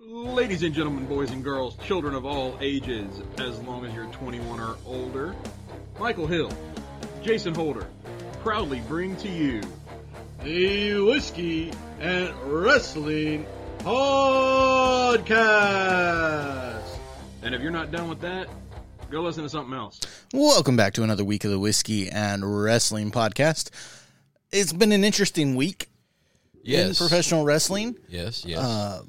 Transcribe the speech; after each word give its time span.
Ladies 0.00 0.62
and 0.64 0.74
gentlemen, 0.74 1.06
boys 1.06 1.30
and 1.30 1.42
girls, 1.44 1.76
children 1.86 2.14
of 2.16 2.26
all 2.26 2.58
ages, 2.60 3.22
as 3.38 3.58
long 3.60 3.86
as 3.86 3.94
you're 3.94 4.06
21 4.06 4.58
or 4.58 4.76
older, 4.84 5.36
Michael 6.00 6.26
Hill, 6.26 6.50
Jason 7.22 7.54
Holder, 7.54 7.86
proudly 8.42 8.80
bring 8.88 9.14
to 9.18 9.28
you 9.28 9.62
the 10.42 11.00
Whiskey 11.00 11.72
and 12.00 12.34
Wrestling 12.42 13.46
Podcast. 13.78 15.38
And 17.42 17.54
if 17.54 17.62
you're 17.62 17.70
not 17.70 17.92
done 17.92 18.08
with 18.08 18.20
that, 18.22 18.48
go 19.10 19.22
listen 19.22 19.44
to 19.44 19.48
something 19.48 19.74
else. 19.74 20.00
Welcome 20.32 20.76
back 20.76 20.94
to 20.94 21.04
another 21.04 21.24
week 21.24 21.44
of 21.44 21.52
the 21.52 21.58
Whiskey 21.60 22.10
and 22.10 22.62
Wrestling 22.64 23.12
Podcast. 23.12 23.70
It's 24.50 24.72
been 24.72 24.90
an 24.90 25.04
interesting 25.04 25.54
week 25.54 25.88
Yes. 26.64 26.88
in 26.88 26.94
professional 27.06 27.44
wrestling. 27.44 27.96
Yes, 28.08 28.44
yes. 28.44 28.58
Uh, 28.58 29.02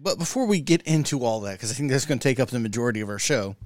but 0.00 0.18
before 0.18 0.46
we 0.46 0.60
get 0.60 0.82
into 0.82 1.24
all 1.24 1.40
that, 1.40 1.52
because 1.52 1.70
I 1.70 1.74
think 1.74 1.90
that's 1.90 2.06
going 2.06 2.18
to 2.18 2.28
take 2.28 2.38
up 2.38 2.50
the 2.50 2.60
majority 2.60 3.00
of 3.00 3.08
our 3.08 3.18
show, 3.18 3.56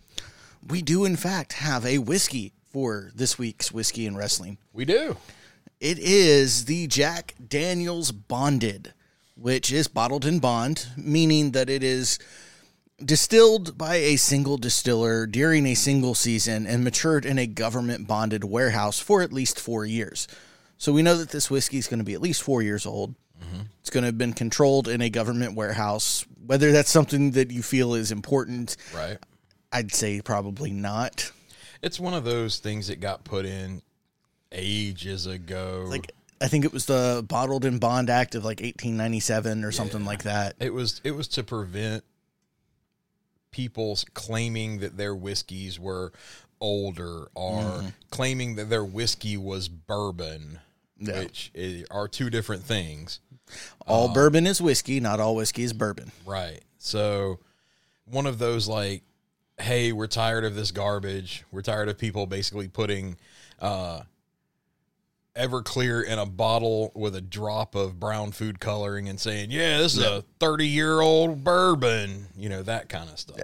we 0.66 0.82
do 0.82 1.04
in 1.04 1.16
fact 1.16 1.54
have 1.54 1.84
a 1.84 1.98
whiskey 1.98 2.52
for 2.70 3.10
this 3.14 3.38
week's 3.38 3.72
Whiskey 3.72 4.06
and 4.06 4.16
Wrestling. 4.16 4.58
we 4.72 4.84
do. 4.84 5.16
It 5.80 5.98
is 5.98 6.66
the 6.66 6.86
Jack 6.86 7.34
Daniels 7.48 8.12
Bonded, 8.12 8.92
which 9.34 9.72
is 9.72 9.88
bottled 9.88 10.26
in 10.26 10.38
bond, 10.38 10.88
meaning 10.96 11.52
that 11.52 11.70
it 11.70 11.82
is 11.82 12.18
distilled 13.02 13.78
by 13.78 13.96
a 13.96 14.16
single 14.16 14.58
distiller 14.58 15.26
during 15.26 15.64
a 15.66 15.74
single 15.74 16.14
season 16.14 16.66
and 16.66 16.84
matured 16.84 17.24
in 17.24 17.38
a 17.38 17.46
government 17.46 18.06
bonded 18.06 18.44
warehouse 18.44 19.00
for 19.00 19.22
at 19.22 19.32
least 19.32 19.58
four 19.58 19.86
years. 19.86 20.28
So 20.76 20.92
we 20.92 21.02
know 21.02 21.16
that 21.16 21.30
this 21.30 21.50
whiskey 21.50 21.78
is 21.78 21.88
going 21.88 22.00
to 22.00 22.04
be 22.04 22.14
at 22.14 22.20
least 22.20 22.42
four 22.42 22.62
years 22.62 22.84
old. 22.84 23.14
It's 23.80 23.90
going 23.90 24.02
to 24.02 24.06
have 24.08 24.18
been 24.18 24.32
controlled 24.34 24.88
in 24.88 25.00
a 25.00 25.10
government 25.10 25.54
warehouse. 25.54 26.24
Whether 26.46 26.72
that's 26.72 26.90
something 26.90 27.32
that 27.32 27.50
you 27.50 27.62
feel 27.62 27.94
is 27.94 28.12
important, 28.12 28.76
Right. 28.94 29.18
I'd 29.72 29.92
say 29.92 30.20
probably 30.20 30.70
not. 30.72 31.30
It's 31.82 31.98
one 32.00 32.14
of 32.14 32.24
those 32.24 32.58
things 32.58 32.88
that 32.88 33.00
got 33.00 33.24
put 33.24 33.46
in 33.46 33.82
ages 34.52 35.26
ago. 35.26 35.86
Like 35.88 36.12
I 36.40 36.48
think 36.48 36.64
it 36.64 36.72
was 36.72 36.86
the 36.86 37.24
Bottled 37.26 37.64
in 37.64 37.78
Bond 37.78 38.10
Act 38.10 38.34
of 38.34 38.44
like 38.44 38.60
1897 38.60 39.64
or 39.64 39.70
something 39.72 40.04
like 40.04 40.24
that. 40.24 40.56
it 40.60 40.72
was 40.74 41.00
it 41.04 41.12
was 41.12 41.28
to 41.28 41.42
prevent 41.44 42.02
people 43.50 43.98
claiming 44.14 44.78
that 44.80 44.96
their 44.96 45.14
whiskeys 45.14 45.78
were 45.78 46.12
older 46.60 47.28
or 47.34 47.62
Mm-hmm. 47.62 47.88
claiming 48.10 48.54
that 48.56 48.68
their 48.70 48.84
whiskey 48.84 49.36
was 49.36 49.68
bourbon, 49.68 50.60
Yeah. 50.98 51.20
which 51.20 51.50
i- 51.56 51.84
are 51.90 52.06
two 52.08 52.30
different 52.30 52.64
things. 52.64 53.20
All 53.86 54.12
bourbon 54.12 54.46
is 54.46 54.60
whiskey, 54.60 55.00
not 55.00 55.20
all 55.20 55.34
whiskey 55.34 55.62
is 55.62 55.72
bourbon. 55.72 56.12
Right. 56.26 56.60
So 56.78 57.40
one 58.04 58.26
of 58.26 58.38
those 58.38 58.68
like, 58.68 59.02
hey, 59.58 59.92
we're 59.92 60.06
tired 60.06 60.44
of 60.44 60.54
this 60.54 60.70
garbage. 60.70 61.44
We're 61.50 61.62
tired 61.62 61.88
of 61.88 61.98
people 61.98 62.26
basically 62.26 62.68
putting 62.68 63.16
uh 63.60 64.02
Everclear 65.36 66.04
in 66.04 66.18
a 66.18 66.26
bottle 66.26 66.90
with 66.94 67.14
a 67.14 67.20
drop 67.20 67.74
of 67.76 68.00
brown 68.00 68.32
food 68.32 68.58
coloring 68.58 69.08
and 69.08 69.18
saying, 69.20 69.50
"Yeah, 69.52 69.78
this 69.78 69.96
is 69.96 70.02
a 70.02 70.24
30-year-old 70.40 71.44
bourbon." 71.44 72.26
You 72.36 72.48
know, 72.48 72.62
that 72.64 72.88
kind 72.88 73.08
of 73.08 73.18
stuff. 73.18 73.38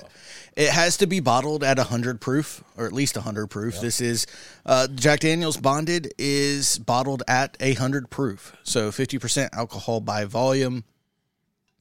It 0.56 0.70
has 0.70 0.96
to 0.96 1.06
be 1.06 1.20
bottled 1.20 1.62
at 1.62 1.78
100 1.78 2.20
proof, 2.20 2.64
or 2.76 2.86
at 2.86 2.92
least 2.92 3.14
100 3.16 3.46
proof. 3.46 3.80
This 3.80 4.00
is 4.00 4.26
uh, 4.64 4.88
Jack 4.88 5.20
Daniels 5.20 5.56
Bonded 5.58 6.12
is 6.18 6.78
bottled 6.78 7.22
at 7.28 7.56
100 7.60 8.10
proof, 8.10 8.56
so 8.64 8.90
50% 8.90 9.50
alcohol 9.52 10.00
by 10.00 10.24
volume. 10.24 10.82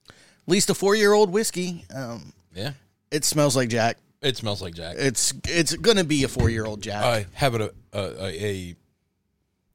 At 0.09 0.15
least 0.47 0.69
a 0.69 0.75
four 0.75 0.95
year 0.95 1.13
old 1.13 1.31
whiskey. 1.31 1.83
Um, 1.93 2.31
Yeah. 2.53 2.73
it 3.09 3.25
smells 3.25 3.55
like 3.55 3.69
Jack. 3.69 3.97
It 4.21 4.37
smells 4.37 4.61
like 4.61 4.75
Jack. 4.75 4.97
It's 4.99 5.33
it's 5.47 5.73
gonna 5.75 6.03
be 6.03 6.23
a 6.23 6.27
four 6.27 6.49
year 6.51 6.65
old 6.65 6.81
Jack. 6.83 7.03
I 7.03 7.25
have 7.33 7.55
a, 7.55 7.71
a, 7.91 7.99
a, 7.99 8.45
a 8.45 8.75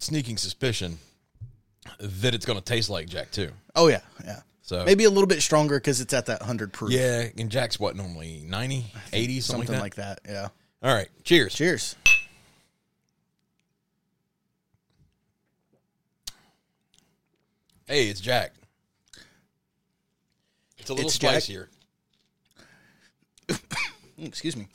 sneaking 0.00 0.36
suspicion 0.36 0.98
that 2.00 2.34
it's 2.34 2.44
going 2.44 2.58
to 2.58 2.64
taste 2.64 2.90
like 2.90 3.08
Jack 3.08 3.30
too. 3.30 3.50
oh 3.76 3.86
yeah, 3.88 4.00
yeah. 4.24 4.40
So 4.62 4.84
Maybe 4.84 5.04
a 5.04 5.10
little 5.10 5.26
bit 5.26 5.42
stronger 5.42 5.78
because 5.78 6.00
it's 6.00 6.14
at 6.14 6.26
that 6.26 6.40
100 6.40 6.72
proof. 6.72 6.92
yeah, 6.92 7.26
and 7.36 7.50
Jack's 7.50 7.80
what 7.80 7.96
normally 7.96 8.42
90, 8.46 8.84
80, 9.12 9.40
something, 9.40 9.66
something 9.66 9.80
like 9.80 9.96
that. 9.96 10.20
like 10.20 10.22
that. 10.24 10.32
Yeah. 10.32 10.48
All 10.88 10.94
right, 10.94 11.08
cheers. 11.24 11.54
Cheers. 11.54 11.96
Hey, 17.86 18.08
it's 18.08 18.20
Jack. 18.20 18.52
It's 20.78 20.90
a 20.90 20.94
little 20.94 21.08
It's 21.08 21.16
spicier. 21.16 21.68
Excuse 24.18 24.56
me. 24.56 24.68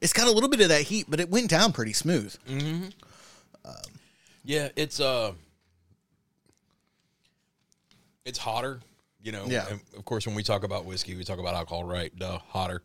It's 0.00 0.12
got 0.12 0.26
a 0.26 0.30
little 0.30 0.48
bit 0.48 0.60
of 0.60 0.68
that 0.68 0.82
heat, 0.82 1.06
but 1.08 1.20
it 1.20 1.30
went 1.30 1.50
down 1.50 1.72
pretty 1.72 1.92
smooth. 1.92 2.34
Mm-hmm. 2.48 2.86
Yeah, 4.44 4.68
it's 4.76 5.00
uh 5.00 5.32
it's 8.24 8.38
hotter, 8.38 8.80
you 9.22 9.32
know. 9.32 9.46
Yeah. 9.46 9.66
and 9.68 9.80
of 9.96 10.04
course 10.04 10.26
when 10.26 10.36
we 10.36 10.42
talk 10.42 10.62
about 10.62 10.84
whiskey, 10.84 11.16
we 11.16 11.24
talk 11.24 11.38
about 11.38 11.54
alcohol, 11.54 11.84
right? 11.84 12.16
Duh, 12.16 12.38
hotter. 12.50 12.82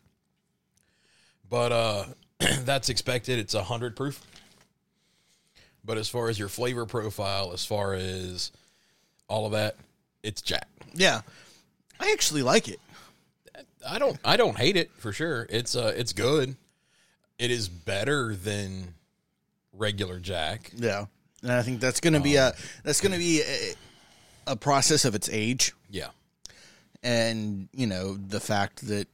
But 1.50 1.72
uh 1.72 2.06
that's 2.64 2.90
expected. 2.90 3.38
It's 3.40 3.54
a 3.54 3.64
hundred 3.64 3.96
proof. 3.96 4.22
But 5.84 5.98
as 5.98 6.10
far 6.10 6.30
as 6.30 6.38
your 6.38 6.50
flavor 6.50 6.86
profile, 6.86 7.52
as 7.54 7.66
far 7.66 7.94
as 7.94 8.52
all 9.28 9.46
of 9.46 9.52
that, 9.54 9.76
it's 10.24 10.42
Jack. 10.42 10.68
Yeah. 10.94 11.22
I 12.00 12.12
actually 12.12 12.44
like 12.44 12.68
it. 12.68 12.80
I 13.88 14.00
don't 14.00 14.18
I 14.26 14.38
don't 14.38 14.58
hate 14.58 14.78
it 14.78 14.92
for 14.98 15.12
sure. 15.14 15.46
It's 15.50 15.76
uh 15.76 15.94
it's 15.96 16.14
good. 16.14 16.56
It 17.38 17.52
is 17.52 17.70
better 17.70 18.36
than 18.36 18.94
regular 19.74 20.20
Jack. 20.20 20.72
Yeah. 20.76 21.06
And 21.44 21.52
I 21.52 21.62
think 21.64 21.80
that's 21.82 22.00
going 22.00 22.14
to 22.14 22.20
be 22.20 22.36
a 22.36 22.48
um, 22.48 22.54
that's 22.84 23.02
going 23.02 23.14
to 23.14 23.18
be 23.18 23.42
a, 23.42 23.74
a 24.52 24.56
process 24.56 25.06
of 25.06 25.16
its 25.16 25.30
age 25.30 25.74
Yeah. 25.90 26.10
and, 27.04 27.68
you 27.74 27.88
know, 27.88 28.16
the 28.16 28.40
fact 28.40 28.88
that 28.88 29.08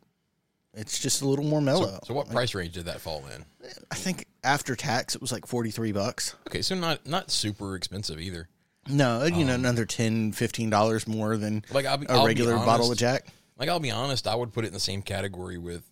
it's 0.73 0.99
just 0.99 1.21
a 1.21 1.27
little 1.27 1.45
more 1.45 1.61
mellow. 1.61 1.99
So 2.05 2.13
what 2.13 2.29
price 2.29 2.53
range 2.53 2.73
did 2.73 2.85
that 2.85 2.99
fall 3.01 3.23
in? 3.33 3.45
I 3.91 3.95
think 3.95 4.25
after 4.43 4.75
tax 4.75 5.15
it 5.15 5.21
was 5.21 5.31
like 5.31 5.45
43 5.47 5.91
bucks. 5.91 6.35
Okay, 6.47 6.61
so 6.61 6.75
not 6.75 7.05
not 7.07 7.31
super 7.31 7.75
expensive 7.75 8.19
either. 8.19 8.47
No, 8.89 9.25
you 9.25 9.43
know, 9.43 9.55
um, 9.55 9.61
another 9.61 9.85
10 9.85 10.31
15 10.33 10.69
dollars 10.69 11.07
more 11.07 11.35
than 11.37 11.63
Like 11.71 11.85
I'll 11.85 11.97
be, 11.97 12.05
a 12.07 12.11
I'll 12.13 12.21
be 12.21 12.27
regular 12.27 12.55
bottle 12.57 12.85
of 12.85 12.89
honest- 12.91 12.99
Jack. 12.99 13.27
Like 13.57 13.69
I'll 13.69 13.79
be 13.79 13.89
honest, 13.91 14.27
I 14.27 14.35
would 14.35 14.53
put 14.53 14.65
it 14.65 14.67
in 14.67 14.73
the 14.73 14.79
same 14.79 15.01
category 15.01 15.57
with 15.57 15.83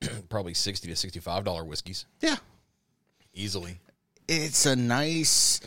probably 0.28 0.52
sixty 0.54 0.88
to 0.88 0.96
sixty 0.96 1.20
five 1.20 1.44
dollar 1.44 1.64
whiskeys 1.64 2.06
Yeah. 2.20 2.36
easily. 3.32 3.78
It's 4.28 4.66
a 4.66 4.74
nice 4.76 5.60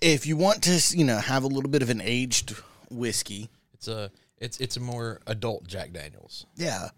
if 0.00 0.26
you 0.26 0.36
want 0.36 0.62
to 0.64 0.80
you 0.96 1.04
know 1.04 1.18
have 1.18 1.42
a 1.44 1.46
little 1.48 1.70
bit 1.70 1.82
of 1.82 1.90
an 1.90 2.00
aged 2.02 2.56
whiskey 2.90 3.48
It's 3.74 3.88
a 3.88 4.10
it's 4.38 4.58
it's 4.58 4.76
a 4.76 4.80
more 4.80 5.20
adult 5.26 5.66
Jack 5.66 5.92
Daniels. 5.92 6.46
yeah 6.56 6.88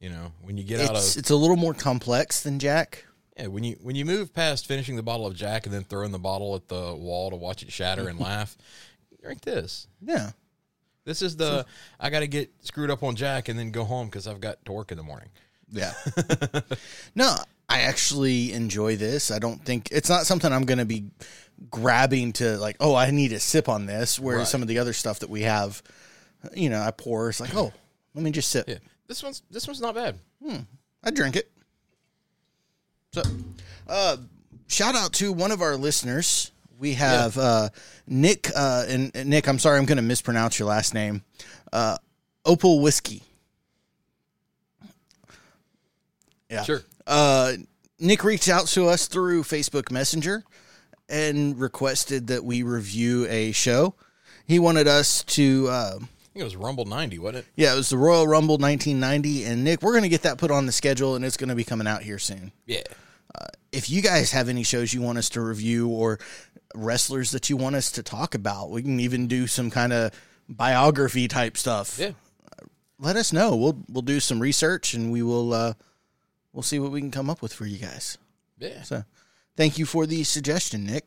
You 0.00 0.10
know, 0.10 0.32
when 0.42 0.56
you 0.56 0.64
get 0.64 0.80
out 0.80 0.90
of 0.90 0.96
it's 0.96 1.30
a 1.30 1.36
little 1.36 1.56
more 1.56 1.74
complex 1.74 2.42
than 2.42 2.58
jack 2.58 3.04
yeah, 3.38 3.46
when 3.46 3.64
you 3.64 3.76
when 3.82 3.96
you 3.96 4.04
move 4.04 4.34
past 4.34 4.66
finishing 4.66 4.96
the 4.96 5.02
bottle 5.02 5.26
of 5.26 5.34
Jack 5.34 5.64
and 5.64 5.74
then 5.74 5.82
throwing 5.84 6.10
the 6.12 6.18
bottle 6.18 6.54
at 6.56 6.68
the 6.68 6.94
wall 6.94 7.30
to 7.30 7.36
watch 7.36 7.62
it 7.62 7.72
shatter 7.72 8.08
and 8.08 8.18
laugh, 8.28 8.56
drink 9.22 9.40
this. 9.42 9.86
yeah 10.02 10.30
This 11.06 11.22
is 11.22 11.36
the 11.36 11.64
I 11.98 12.10
got 12.10 12.20
to 12.20 12.26
get 12.26 12.50
screwed 12.62 12.90
up 12.90 13.02
on 13.02 13.16
Jack 13.16 13.48
and 13.48 13.58
then 13.58 13.70
go 13.70 13.84
home 13.84 14.08
because 14.08 14.26
I've 14.26 14.40
got 14.40 14.62
to 14.66 14.72
work 14.72 14.90
in 14.92 14.98
the 14.98 15.04
morning. 15.04 15.30
yeah 15.70 15.92
no 17.14 17.34
i 17.70 17.80
actually 17.80 18.52
enjoy 18.52 18.96
this 18.96 19.30
i 19.30 19.38
don't 19.38 19.64
think 19.64 19.88
it's 19.90 20.08
not 20.10 20.26
something 20.26 20.52
i'm 20.52 20.64
gonna 20.64 20.84
be 20.84 21.04
grabbing 21.70 22.32
to 22.32 22.56
like 22.58 22.76
oh 22.80 22.94
i 22.94 23.10
need 23.10 23.32
a 23.32 23.40
sip 23.40 23.68
on 23.68 23.86
this 23.86 24.18
whereas 24.20 24.40
Right. 24.40 24.48
some 24.48 24.62
of 24.62 24.68
the 24.68 24.78
other 24.78 24.92
stuff 24.92 25.20
that 25.20 25.30
we 25.30 25.42
have 25.42 25.82
you 26.54 26.68
know 26.68 26.80
i 26.82 26.90
pour 26.90 27.28
it's 27.30 27.40
like 27.40 27.54
oh 27.54 27.72
let 28.14 28.22
me 28.24 28.30
just 28.30 28.50
sip 28.50 28.66
Yeah, 28.68 28.78
this 29.06 29.22
one's 29.22 29.42
this 29.50 29.66
one's 29.66 29.80
not 29.80 29.94
bad. 29.94 30.18
Hmm. 30.44 30.56
I 31.04 31.10
drink 31.10 31.36
it. 31.36 31.50
So, 33.12 33.22
uh, 33.88 34.16
shout 34.68 34.94
out 34.94 35.12
to 35.14 35.32
one 35.32 35.50
of 35.52 35.62
our 35.62 35.76
listeners. 35.76 36.50
We 36.78 36.94
have 36.94 37.36
uh, 37.38 37.68
Nick, 38.06 38.48
uh, 38.54 38.84
and, 38.88 39.10
and 39.14 39.28
Nick, 39.30 39.48
I'm 39.48 39.58
sorry, 39.58 39.78
I'm 39.78 39.84
going 39.86 39.96
to 39.96 40.02
mispronounce 40.02 40.58
your 40.58 40.68
last 40.68 40.92
name. 40.94 41.22
Uh, 41.72 41.98
Opal 42.44 42.80
Whiskey. 42.80 43.22
Yeah. 46.50 46.62
Sure. 46.64 46.82
Uh, 47.10 47.52
Nick 47.98 48.24
reached 48.24 48.48
out 48.48 48.66
to 48.68 48.86
us 48.86 49.06
through 49.08 49.42
Facebook 49.42 49.90
Messenger 49.90 50.44
and 51.08 51.58
requested 51.58 52.28
that 52.28 52.44
we 52.44 52.62
review 52.62 53.26
a 53.28 53.52
show. 53.52 53.94
He 54.46 54.58
wanted 54.58 54.86
us 54.88 55.24
to. 55.24 55.66
Uh, 55.68 55.94
I 55.96 56.32
think 56.32 56.42
it 56.42 56.44
was 56.44 56.56
Rumble 56.56 56.84
ninety, 56.84 57.18
wasn't 57.18 57.38
it? 57.44 57.46
yeah, 57.56 57.72
it 57.72 57.76
was 57.76 57.88
the 57.90 57.98
Royal 57.98 58.26
Rumble 58.26 58.56
1990. 58.56 59.44
And 59.44 59.64
Nick, 59.64 59.82
we're 59.82 59.92
going 59.92 60.04
to 60.04 60.08
get 60.08 60.22
that 60.22 60.38
put 60.38 60.50
on 60.52 60.66
the 60.66 60.72
schedule 60.72 61.16
and 61.16 61.24
it's 61.24 61.36
going 61.36 61.48
to 61.48 61.56
be 61.56 61.64
coming 61.64 61.88
out 61.88 62.02
here 62.02 62.18
soon. 62.18 62.52
Yeah. 62.66 62.82
If 63.72 63.88
you 63.90 64.02
guys 64.02 64.32
have 64.32 64.48
any 64.48 64.62
shows 64.64 64.92
you 64.94 65.00
want 65.02 65.18
us 65.18 65.28
to 65.30 65.40
review 65.40 65.88
or 65.88 66.18
wrestlers 66.74 67.30
that 67.32 67.48
you 67.50 67.56
want 67.56 67.76
us 67.76 67.92
to 67.92 68.02
talk 68.02 68.34
about, 68.34 68.70
we 68.70 68.82
can 68.82 68.98
even 68.98 69.28
do 69.28 69.46
some 69.46 69.70
kind 69.70 69.92
of 69.92 70.10
biography 70.48 71.28
type 71.28 71.56
stuff. 71.56 71.96
Yeah. 71.98 72.12
let 72.98 73.14
us 73.16 73.32
know. 73.32 73.54
We'll 73.56 73.78
we'll 73.88 74.02
do 74.02 74.18
some 74.20 74.40
research 74.40 74.94
and 74.94 75.12
we 75.12 75.22
will 75.22 75.52
uh, 75.52 75.74
we'll 76.52 76.62
see 76.62 76.78
what 76.78 76.90
we 76.90 77.00
can 77.00 77.10
come 77.10 77.30
up 77.30 77.42
with 77.42 77.52
for 77.52 77.66
you 77.66 77.78
guys. 77.78 78.18
Yeah. 78.58 78.82
So, 78.82 79.04
thank 79.56 79.78
you 79.78 79.86
for 79.86 80.06
the 80.06 80.24
suggestion, 80.24 80.84
Nick. 80.84 81.06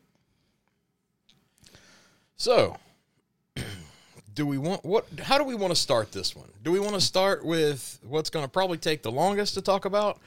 So, 2.36 2.76
do 4.34 4.46
we 4.46 4.58
want 4.58 4.84
what? 4.84 5.06
How 5.22 5.38
do 5.38 5.44
we 5.44 5.54
want 5.54 5.72
to 5.72 5.80
start 5.80 6.12
this 6.12 6.34
one? 6.34 6.48
Do 6.62 6.72
we 6.72 6.80
want 6.80 6.94
to 6.94 7.00
start 7.00 7.44
with 7.44 7.98
what's 8.06 8.30
going 8.30 8.44
to 8.44 8.50
probably 8.50 8.78
take 8.78 9.02
the 9.02 9.12
longest 9.12 9.54
to 9.54 9.62
talk 9.62 9.84
about, 9.84 10.20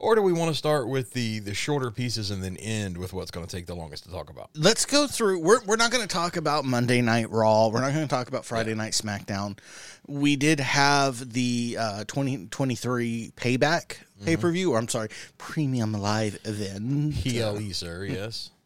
or 0.00 0.14
do 0.14 0.22
we 0.22 0.32
want 0.32 0.50
to 0.50 0.54
start 0.54 0.88
with 0.88 1.12
the 1.12 1.38
the 1.38 1.54
shorter 1.54 1.90
pieces 1.90 2.30
and 2.30 2.42
then 2.42 2.56
end 2.56 2.98
with 2.98 3.12
what's 3.12 3.30
going 3.30 3.46
to 3.46 3.56
take 3.56 3.66
the 3.66 3.74
longest 3.74 4.04
to 4.04 4.10
talk 4.10 4.30
about? 4.30 4.50
Let's 4.54 4.84
go 4.84 5.06
through. 5.06 5.40
We're 5.40 5.62
we're 5.64 5.76
not 5.76 5.90
going 5.92 6.02
to 6.02 6.12
talk 6.12 6.36
about 6.36 6.64
Monday 6.64 7.00
Night 7.00 7.30
Raw. 7.30 7.68
We're 7.68 7.80
not 7.80 7.92
going 7.92 8.06
to 8.06 8.14
talk 8.14 8.28
about 8.28 8.44
Friday 8.44 8.74
Night 8.74 8.92
SmackDown. 8.92 9.58
We 10.06 10.36
did 10.36 10.58
have 10.58 11.32
the 11.32 11.76
uh, 11.78 12.04
2023 12.04 13.32
Payback 13.36 13.98
pay 14.24 14.36
per 14.36 14.50
view, 14.50 14.72
or 14.72 14.78
I'm 14.78 14.88
sorry, 14.88 15.08
Premium 15.38 15.92
Live 15.92 16.38
event. 16.44 17.14
PLE, 17.22 17.72
sir. 17.72 18.04
Yes. 18.04 18.50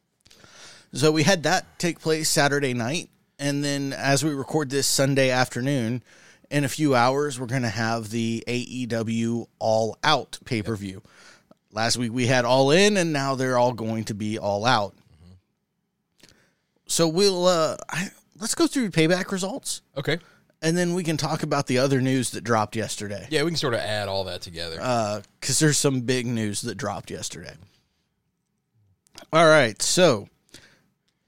So 0.95 1.11
we 1.11 1.23
had 1.23 1.45
that 1.45 1.79
take 1.79 2.01
place 2.01 2.29
Saturday 2.29 2.75
night, 2.75 3.09
and 3.39 3.65
then 3.65 3.95
as 3.95 4.23
we 4.23 4.35
record 4.35 4.69
this 4.69 4.87
Sunday 4.87 5.31
afternoon, 5.31 6.03
in 6.51 6.65
a 6.65 6.69
few 6.69 6.95
hours 6.95 7.41
we're 7.41 7.47
going 7.47 7.63
to 7.63 7.71
have 7.71 8.11
the 8.11 8.45
AEW 8.47 9.47
All 9.59 9.97
Out 10.05 10.39
pay 10.45 10.63
per 10.63 10.77
view. 10.77 11.01
Last 11.73 11.97
week 11.97 12.13
we 12.13 12.27
had 12.27 12.45
All 12.45 12.71
In, 12.73 12.99
and 12.99 13.11
now 13.11 13.35
they're 13.37 13.57
all 13.57 13.73
going 13.73 14.05
to 14.05 14.15
be 14.15 14.39
All 14.39 14.67
Out. 14.67 14.95
So 16.87 17.09
we'll 17.09 17.47
uh, 17.47 17.79
I, 17.89 18.11
let's 18.39 18.55
go 18.55 18.67
through 18.67 18.91
payback 18.91 19.33
results, 19.33 19.81
Okay. 19.97 20.19
And 20.63 20.77
then 20.79 20.95
we 20.95 21.03
can 21.05 21.17
talk 21.17 21.43
about 21.43 21.67
the 21.67 21.79
other 21.79 22.01
news 22.01 22.31
that 22.31 22.43
dropped 22.45 22.77
yesterday. 22.77 23.27
Yeah, 23.31 23.43
we 23.43 23.51
can 23.51 23.57
sort 23.59 23.75
of 23.75 23.81
add 23.81 24.09
all 24.09 24.25
that 24.25 24.41
together. 24.41 24.79
Uh, 24.81 25.21
because 25.41 25.59
there's 25.59 25.77
some 25.77 26.01
big 26.03 26.25
news 26.27 26.63
that 26.63 26.77
dropped 26.77 27.11
yesterday. 27.11 27.55
All 29.33 29.47
right, 29.47 29.81
so 29.83 30.29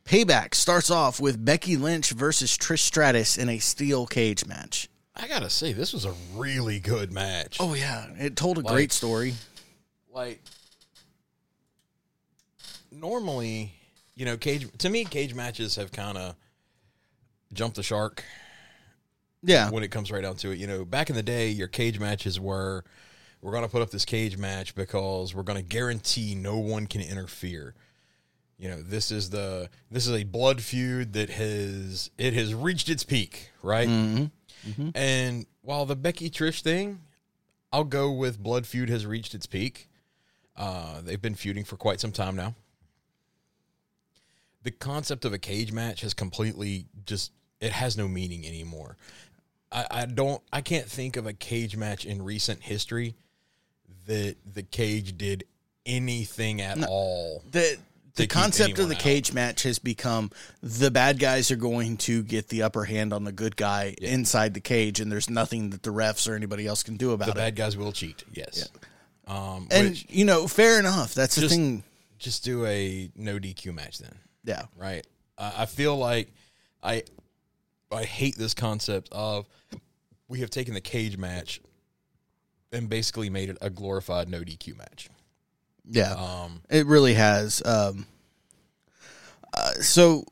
Payback 0.04 0.54
starts 0.54 0.90
off 0.90 1.20
with 1.20 1.44
Becky 1.44 1.76
Lynch 1.76 2.10
versus 2.10 2.56
Trish 2.56 2.80
Stratus 2.80 3.36
in 3.36 3.48
a 3.48 3.58
steel 3.58 4.06
cage 4.06 4.46
match. 4.46 4.88
I 5.16 5.28
gotta 5.28 5.48
say, 5.50 5.72
this 5.72 5.92
was 5.92 6.04
a 6.04 6.14
really 6.34 6.80
good 6.80 7.12
match. 7.12 7.58
Oh 7.60 7.74
yeah, 7.74 8.06
it 8.18 8.36
told 8.36 8.58
a 8.58 8.60
Like- 8.62 8.72
great 8.74 8.92
story. 8.92 9.34
like 10.12 10.40
normally, 12.90 13.72
you 14.14 14.24
know, 14.24 14.36
cage 14.36 14.66
to 14.78 14.88
me, 14.90 15.04
cage 15.04 15.34
matches 15.34 15.76
have 15.76 15.92
kind 15.92 16.16
of 16.18 16.34
jumped 17.52 17.76
the 17.76 17.82
shark 17.82 18.24
Yeah, 19.44 19.70
when 19.70 19.82
it 19.82 19.90
comes 19.90 20.10
right 20.10 20.22
down 20.22 20.36
to 20.36 20.50
it. 20.50 20.58
You 20.58 20.66
know, 20.66 20.84
back 20.84 21.10
in 21.10 21.16
the 21.16 21.22
day, 21.22 21.50
your 21.50 21.68
cage 21.68 21.98
matches 22.00 22.40
were 22.40 22.84
we're 23.42 23.52
going 23.52 23.62
to 23.64 23.68
put 23.68 23.82
up 23.82 23.90
this 23.90 24.06
cage 24.06 24.38
match 24.38 24.74
because 24.74 25.34
we're 25.34 25.42
going 25.42 25.58
to 25.58 25.68
guarantee 25.68 26.34
no 26.34 26.56
one 26.56 26.86
can 26.86 27.02
interfere. 27.02 27.74
You 28.58 28.70
know, 28.70 28.80
this 28.82 29.10
is 29.10 29.30
the 29.30 29.68
this 29.90 30.06
is 30.06 30.14
a 30.14 30.24
blood 30.24 30.62
feud 30.62 31.12
that 31.12 31.28
has 31.30 32.10
it 32.16 32.32
has 32.32 32.54
reached 32.54 32.88
its 32.88 33.04
peak, 33.04 33.50
right? 33.62 33.88
And 34.94 35.44
while 35.60 35.84
the 35.84 35.96
Becky 35.96 36.30
Trish 36.30 36.62
thing, 36.62 37.00
I'll 37.70 37.84
go 37.84 38.10
with 38.10 38.42
blood 38.42 38.66
feud 38.66 38.88
has 38.88 39.04
reached 39.04 39.34
its 39.34 39.46
peak. 39.46 39.88
Uh, 40.56 41.00
they've 41.02 41.20
been 41.20 41.34
feuding 41.34 41.64
for 41.64 41.76
quite 41.76 42.00
some 42.00 42.12
time 42.12 42.36
now. 42.36 42.54
The 44.62 44.70
concept 44.70 45.26
of 45.26 45.34
a 45.34 45.38
cage 45.38 45.70
match 45.72 46.00
has 46.00 46.14
completely 46.14 46.86
just 47.04 47.32
it 47.60 47.72
has 47.72 47.98
no 47.98 48.08
meaning 48.08 48.46
anymore. 48.46 48.96
I, 49.74 49.86
I 49.90 50.06
don't 50.06 50.40
I 50.52 50.60
can't 50.60 50.86
think 50.86 51.16
of 51.16 51.26
a 51.26 51.32
cage 51.32 51.76
match 51.76 52.06
in 52.06 52.22
recent 52.22 52.62
history 52.62 53.14
that 54.06 54.36
the 54.54 54.62
cage 54.62 55.18
did 55.18 55.44
anything 55.84 56.60
at 56.60 56.82
all. 56.84 57.42
the 57.50 57.76
the 58.16 58.28
concept 58.28 58.78
of 58.78 58.88
the 58.88 58.94
out. 58.94 59.00
cage 59.00 59.32
match 59.32 59.64
has 59.64 59.80
become 59.80 60.30
the 60.62 60.90
bad 60.90 61.18
guys 61.18 61.50
are 61.50 61.56
going 61.56 61.96
to 61.96 62.22
get 62.22 62.48
the 62.48 62.62
upper 62.62 62.84
hand 62.84 63.12
on 63.12 63.24
the 63.24 63.32
good 63.32 63.56
guy 63.56 63.94
inside 64.00 64.54
the 64.54 64.60
cage, 64.60 65.00
and 65.00 65.10
there's 65.10 65.28
nothing 65.28 65.70
that 65.70 65.82
the 65.82 65.90
refs 65.90 66.28
or 66.30 66.36
anybody 66.36 66.64
else 66.64 66.84
can 66.84 66.96
do 66.96 67.10
about 67.10 67.24
The 67.26 67.32
it. 67.32 67.34
The 67.34 67.40
bad 67.40 67.56
guys 67.56 67.76
will 67.76 67.90
cheat, 67.90 68.22
yes. 68.32 68.68
Um, 69.26 69.66
and 69.72 70.08
you 70.08 70.24
know, 70.24 70.46
fair 70.46 70.78
enough. 70.78 71.12
That's 71.14 71.34
the 71.34 71.48
thing. 71.48 71.82
just 72.18 72.44
do 72.44 72.64
a 72.66 73.10
no 73.16 73.40
DQ 73.40 73.74
match 73.74 73.98
then. 73.98 74.14
Yeah, 74.44 74.62
right? 74.76 75.04
I 75.36 75.62
I 75.62 75.66
feel 75.66 75.96
like 75.96 76.32
I 76.84 77.02
I 77.94 78.04
hate 78.04 78.36
this 78.36 78.54
concept 78.54 79.08
of 79.12 79.46
we 80.28 80.40
have 80.40 80.50
taken 80.50 80.74
the 80.74 80.80
cage 80.80 81.16
match 81.16 81.60
and 82.72 82.88
basically 82.88 83.30
made 83.30 83.50
it 83.50 83.58
a 83.60 83.70
glorified 83.70 84.28
no 84.28 84.40
DQ 84.40 84.76
match. 84.76 85.08
Yeah, 85.88 86.12
Um, 86.14 86.62
it 86.70 86.86
really 86.86 87.14
has. 87.14 87.62
Um, 87.64 88.06
uh, 89.56 89.72
so 89.74 90.24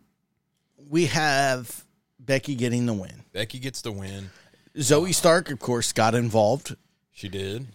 we 0.88 1.06
have 1.06 1.84
Becky 2.18 2.54
getting 2.54 2.86
the 2.86 2.94
win. 2.94 3.22
Becky 3.32 3.58
gets 3.58 3.82
the 3.82 3.92
win. 3.92 4.30
Zoey 4.76 5.14
Stark, 5.14 5.50
of 5.50 5.58
course, 5.58 5.92
got 5.92 6.14
involved, 6.14 6.74
She 7.12 7.28
did. 7.28 7.66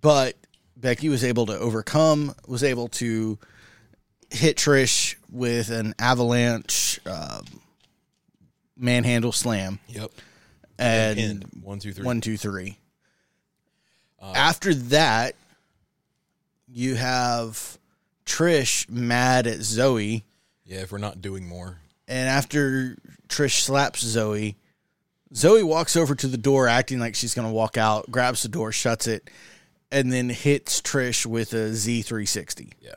but 0.00 0.36
Becky 0.76 1.08
was 1.10 1.22
able 1.22 1.46
to 1.46 1.58
overcome, 1.58 2.34
was 2.48 2.64
able 2.64 2.88
to 2.88 3.38
hit 4.30 4.56
Trish 4.56 5.16
with 5.30 5.70
an 5.70 5.94
avalanche 5.98 6.98
um, 7.06 7.44
manhandle 8.76 9.32
slam, 9.32 9.78
Yep. 9.88 10.10
and 10.78 11.18
End. 11.18 11.50
One, 11.62 11.78
two, 11.78 11.92
three. 11.92 12.04
one, 12.04 12.20
two, 12.20 12.36
three. 12.36 12.78
Uh, 14.20 14.32
after 14.34 14.74
that, 14.74 15.34
you 16.68 16.94
have 16.96 17.78
Trish 18.24 18.88
mad 18.88 19.46
at 19.46 19.58
Zoey. 19.58 20.22
Yeah, 20.64 20.80
if 20.80 20.90
we're 20.92 20.98
not 20.98 21.20
doing 21.22 21.46
more. 21.46 21.78
And 22.08 22.28
after 22.28 22.96
Trish 23.28 23.60
slaps 23.60 24.02
Zoey, 24.04 24.56
Zoey 25.32 25.62
walks 25.64 25.96
over 25.96 26.14
to 26.14 26.26
the 26.28 26.36
door 26.36 26.68
acting 26.68 26.98
like 26.98 27.14
she's 27.14 27.34
going 27.34 27.46
to 27.48 27.52
walk 27.54 27.76
out, 27.76 28.10
grabs 28.10 28.42
the 28.42 28.48
door, 28.48 28.72
shuts 28.72 29.06
it, 29.06 29.28
and 29.92 30.12
then 30.12 30.28
hits 30.28 30.80
Trish 30.80 31.24
with 31.26 31.52
a 31.52 31.70
Z360 31.72 32.72
Yeah. 32.80 32.94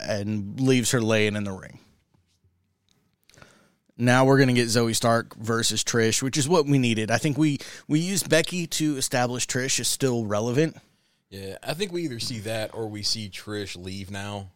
and 0.00 0.58
leaves 0.60 0.90
her 0.92 1.00
laying 1.00 1.36
in 1.36 1.44
the 1.44 1.52
ring. 1.52 1.78
Now 3.98 4.26
we're 4.26 4.36
going 4.36 4.48
to 4.48 4.54
get 4.54 4.68
Zoey 4.68 4.94
Stark 4.94 5.34
versus 5.36 5.82
Trish, 5.82 6.22
which 6.22 6.36
is 6.36 6.48
what 6.48 6.66
we 6.66 6.78
needed. 6.78 7.10
I 7.10 7.16
think 7.16 7.38
we 7.38 7.58
we 7.88 7.98
used 7.98 8.28
Becky 8.28 8.66
to 8.66 8.96
establish 8.96 9.46
Trish 9.46 9.80
is 9.80 9.88
still 9.88 10.26
relevant. 10.26 10.76
Yeah, 11.30 11.56
I 11.62 11.74
think 11.74 11.92
we 11.92 12.02
either 12.02 12.20
see 12.20 12.40
that 12.40 12.74
or 12.74 12.88
we 12.88 13.02
see 13.02 13.28
Trish 13.30 13.76
leave 13.76 14.10
now, 14.10 14.50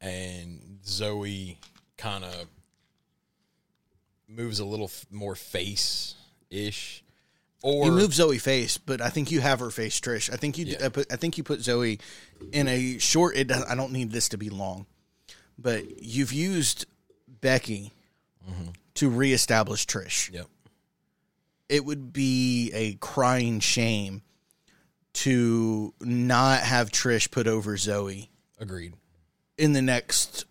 and 0.00 0.78
Zoey 0.84 1.56
kind 1.96 2.24
of 2.24 2.46
moves 4.28 4.60
a 4.60 4.64
little 4.64 4.86
f- 4.86 5.06
more 5.10 5.34
face 5.34 6.14
ish. 6.50 7.02
Or 7.62 7.86
You 7.86 7.92
move 7.92 8.10
Zoey 8.10 8.40
face, 8.40 8.76
but 8.78 9.00
I 9.00 9.08
think 9.08 9.30
you 9.32 9.40
have 9.40 9.60
her 9.60 9.70
face 9.70 9.98
Trish. 9.98 10.32
I 10.32 10.36
think 10.36 10.58
you 10.58 10.66
Yeah. 10.66 10.86
I, 10.86 10.88
put, 10.90 11.12
I 11.12 11.16
think 11.16 11.38
you 11.38 11.42
put 11.44 11.60
Zoey 11.60 12.00
in 12.52 12.68
a 12.68 12.98
short. 12.98 13.36
It, 13.36 13.50
I 13.50 13.74
don't 13.74 13.92
need 13.92 14.12
this 14.12 14.28
to 14.28 14.36
be 14.38 14.50
long, 14.50 14.86
but 15.58 16.02
you've 16.04 16.32
used 16.32 16.84
Becky 17.40 17.92
to 18.94 19.10
reestablish 19.10 19.86
Trish. 19.86 20.32
Yep. 20.32 20.46
It 21.68 21.84
would 21.84 22.12
be 22.12 22.70
a 22.72 22.94
crying 22.94 23.60
shame 23.60 24.22
to 25.14 25.94
not 26.00 26.60
have 26.60 26.90
Trish 26.90 27.30
put 27.30 27.46
over 27.46 27.76
Zoey 27.76 28.28
Agreed. 28.60 28.94
in 29.58 29.72
the 29.72 29.82
next. 29.82 30.44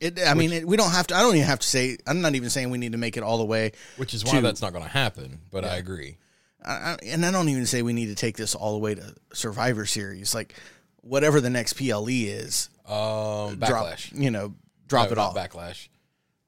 It, 0.00 0.18
I 0.26 0.34
mean, 0.34 0.52
it, 0.52 0.66
we 0.66 0.76
don't 0.76 0.90
have 0.90 1.06
to. 1.08 1.16
I 1.16 1.20
don't 1.22 1.34
even 1.36 1.46
have 1.46 1.60
to 1.60 1.66
say. 1.66 1.96
I'm 2.06 2.20
not 2.20 2.34
even 2.34 2.50
saying 2.50 2.70
we 2.70 2.78
need 2.78 2.92
to 2.92 2.98
make 2.98 3.16
it 3.16 3.22
all 3.22 3.38
the 3.38 3.44
way. 3.44 3.72
Which 3.96 4.14
is 4.14 4.24
why 4.24 4.32
to- 4.32 4.40
that's 4.40 4.60
not 4.62 4.72
going 4.72 4.84
to 4.84 4.90
happen. 4.90 5.40
But 5.50 5.64
I 5.64 5.76
agree. 5.76 6.16
I, 6.64 6.96
and 7.04 7.26
I 7.26 7.32
don't 7.32 7.48
even 7.48 7.66
say 7.66 7.82
we 7.82 7.92
need 7.92 8.06
to 8.06 8.14
take 8.14 8.36
this 8.36 8.54
all 8.54 8.72
the 8.72 8.78
way 8.78 8.94
to 8.94 9.14
Survivor 9.32 9.84
Series. 9.86 10.32
Like 10.34 10.54
whatever 11.00 11.40
the 11.40 11.50
next 11.50 11.72
PLE 11.74 12.06
is, 12.08 12.68
Um, 12.86 13.56
drop 13.56 13.58
backlash. 13.86 14.16
you 14.16 14.30
know, 14.30 14.54
drop 14.86 15.06
No, 15.08 15.12
it 15.12 15.18
off. 15.18 15.34
Backlash. 15.34 15.88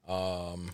Um, 0.09 0.71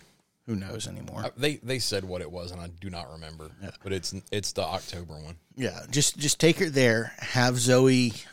Who 0.46 0.56
knows 0.56 0.88
anymore? 0.88 1.30
they 1.36 1.56
they 1.56 1.78
said 1.78 2.04
what 2.04 2.20
it 2.22 2.30
was, 2.30 2.50
and 2.50 2.60
I 2.60 2.68
do 2.80 2.90
not 2.90 3.10
remember. 3.12 3.50
But 3.82 3.92
it's 3.92 4.14
it's 4.32 4.52
the 4.52 4.62
October 4.62 5.14
one. 5.14 5.36
yeah, 5.56 5.80
just 5.90 6.18
just 6.18 6.40
take 6.40 6.58
her 6.58 6.68
there. 6.70 7.12
Have 7.18 7.54
Zoey 7.54 8.24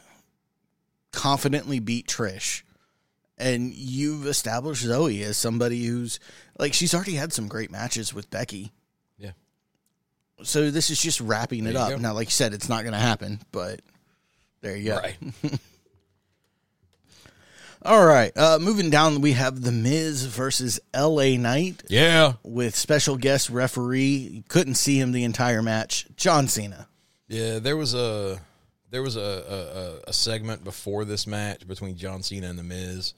confidently 1.11 1.79
beat 1.79 2.07
Trish, 2.07 2.63
and 3.37 3.73
you've 3.73 4.25
established 4.27 4.85
Zoey 4.85 5.21
as 5.23 5.37
somebody 5.37 5.85
who's 5.85 6.19
like 6.57 6.73
she's 6.73 6.93
already 6.93 7.15
had 7.15 7.33
some 7.33 7.47
great 7.47 7.71
matches 7.71 8.13
with 8.13 8.29
Becky. 8.29 8.71
Yeah. 9.17 9.31
So 10.43 10.71
this 10.71 10.89
is 10.89 11.01
just 11.01 11.21
wrapping 11.21 11.61
it 11.61 11.63
There 11.65 11.73
you 11.73 11.79
up. 11.79 11.89
go. 11.91 11.97
Now, 11.97 12.13
like 12.13 12.27
you 12.27 12.31
said, 12.31 12.53
it's 12.53 12.69
not 12.69 12.81
going 12.83 12.93
to 12.93 12.99
happen, 12.99 13.39
but 13.51 13.81
there 14.61 14.75
you 14.75 14.85
go. 14.85 14.97
Right. 14.97 15.17
All 17.83 18.05
right. 18.05 18.31
Uh, 18.35 18.57
moving 18.59 18.89
down, 18.89 19.21
we 19.21 19.33
have 19.33 19.61
The 19.61 19.71
Miz 19.71 20.25
versus 20.25 20.79
L.A. 20.93 21.37
Knight 21.37 21.83
Yeah. 21.89 22.33
with 22.43 22.75
special 22.75 23.17
guest 23.17 23.49
referee. 23.49 24.15
You 24.31 24.43
couldn't 24.47 24.75
see 24.75 24.99
him 24.99 25.11
the 25.11 25.23
entire 25.23 25.61
match. 25.61 26.05
John 26.17 26.47
Cena. 26.47 26.87
Yeah, 27.27 27.59
there 27.59 27.77
was 27.77 27.93
a 27.93 28.39
there 28.89 29.03
was 29.03 29.15
a, 29.17 30.01
a, 30.05 30.09
a- 30.09 30.13
segment 30.13 30.63
before 30.63 31.03
this 31.05 31.27
match 31.27 31.67
between 31.67 31.97
John 31.97 32.23
Cena 32.23 32.47
and 32.49 32.57
The 32.57 32.63
Miz. 32.63 33.13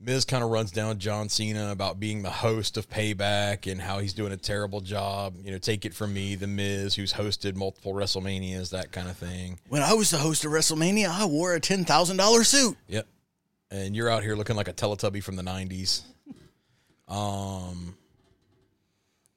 Miz 0.00 0.24
kind 0.24 0.42
of 0.42 0.50
runs 0.50 0.72
down 0.72 0.98
John 0.98 1.28
Cena 1.28 1.70
about 1.70 2.00
being 2.00 2.22
the 2.22 2.30
host 2.30 2.76
of 2.76 2.88
Payback 2.90 3.70
and 3.70 3.80
how 3.80 4.00
he's 4.00 4.14
doing 4.14 4.32
a 4.32 4.36
terrible 4.36 4.80
job. 4.80 5.34
You 5.44 5.52
know, 5.52 5.58
take 5.58 5.84
it 5.84 5.94
from 5.94 6.12
me, 6.12 6.34
The 6.34 6.48
Miz, 6.48 6.94
who's 6.96 7.12
hosted 7.12 7.54
multiple 7.54 7.92
WrestleManias, 7.92 8.70
that 8.70 8.90
kind 8.90 9.08
of 9.08 9.16
thing. 9.16 9.60
When 9.68 9.82
I 9.82 9.92
was 9.92 10.10
the 10.10 10.18
host 10.18 10.44
of 10.44 10.50
WrestleMania, 10.50 11.08
I 11.08 11.24
wore 11.26 11.54
a 11.54 11.60
ten 11.60 11.84
thousand 11.84 12.16
dollar 12.16 12.42
suit. 12.42 12.76
Yep. 12.88 13.06
And 13.72 13.96
you're 13.96 14.10
out 14.10 14.22
here 14.22 14.36
looking 14.36 14.54
like 14.54 14.68
a 14.68 14.74
Teletubby 14.74 15.22
from 15.22 15.36
the 15.36 15.42
'90s. 15.42 16.02
Um, 17.08 17.96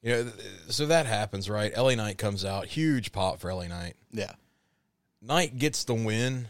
you 0.02 0.12
know, 0.12 0.30
so 0.68 0.86
that 0.86 1.06
happens, 1.06 1.48
right? 1.48 1.76
LA 1.76 1.94
Knight 1.94 2.18
comes 2.18 2.44
out, 2.44 2.66
huge 2.66 3.12
pop 3.12 3.40
for 3.40 3.52
LA 3.52 3.66
Knight. 3.66 3.94
Yeah. 4.12 4.32
Knight 5.22 5.58
gets 5.58 5.84
the 5.84 5.94
win. 5.94 6.48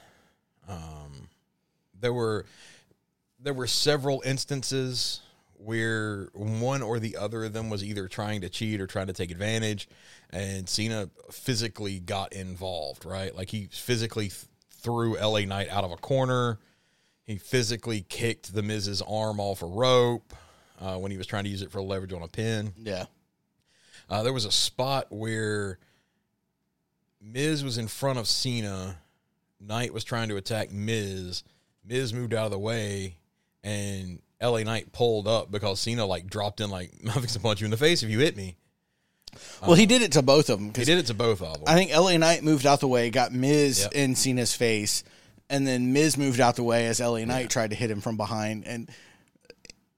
Um, 0.68 1.28
there 1.98 2.12
were 2.12 2.44
there 3.40 3.54
were 3.54 3.68
several 3.68 4.20
instances 4.26 5.20
where 5.54 6.28
one 6.34 6.82
or 6.82 6.98
the 6.98 7.16
other 7.16 7.44
of 7.44 7.52
them 7.52 7.70
was 7.70 7.84
either 7.84 8.08
trying 8.08 8.40
to 8.40 8.48
cheat 8.48 8.80
or 8.80 8.88
trying 8.88 9.06
to 9.06 9.12
take 9.12 9.30
advantage, 9.30 9.88
and 10.30 10.68
Cena 10.68 11.08
physically 11.30 12.00
got 12.00 12.32
involved. 12.32 13.04
Right, 13.04 13.34
like 13.34 13.50
he 13.50 13.68
physically 13.70 14.28
th- 14.28 14.44
threw 14.70 15.16
LA 15.16 15.40
Knight 15.40 15.68
out 15.70 15.84
of 15.84 15.92
a 15.92 15.96
corner. 15.96 16.58
He 17.26 17.36
physically 17.38 18.04
kicked 18.08 18.54
the 18.54 18.62
Miz's 18.62 19.02
arm 19.02 19.40
off 19.40 19.62
a 19.62 19.66
rope 19.66 20.32
uh, 20.80 20.96
when 20.96 21.10
he 21.10 21.18
was 21.18 21.26
trying 21.26 21.44
to 21.44 21.50
use 21.50 21.62
it 21.62 21.72
for 21.72 21.82
leverage 21.82 22.12
on 22.12 22.22
a 22.22 22.28
pin. 22.28 22.72
Yeah. 22.76 23.06
Uh, 24.08 24.22
there 24.22 24.32
was 24.32 24.44
a 24.44 24.52
spot 24.52 25.06
where 25.10 25.78
Miz 27.20 27.64
was 27.64 27.78
in 27.78 27.88
front 27.88 28.18
of 28.18 28.28
Cena. 28.28 28.98
Knight 29.60 29.92
was 29.92 30.04
trying 30.04 30.28
to 30.28 30.36
attack 30.36 30.70
Miz. 30.70 31.42
Miz 31.84 32.12
moved 32.12 32.34
out 32.34 32.46
of 32.46 32.50
the 32.52 32.58
way, 32.58 33.16
and 33.64 34.20
LA 34.40 34.62
Knight 34.62 34.92
pulled 34.92 35.26
up 35.26 35.50
because 35.50 35.80
Cena 35.80 36.04
like 36.06 36.28
dropped 36.28 36.60
in 36.60 36.70
like 36.70 36.92
I'm 37.04 37.10
fixing 37.22 37.40
to 37.40 37.40
punch 37.40 37.60
you 37.60 37.64
in 37.64 37.70
the 37.70 37.76
face 37.76 38.02
if 38.02 38.10
you 38.10 38.20
hit 38.20 38.36
me. 38.36 38.56
Well, 39.60 39.74
he 39.74 39.84
did 39.86 40.00
it 40.00 40.12
to 40.12 40.22
both 40.22 40.48
of 40.48 40.58
them. 40.58 40.72
He 40.74 40.84
did 40.84 40.98
it 40.98 41.06
to 41.06 41.14
both 41.14 41.42
of 41.42 41.54
them. 41.54 41.64
I 41.66 41.74
think 41.74 41.90
LA 41.94 42.16
Knight 42.16 42.42
moved 42.42 42.64
out 42.64 42.80
the 42.80 42.88
way, 42.88 43.10
got 43.10 43.32
Miz 43.32 43.80
Yep. 43.80 43.92
in 43.94 44.14
Cena's 44.14 44.54
face, 44.54 45.04
and 45.50 45.66
then 45.66 45.92
Miz 45.92 46.16
moved 46.16 46.40
out 46.40 46.56
the 46.56 46.62
way 46.62 46.86
as 46.86 47.00
LA 47.00 47.24
Knight 47.24 47.50
tried 47.50 47.70
to 47.70 47.76
hit 47.76 47.90
him 47.90 48.00
from 48.00 48.16
behind. 48.16 48.64
And 48.66 48.90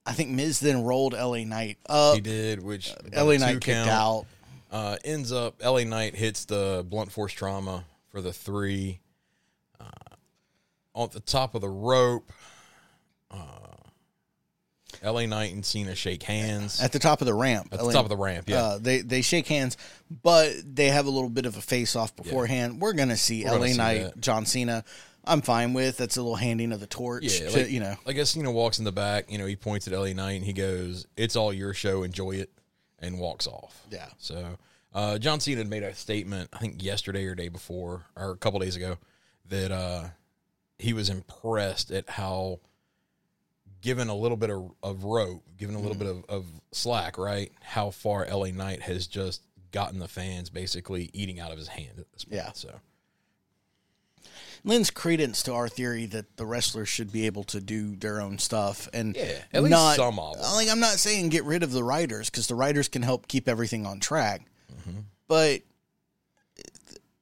I 0.07 0.13
think 0.13 0.31
Miz 0.31 0.61
then 0.61 0.83
rolled 0.85 1.13
LA 1.15 1.45
Knight 1.45 1.79
up. 1.87 2.15
he 2.15 2.21
did, 2.21 2.63
which 2.63 2.95
LA 3.15 3.37
Knight 3.37 3.55
kicked 3.61 3.67
count. 3.67 3.89
out. 3.91 4.27
Uh, 4.71 4.97
ends 5.05 5.33
up 5.33 5.63
LA 5.65 5.85
Knight 5.85 6.15
hits 6.15 6.45
the 6.45 6.85
blunt 6.89 7.11
force 7.13 7.33
trauma 7.33 7.85
for 8.11 8.21
the 8.21 8.33
three. 8.33 9.01
Uh, 9.81 9.85
on 10.95 11.09
the 11.13 11.21
top 11.21 11.55
of 11.55 11.61
the 11.63 11.69
rope, 11.69 12.31
uh, 13.31 13.37
LA 15.03 15.27
Knight 15.27 15.53
and 15.55 15.65
Cena 15.65 15.95
shake 15.95 16.23
hands 16.25 16.81
At 16.83 16.93
the 16.93 16.99
top 16.99 17.21
of 17.21 17.27
the 17.27 17.35
ramp. 17.35 17.69
at 17.73 17.79
the 17.79 17.93
top 17.93 18.05
of 18.05 18.09
the 18.09 18.17
ramp. 18.17 18.49
Yeah, 18.49 18.63
Uh, 18.63 18.79
they 18.79 19.01
they 19.01 19.23
shake 19.23 19.47
hands, 19.47 19.77
but 20.23 20.53
they 20.65 20.89
have 20.89 21.07
a 21.07 21.11
little 21.11 21.31
bit 21.31 21.47
of 21.47 21.57
a 21.57 21.61
face 21.61 21.95
off 21.95 22.15
beforehand. 22.17 22.81
We're 22.81 22.95
gonna 22.95 23.17
see 23.17 23.45
We're 23.45 23.51
gonna 23.51 23.61
LA 23.61 23.67
see 23.69 23.77
Knight, 23.77 24.01
that. 24.03 24.21
John 24.21 24.45
Cena. 24.47 24.85
I'm 25.29 25.43
fine 25.43 25.73
with. 25.75 25.97
That's 25.99 26.17
a 26.17 26.23
little 26.23 26.37
handing 26.37 26.73
of 26.73 26.81
the 26.81 26.87
torch. 26.87 27.25
yeah. 27.25 27.49
to, 27.51 27.59
like, 27.59 27.71
you 27.71 27.81
know, 27.81 27.95
I 28.07 28.13
guess 28.13 28.31
Cena 28.31 28.51
walks 28.51 28.79
in 28.79 28.85
the 28.85 28.93
back. 28.93 29.31
You 29.31 29.39
know, 29.39 29.47
he 29.47 29.57
points 29.57 29.87
at 29.87 29.93
LA 29.99 30.13
Knight 30.13 30.33
and 30.33 30.45
he 30.45 30.53
goes, 30.53 31.07
"It's 31.17 31.37
all 31.37 31.53
your 31.53 31.75
show. 31.75 32.03
Enjoy 32.03 32.33
it," 32.33 32.51
and 32.99 33.19
walks 33.19 33.47
off. 33.47 33.83
Yeah. 33.91 34.09
So, 34.19 34.59
uh, 34.95 35.19
John 35.19 35.41
Cena 35.41 35.59
had 35.59 35.69
made 35.69 35.83
a 35.83 35.95
statement, 35.95 36.51
I 36.53 36.59
think 36.59 36.83
yesterday 36.83 37.25
or 37.27 37.35
day 37.35 37.49
before, 37.49 38.07
or 38.17 38.31
a 38.31 38.37
couple 38.37 38.59
days 38.61 38.75
ago, 38.77 38.97
that 39.49 39.71
uh, 39.71 40.05
he 40.79 40.93
was 40.93 41.11
impressed 41.11 41.91
at 41.91 42.09
how, 42.09 42.61
given 43.81 44.09
a 44.09 44.15
little 44.15 44.37
bit 44.37 44.51
of, 44.51 44.71
of 44.83 45.05
rope, 45.05 45.43
given 45.57 45.75
a 45.75 45.79
little 45.79 45.95
Mm-hmm. 45.97 46.23
bit 46.23 46.25
of, 46.31 46.43
of 46.45 46.47
slack, 46.73 47.19
right, 47.19 47.53
how 47.63 47.91
far 47.91 48.27
LA 48.27 48.47
Knight 48.47 48.83
has 48.83 49.07
just 49.07 49.43
gotten 49.71 49.99
the 49.99 50.09
fans 50.09 50.49
basically 50.51 51.11
eating 51.13 51.39
out 51.41 51.53
of 51.53 51.59
his 51.59 51.69
hand 51.69 51.99
at 51.99 52.11
this 52.13 52.25
point. 52.25 52.37
Yeah. 52.37 52.53
So, 52.55 52.75
lends 54.65 54.91
credence 54.91 55.43
to 55.45 55.53
our 55.55 55.69
theory 55.69 56.07
that 56.07 56.37
the 56.37 56.45
wrestlers 56.47 56.89
should 56.89 57.11
be 57.13 57.27
able 57.27 57.45
to 57.45 57.61
do 57.61 57.97
their 57.97 58.21
own 58.21 58.39
stuff 58.39 58.89
and 58.93 59.17
Yeah, 59.17 59.33
at 59.53 59.63
least 59.63 59.71
not, 59.71 59.97
some 59.97 60.19
of 60.19 60.35
them. 60.35 60.43
Like 60.55 60.69
I'm 60.69 60.81
not 60.81 60.99
saying 60.99 61.29
get 61.31 61.45
rid 61.45 61.63
of 61.63 61.73
the 61.73 61.85
writers 61.85 62.29
because 62.31 62.47
the 62.47 62.55
writers 62.55 62.89
can 62.89 63.03
help 63.03 63.29
keep 63.29 63.49
everything 63.49 63.87
on 63.87 64.01
track, 64.01 64.43
Mm-hmm. 64.89 65.01
but 65.27 65.61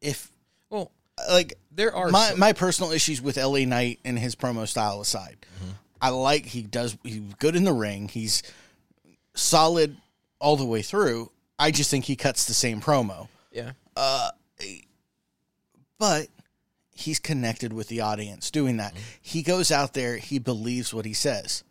if 0.00 0.30
well, 0.70 0.90
like 1.30 1.54
there 1.72 1.94
are 1.94 2.08
my 2.10 2.30
some- 2.30 2.38
my 2.38 2.52
personal 2.52 2.92
issues 2.92 3.20
with 3.22 3.36
LA 3.36 3.64
Knight 3.64 4.00
and 4.04 4.18
his 4.18 4.34
promo 4.34 4.66
style 4.68 5.00
aside, 5.00 5.36
Mm-hmm. 5.60 5.70
I 6.00 6.08
like 6.10 6.46
he 6.46 6.62
does 6.62 6.96
he's 7.02 7.20
good 7.38 7.56
in 7.56 7.64
the 7.64 7.72
ring. 7.72 8.08
He's 8.08 8.42
solid 9.34 9.96
all 10.38 10.56
the 10.56 10.64
way 10.66 10.82
through. 10.82 11.30
I 11.58 11.70
just 11.70 11.90
think 11.90 12.04
he 12.04 12.16
cuts 12.16 12.44
the 12.44 12.52
same 12.54 12.80
promo, 12.82 13.28
yeah. 13.50 13.72
Uh, 13.96 14.30
but 15.98 16.28
he's 17.06 17.18
connected 17.18 17.72
with 17.72 17.88
the 17.88 18.00
audience 18.02 18.50
doing 18.50 18.76
that. 18.76 18.92
Mm-hmm. 18.92 19.02
He 19.22 19.42
goes 19.42 19.70
out 19.72 19.94
there, 19.94 20.18
he 20.18 20.38
believes 20.38 20.92
what 20.92 21.06
he 21.06 21.14
says. 21.14 21.64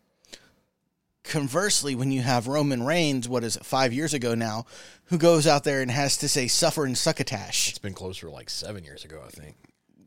Conversely, 1.24 1.96
when 1.96 2.12
you 2.12 2.22
have 2.22 2.48
Roman 2.48 2.84
Reigns, 2.84 3.28
what 3.28 3.44
is 3.44 3.56
it, 3.56 3.66
five 3.66 3.92
years 3.94 4.14
ago 4.14 4.36
now, 4.36 4.66
who 5.06 5.18
goes 5.18 5.48
out 5.48 5.64
there 5.64 5.82
and 5.82 5.90
has 5.90 6.18
to 6.18 6.30
say 6.30 6.48
suffer 6.48 6.86
and 6.86 6.96
succotash, 6.96 7.70
It's 7.70 7.80
been 7.80 7.96
closer 7.96 8.30
like 8.30 8.48
seven 8.50 8.84
years 8.84 9.04
ago, 9.04 9.22
I 9.26 9.30
think. 9.30 9.56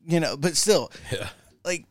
you 0.05 0.19
know, 0.21 0.37
but 0.37 0.55
still, 0.55 0.91
Yeah. 1.11 1.27
like 1.65 1.85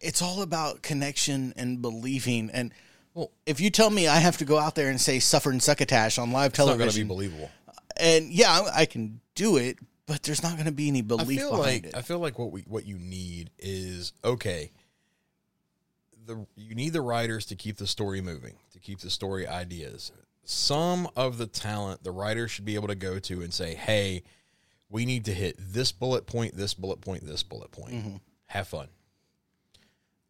it's 0.00 0.20
all 0.22 0.42
about 0.42 0.82
connection 0.82 1.54
and 1.56 1.80
believing. 1.80 2.50
And 2.52 2.72
Well- 3.14 3.30
if 3.46 3.60
you 3.60 3.70
tell 3.70 3.90
me 3.90 4.08
I 4.08 4.16
have 4.16 4.38
to 4.38 4.44
go 4.44 4.58
out 4.58 4.74
there 4.74 4.90
and 4.90 5.00
say 5.00 5.20
suffer 5.20 5.50
and 5.50 5.62
succotash 5.62 6.18
on 6.18 6.32
live 6.32 6.52
television, 6.52 6.88
It's 6.88 6.96
not 6.96 7.06
going 7.06 7.20
to 7.20 7.28
be 7.28 7.28
believable. 7.30 7.50
and 7.96 8.32
yeah, 8.32 8.62
I 8.74 8.86
can 8.86 9.20
do 9.36 9.56
it, 9.56 9.78
but 10.06 10.22
there's 10.22 10.42
not 10.42 10.52
going 10.52 10.66
to 10.66 10.72
be 10.72 10.88
any 10.88 11.02
belief 11.02 11.40
behind 11.40 11.58
like 11.58 11.84
it. 11.86 11.96
I 11.96 12.02
feel 12.02 12.18
like 12.18 12.38
what 12.38 12.52
we 12.52 12.62
what 12.62 12.86
you 12.86 12.98
need 12.98 13.50
is 13.58 14.12
okay. 14.24 14.72
The 16.26 16.46
you 16.56 16.74
need 16.74 16.92
the 16.92 17.00
writers 17.00 17.46
to 17.46 17.56
keep 17.56 17.76
the 17.76 17.86
story 17.86 18.20
moving, 18.20 18.54
to 18.72 18.78
keep 18.78 19.00
the 19.00 19.10
story 19.10 19.46
ideas. 19.46 20.12
Some 20.44 21.08
of 21.16 21.38
the 21.38 21.46
talent 21.46 22.04
the 22.04 22.12
writers 22.12 22.52
should 22.52 22.64
be 22.64 22.76
able 22.76 22.88
to 22.88 22.94
go 22.94 23.18
to 23.18 23.42
and 23.42 23.52
say, 23.52 23.74
"Hey, 23.74 24.22
we 24.88 25.04
need 25.04 25.24
to 25.26 25.34
hit 25.34 25.56
this 25.58 25.92
bullet 25.92 26.26
point, 26.26 26.56
this 26.56 26.74
bullet 26.74 27.00
point, 27.00 27.26
this 27.26 27.42
bullet 27.42 27.72
point. 27.72 27.94
Mm-hmm. 27.94 28.16
Have 28.46 28.68
fun." 28.68 28.88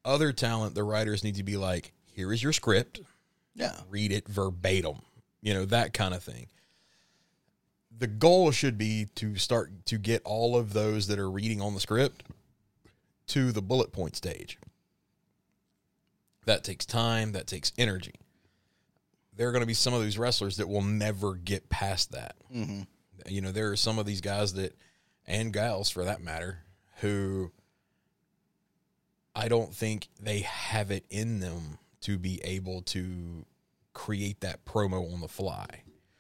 Other 0.05 0.33
talent 0.33 0.75
the 0.75 0.85
writers 0.85 1.23
need 1.23 1.35
to 1.37 1.43
be 1.43 1.57
like, 1.57 1.93
"Here 2.13 2.33
is 2.33 2.43
your 2.43 2.53
script. 2.53 3.01
yeah, 3.55 3.79
read 3.91 4.13
it 4.13 4.27
verbatim, 4.29 5.01
you 5.43 5.53
know, 5.53 5.65
that 5.67 5.93
kind 5.93 6.15
of 6.15 6.23
thing. 6.23 6.47
The 7.99 8.07
goal 8.07 8.51
should 8.51 8.77
be 8.77 9.07
to 9.17 9.37
start 9.37 9.87
to 9.87 9.99
get 9.99 10.23
all 10.25 10.57
of 10.57 10.73
those 10.73 11.07
that 11.07 11.19
are 11.19 11.31
reading 11.31 11.61
on 11.61 11.75
the 11.75 11.81
script 11.81 12.25
to 13.29 13.53
the 13.53 13.63
bullet 13.63 13.93
point 13.93 14.17
stage. 14.17 14.59
That 16.45 16.63
takes 16.63 16.85
time, 16.87 17.33
that 17.33 17.47
takes 17.47 17.73
energy. 17.79 18.15
There 19.35 19.49
are 19.49 19.53
going 19.53 19.63
to 19.63 19.67
be 19.67 19.75
some 19.75 19.95
of 19.95 20.03
these 20.03 20.19
wrestlers 20.19 20.59
that 20.59 20.69
will 20.69 20.83
never 20.83 21.35
get 21.35 21.69
past 21.69 22.13
that. 22.13 22.37
Mm-hmm. 22.55 22.83
You 23.29 23.41
know, 23.41 23.53
there 23.53 23.71
are 23.71 23.77
some 23.77 23.99
of 23.99 24.07
these 24.07 24.21
guys 24.21 24.53
that, 24.55 24.77
and 25.27 25.53
gals 25.53 25.91
for 25.91 26.05
that 26.05 26.23
matter, 26.23 26.61
who 27.01 27.51
I 29.35 29.49
don't 29.49 29.75
think 29.75 30.09
they 30.21 30.41
have 30.41 30.91
it 30.91 31.05
in 31.11 31.41
them 31.41 31.79
to 32.03 32.19
be 32.19 32.41
able 32.45 32.83
to 32.83 33.45
create 33.93 34.41
that 34.41 34.65
promo 34.65 35.13
on 35.13 35.21
the 35.21 35.29
fly. 35.29 35.67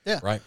Yeah. 0.05 0.21
Right? 0.23 0.43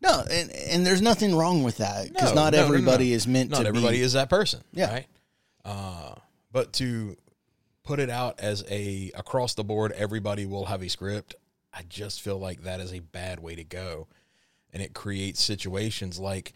No, 0.00 0.22
and 0.30 0.50
and 0.50 0.86
there's 0.86 1.02
nothing 1.02 1.34
wrong 1.34 1.62
with 1.62 1.78
that 1.78 2.08
because 2.12 2.30
No, 2.34 2.42
not 2.42 2.52
no, 2.52 2.58
no, 2.60 2.64
everybody 2.64 3.10
no. 3.10 3.16
is 3.16 3.26
meant 3.26 3.50
Not 3.50 3.62
to 3.62 3.66
everybody 3.68 3.98
be. 3.98 4.02
is 4.02 4.12
that 4.14 4.28
person. 4.30 4.62
Yeah. 4.72 4.92
Right? 4.92 5.06
Uh, 5.64 6.14
but 6.52 6.72
to 6.74 7.16
put 7.84 7.98
it 7.98 8.10
out 8.10 8.40
as 8.40 8.64
a 8.70 9.10
across 9.14 9.54
the 9.54 9.64
board, 9.64 9.92
everybody 9.92 10.46
will 10.46 10.66
have 10.66 10.82
a 10.82 10.88
script. 10.88 11.34
I 11.72 11.82
just 11.88 12.22
feel 12.22 12.38
like 12.38 12.62
that 12.62 12.80
is 12.80 12.92
a 12.92 13.00
bad 13.00 13.40
way 13.40 13.54
to 13.54 13.64
go. 13.64 14.08
And 14.72 14.82
it 14.82 14.94
creates 14.94 15.42
situations 15.42 16.18
like 16.18 16.52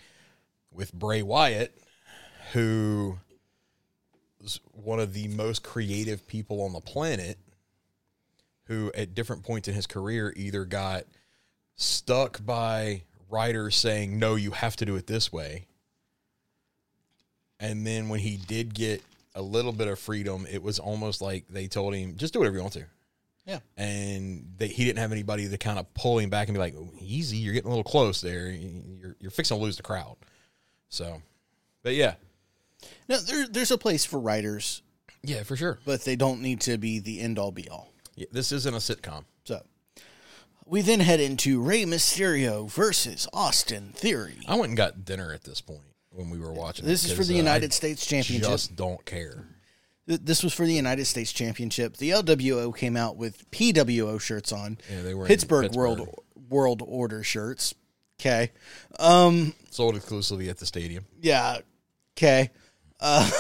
with 0.71 0.93
Bray 0.93 1.23
Wyatt, 1.23 1.77
who 2.53 3.19
is 4.43 4.61
one 4.73 5.01
of 5.01 5.13
the 5.15 5.29
most 5.29 5.63
creative 5.63 6.27
people 6.27 6.63
on 6.63 6.73
the 6.73 6.81
planet, 6.81 7.39
who 8.67 8.91
at 8.95 9.15
different 9.15 9.43
points 9.45 9.69
in 9.69 9.75
his 9.75 9.87
career 9.87 10.33
either 10.37 10.65
got 10.65 11.05
stuck 11.77 12.45
by 12.45 13.03
writers 13.33 13.75
saying, 13.77 14.19
no, 14.19 14.35
you 14.37 14.53
have 14.53 14.77
to 14.77 14.85
do 14.85 14.95
it 14.97 15.07
this 15.07 15.33
way. 15.33 15.67
And 17.59 17.87
then 17.87 18.09
when 18.09 18.21
he 18.21 18.37
did 18.37 18.75
get 18.75 19.03
a 19.35 19.43
little 19.43 19.73
bit 19.73 19.89
of 19.89 19.99
freedom. 19.99 20.47
It 20.51 20.63
was 20.63 20.79
almost 20.79 21.21
like 21.21 21.47
they 21.49 21.67
told 21.67 21.95
him, 21.95 22.17
just 22.17 22.33
do 22.33 22.39
whatever 22.41 22.57
you 22.57 22.63
want 22.63 22.75
to. 22.75 22.85
Yeah. 23.47 23.59
And 23.77 24.53
they, 24.57 24.69
he 24.69 24.85
didn't 24.85 25.01
have 25.01 25.13
anybody 25.13 25.49
to 25.49 25.59
kind 25.59 25.79
of 25.79 25.93
pull 25.95 26.19
him 26.19 26.31
back 26.31 26.49
and 26.49 26.55
be 26.55 26.61
like, 26.61 26.75
oh, 26.77 26.91
easy, 27.01 27.39
you're 27.39 27.55
getting 27.55 27.69
a 27.69 27.75
little 27.75 27.91
close 27.91 28.21
there. 28.21 28.49
You're, 28.51 29.17
you're 29.19 29.31
fixing 29.31 29.57
to 29.57 29.63
lose 29.63 29.77
the 29.77 29.83
crowd. 29.83 30.17
So, 30.89 31.23
but 31.83 31.95
yeah. 31.95 32.15
No, 33.09 33.19
there, 33.19 33.49
there's 33.49 33.71
a 33.71 33.79
place 33.79 34.05
for 34.05 34.21
writers, 34.21 34.83
Yeah, 35.23 35.43
for 35.43 35.57
sure. 35.57 35.79
but 35.85 36.03
they 36.03 36.17
don't 36.17 36.41
need 36.41 36.61
to 36.63 36.79
be 36.79 36.99
the 36.99 37.21
end 37.21 37.39
all 37.39 37.53
be 37.53 37.69
all. 37.69 37.93
Yeah, 38.15 38.27
this 38.33 38.53
isn't 38.53 38.75
a 38.75 38.79
sitcom. 38.79 39.25
So 39.45 39.63
we 40.73 40.81
then 40.81 41.01
head 41.01 41.21
into 41.21 41.61
Rey 41.61 41.85
Mysterio 41.85 42.67
versus 42.67 43.29
Austin 43.35 43.93
Theory. 43.95 44.39
I 44.49 44.55
went 44.55 44.69
and 44.69 44.77
got 44.77 45.05
dinner 45.05 45.31
at 45.35 45.45
this 45.45 45.61
point 45.61 45.83
when 46.11 46.31
we 46.31 46.39
were 46.39 46.51
watching. 46.51 46.87
This 46.87 47.05
is 47.05 47.13
for 47.13 47.25
the 47.25 47.35
uh, 47.35 47.37
United 47.37 47.73
I 47.73 47.75
States 47.75 48.07
Championship. 48.07 48.49
Just 48.49 48.75
don't 48.75 49.05
care. 49.05 49.45
This 50.07 50.43
was 50.43 50.55
for 50.55 50.65
the 50.65 50.73
United 50.73 51.05
States 51.05 51.31
Championship. 51.31 51.99
The 51.99 52.09
LWO 52.11 52.75
came 52.75 52.97
out 52.97 53.19
with 53.19 53.51
PWO 53.51 54.19
shirts 54.19 54.51
on. 54.51 54.79
Yeah, 54.91 55.03
they 55.03 55.15
were 55.15 55.25
in 55.25 55.29
Pittsburgh, 55.29 55.65
Pittsburgh. 55.65 55.99
World 55.99 56.15
World 56.49 56.83
Order 56.87 57.23
shirts. 57.23 57.75
Okay. 58.19 58.51
Sold 59.71 59.95
exclusively 59.95 60.49
at 60.49 60.57
the 60.57 60.65
stadium. 60.65 61.05
Yeah. 61.21 61.59
Okay. 62.17 62.51
Uh, 62.99 63.31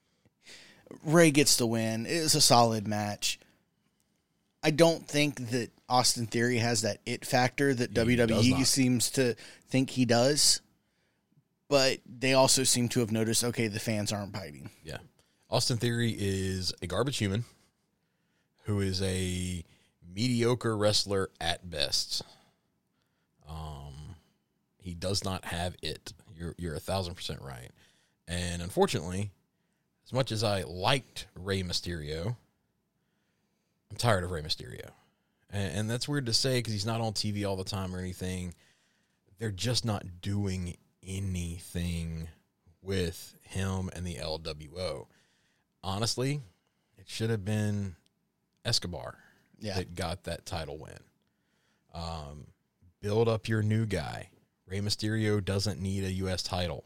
Rey 1.04 1.30
gets 1.30 1.56
the 1.56 1.66
win. 1.66 2.04
It 2.04 2.20
was 2.20 2.34
a 2.34 2.40
solid 2.42 2.86
match. 2.86 3.40
I 4.62 4.70
don't 4.70 5.08
think 5.08 5.50
that 5.50 5.70
Austin 5.90 6.26
Theory 6.26 6.58
has 6.58 6.82
that 6.82 7.00
it 7.04 7.26
factor 7.26 7.74
that 7.74 7.92
does 7.92 8.06
WWE 8.06 8.64
seems 8.64 9.10
to 9.10 9.34
think 9.68 9.90
he 9.90 10.04
does. 10.04 10.62
But 11.68 11.98
they 12.06 12.32
also 12.32 12.64
seem 12.64 12.88
to 12.90 13.00
have 13.00 13.12
noticed 13.12 13.44
okay, 13.44 13.66
the 13.68 13.80
fans 13.80 14.12
aren't 14.12 14.32
biting. 14.32 14.70
Yeah. 14.82 14.98
Austin 15.50 15.76
Theory 15.76 16.14
is 16.16 16.72
a 16.80 16.86
garbage 16.86 17.18
human 17.18 17.44
who 18.64 18.80
is 18.80 19.02
a 19.02 19.64
mediocre 20.14 20.76
wrestler 20.76 21.30
at 21.40 21.68
best. 21.68 22.22
Um, 23.48 24.16
he 24.78 24.94
does 24.94 25.24
not 25.24 25.44
have 25.46 25.76
it. 25.82 26.12
You're 26.36 26.54
you're 26.56 26.74
a 26.76 26.80
thousand 26.80 27.14
percent 27.14 27.42
right. 27.42 27.70
And 28.28 28.62
unfortunately, 28.62 29.32
as 30.06 30.12
much 30.12 30.30
as 30.30 30.44
I 30.44 30.62
liked 30.62 31.26
Rey 31.34 31.62
Mysterio, 31.64 32.36
I'm 33.90 33.96
tired 33.96 34.22
of 34.22 34.30
Rey 34.30 34.42
Mysterio. 34.42 34.90
And, 35.52 35.78
and 35.78 35.90
that's 35.90 36.08
weird 36.08 36.26
to 36.26 36.32
say 36.32 36.58
because 36.58 36.72
he's 36.72 36.86
not 36.86 37.00
on 37.00 37.12
TV 37.12 37.46
all 37.46 37.56
the 37.56 37.64
time 37.64 37.94
or 37.94 37.98
anything. 37.98 38.54
They're 39.38 39.50
just 39.50 39.84
not 39.84 40.20
doing 40.20 40.76
anything 41.06 42.28
with 42.82 43.34
him 43.42 43.90
and 43.94 44.06
the 44.06 44.16
LWO. 44.16 45.06
Honestly, 45.82 46.40
it 46.98 47.08
should 47.08 47.30
have 47.30 47.44
been 47.44 47.96
Escobar 48.64 49.16
Yeah. 49.58 49.74
that 49.76 49.94
got 49.94 50.24
that 50.24 50.44
title 50.46 50.78
win. 50.78 50.98
Um, 51.94 52.46
build 53.00 53.28
up 53.28 53.48
your 53.48 53.62
new 53.62 53.86
guy. 53.86 54.28
Rey 54.66 54.80
Mysterio 54.80 55.44
doesn't 55.44 55.80
need 55.80 56.04
a 56.04 56.12
U.S. 56.12 56.42
title. 56.42 56.84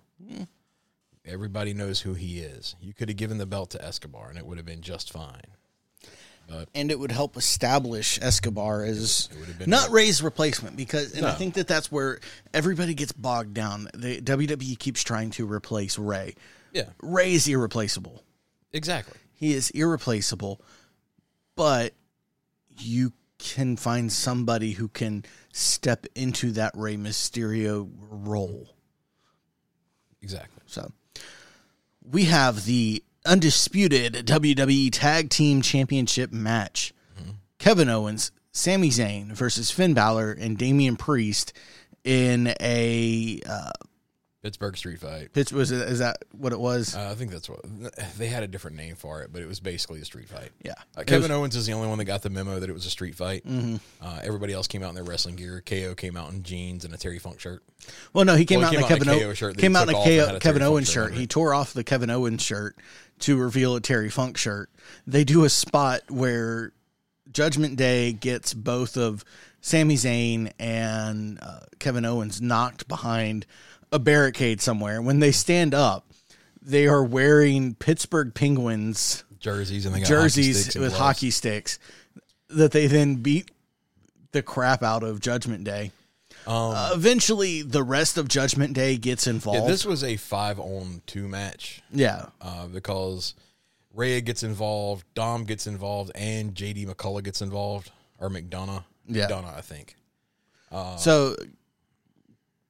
Everybody 1.27 1.75
knows 1.75 2.01
who 2.01 2.15
he 2.15 2.39
is. 2.41 2.77
You 2.81 2.95
could 2.95 3.09
have 3.09 3.17
given 3.17 3.39
the 3.39 3.47
belt 3.47 3.71
to 3.71 3.85
Escobar, 3.85 4.29
and 4.29 4.39
it 4.39 4.47
would 4.47 4.59
have 4.59 4.67
been 4.67 4.81
just 4.83 5.13
fine. 5.13 5.43
And 6.75 6.91
it 6.91 6.99
would 6.99 7.11
help 7.13 7.37
establish 7.37 8.19
Escobar 8.23 8.85
as 8.85 9.29
It 9.33 9.39
would 9.39 9.49
have 9.49 9.59
been 9.59 9.71
not 9.71 9.91
Rey's 9.91 10.23
replacement 10.23 10.77
because, 10.77 11.15
and 11.15 11.27
I 11.27 11.33
think 11.33 11.55
that 11.55 11.67
that's 11.67 11.91
where 11.91 12.21
everybody 12.53 12.95
gets 12.95 13.13
bogged 13.13 13.55
down. 13.55 13.89
The 13.95 14.21
WWE 14.21 14.79
keeps 14.79 15.03
trying 15.03 15.31
to 15.33 15.51
replace 15.51 15.99
Rey. 15.99 16.35
Yeah, 16.73 16.85
Rey 17.03 17.35
is 17.35 17.49
irreplaceable. 17.49 18.23
exactly. 18.73 19.19
He 19.33 19.53
is 19.53 19.71
irreplaceable, 19.71 20.61
but 21.57 21.93
you 22.79 23.13
can 23.39 23.77
find 23.77 24.13
somebody 24.13 24.73
who 24.73 24.89
can 24.89 25.25
step 25.53 26.07
into 26.15 26.53
that 26.53 26.73
Rey 26.77 26.97
Mysterio 26.97 27.89
role. 28.11 28.75
Exactly. 30.23 30.63
So 30.67 30.91
we 32.11 32.25
have 32.25 32.65
the 32.65 33.03
undisputed 33.25 34.27
WWE 34.27 34.91
Tag 34.93 35.31
Team 35.31 35.63
Championship 35.63 36.33
match. 36.33 36.93
Kevin 37.59 37.89
Owens, 37.89 38.31
Sami 38.53 38.91
Zayn 38.91 39.33
versus 39.33 39.71
Finn 39.71 39.95
Balor 39.95 40.33
and 40.33 40.59
Damian 40.59 40.97
Priest 40.97 41.53
in 42.05 42.53
a 42.61 43.41
uh, 43.49 43.71
Pittsburgh 44.45 44.77
Street 44.77 45.01
Fight. 45.01 45.33
pitch. 45.33 45.53
Was 45.53 45.71
it, 45.73 45.89
is 45.89 46.01
that 46.01 46.19
what 46.37 46.53
it 46.53 46.61
was? 46.61 46.95
Uh, 46.95 47.09
I 47.11 47.15
think 47.15 47.31
that's 47.33 47.49
what 47.49 47.61
they 48.19 48.27
had 48.27 48.43
a 48.43 48.47
different 48.47 48.77
name 48.77 48.95
for 48.95 49.23
it, 49.23 49.33
but 49.33 49.41
it 49.41 49.49
was 49.49 49.59
basically 49.59 50.01
a 50.01 50.05
street 50.05 50.29
fight. 50.29 50.51
yeah, 50.63 50.75
Uh, 50.97 51.03
Kevin 51.03 51.23
was- 51.23 51.31
Owens 51.31 51.57
is 51.57 51.65
the 51.67 51.73
only 51.73 51.89
one 51.89 51.97
that 51.97 52.05
got 52.05 52.21
the 52.23 52.29
memo 52.31 52.61
that 52.61 52.69
it 52.69 52.75
was 52.75 52.85
a 52.85 52.91
street 52.91 53.15
fight. 53.15 53.45
Mm-hmm. 53.47 53.77
Uh, 54.01 54.21
everybody 54.23 54.53
else 54.53 54.67
came 54.69 54.83
out 54.83 54.91
in 54.91 54.95
their 54.95 55.03
wrestling 55.05 55.37
gear. 55.37 55.63
KO 55.65 55.95
came 55.95 56.17
out 56.17 56.31
in 56.31 56.43
jeans 56.43 56.85
and 56.85 56.93
a 56.93 56.99
Terry 56.99 57.19
Funk 57.19 57.41
shirt. 57.41 57.63
Well, 58.13 58.25
no, 58.27 58.37
he 58.37 58.45
came 58.45 58.59
Well, 58.61 58.69
out 58.69 58.73
he 58.73 58.77
in 58.77 58.85
a 58.85 58.87
came 58.87 58.97
out 58.97 58.99
Kevin 58.99 59.09
in 59.09 59.15
a 59.15 59.25
o- 59.25 59.29
KO 59.31 59.35
shirt 59.35 59.57
came 59.59 59.77
out 59.77 59.89
in 59.89 59.95
a 59.95 60.05
KO, 60.29 60.37
a 60.37 60.41
Kevin 60.41 60.63
Owens 60.63 60.91
shirt 60.91 61.11
shirt. 61.13 61.19
He 61.19 61.27
tore 61.27 61.55
off 61.55 61.73
the 61.73 61.83
Kevin 61.83 62.11
Owens 62.11 62.43
shirt 62.43 62.77
to 63.21 63.37
reveal 63.39 63.75
a 63.77 63.81
Terry 63.81 64.11
Funk 64.11 64.37
shirt. 64.37 64.69
They 65.07 65.25
do 65.25 65.45
a 65.45 65.49
spot 65.49 66.03
where 66.11 66.73
Judgment 67.33 67.77
Day 67.77 68.13
gets 68.13 68.53
both 68.53 68.97
of 68.99 69.25
Sami 69.63 69.95
Zayn 69.95 70.53
and 70.59 71.39
uh, 71.41 71.61
Kevin 71.79 72.05
Owens 72.05 72.43
knocked 72.43 72.87
behind 72.87 73.47
a 73.95 73.99
barricade 74.01 74.61
somewhere. 74.61 75.01
When 75.01 75.21
they 75.21 75.31
stand 75.31 75.73
up, 75.73 76.11
they 76.61 76.89
are 76.89 77.05
wearing 77.05 77.75
Pittsburgh 77.75 78.35
Penguins 78.35 79.25
Jerseys 79.39 79.87
and 79.87 79.95
they 79.95 80.01
got 80.01 80.09
hockey 80.09 80.23
jerseys 80.23 80.61
sticks 80.63 80.75
with 80.75 80.89
gloves. 80.89 80.99
hockey 80.99 81.31
sticks 81.31 81.79
that 82.49 82.73
they 82.73 82.89
then 82.89 83.17
beat 83.17 83.51
the 84.33 84.43
crap 84.43 84.83
out 84.83 85.05
of 85.05 85.21
Judgment 85.21 85.65
Day. 85.65 85.93
Uh, 86.47 86.91
eventually, 86.93 87.63
the 87.63 87.83
rest 87.83 88.19
of 88.19 88.27
Judgment 88.27 88.75
Day 88.75 88.97
gets 88.97 89.27
involved. 89.27 89.61
Yeah, 89.61 89.67
this 89.67 89.85
was 89.85 90.03
a 90.03 90.17
five 90.17 90.59
on 90.59 91.01
two 91.07 91.29
match 91.29 91.81
yeah, 91.91 92.27
uh, 92.41 92.67
because 92.67 93.35
Rhea 93.95 94.21
gets 94.21 94.43
involved, 94.43 95.07
Dom 95.15 95.45
gets 95.45 95.67
involved, 95.67 96.11
and 96.15 96.55
JD 96.55 96.87
McCullough 96.89 97.23
gets 97.23 97.41
involved 97.41 97.93
or 98.19 98.29
McDonagh. 98.29 98.85
Yeah. 99.07 99.29
McDonagh, 99.29 99.57
I 99.57 99.61
think. 99.61 99.97
so 100.99 101.37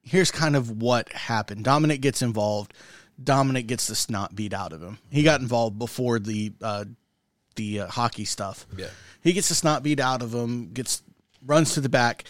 here's 0.05 0.31
kind 0.31 0.55
of 0.55 0.81
what 0.81 1.11
happened. 1.11 1.63
Dominic 1.65 1.99
gets 1.99 2.21
involved. 2.21 2.73
Dominic 3.21 3.67
gets 3.67 3.87
the 3.87 3.95
snot 3.95 4.35
beat 4.35 4.53
out 4.53 4.71
of 4.71 4.81
him. 4.81 4.99
He 5.09 5.23
got 5.23 5.41
involved 5.41 5.77
before 5.77 6.19
the 6.19 6.53
uh, 6.61 6.85
the 7.55 7.81
uh, 7.81 7.87
hockey 7.87 8.25
stuff. 8.25 8.65
Yeah. 8.77 8.87
He 9.21 9.33
gets 9.33 9.49
the 9.49 9.55
snot 9.55 9.83
beat 9.83 9.99
out 9.99 10.21
of 10.21 10.33
him. 10.33 10.71
Gets 10.71 11.01
runs 11.45 11.73
to 11.73 11.81
the 11.81 11.89
back. 11.89 12.25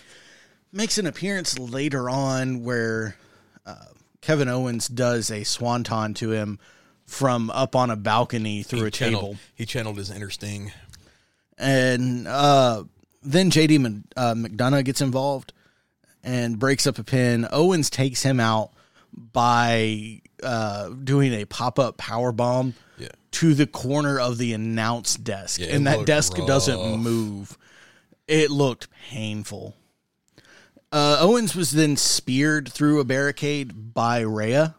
Makes 0.72 0.98
an 0.98 1.06
appearance 1.08 1.58
later 1.58 2.10
on 2.10 2.64
where 2.64 3.16
uh, 3.66 3.76
Kevin 4.22 4.48
Owens 4.48 4.88
does 4.88 5.32
a 5.32 5.44
swanton 5.44 6.14
to 6.16 6.32
him 6.32 6.60
from 7.06 7.50
up 7.52 7.76
on 7.76 7.90
a 7.90 7.96
balcony 7.96 8.64
through 8.64 8.86
a 8.86 8.92
channeled, 8.92 9.22
table. 9.22 9.38
He 9.56 9.66
channeled 9.66 9.98
his 9.98 10.12
inner 10.12 10.30
sting. 10.30 10.72
and 11.58 12.28
uh, 12.28 12.84
then 13.24 13.50
JD 13.50 14.04
uh, 14.16 14.34
McDonagh 14.34 14.86
gets 14.86 15.02
involved 15.02 15.54
and 16.26 16.60
breaks 16.60 16.86
up 16.88 16.98
a 17.00 17.04
pin. 17.04 17.48
Owens 17.52 17.90
takes 17.90 18.24
him 18.24 18.40
out 18.42 18.72
by 19.14 20.22
uh, 20.44 20.90
doing 20.90 21.32
a 21.34 21.46
pop 21.46 21.80
up 21.80 21.96
power 21.98 22.32
bomb 22.34 22.74
Yeah. 22.98 23.08
to 23.32 23.54
the 23.54 23.68
corner 23.68 24.20
of 24.20 24.38
the 24.38 24.52
announce 24.54 25.16
desk, 25.16 25.62
Yeah, 25.62 25.68
and 25.68 25.88
that 25.88 26.06
desk 26.06 26.34
doesn't 26.36 26.98
move. 27.00 27.58
It 28.28 28.52
looked 28.52 28.90
painful. 29.10 29.76
Uh, 30.92 31.18
Owens 31.20 31.56
was 31.56 31.72
then 31.72 31.96
speared 31.96 32.72
through 32.72 33.00
a 33.00 33.06
barricade 33.06 33.94
by 33.94 34.20
Rhea, 34.22 34.76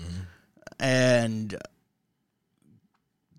Mm-hmm. 0.00 0.20
and 0.78 1.56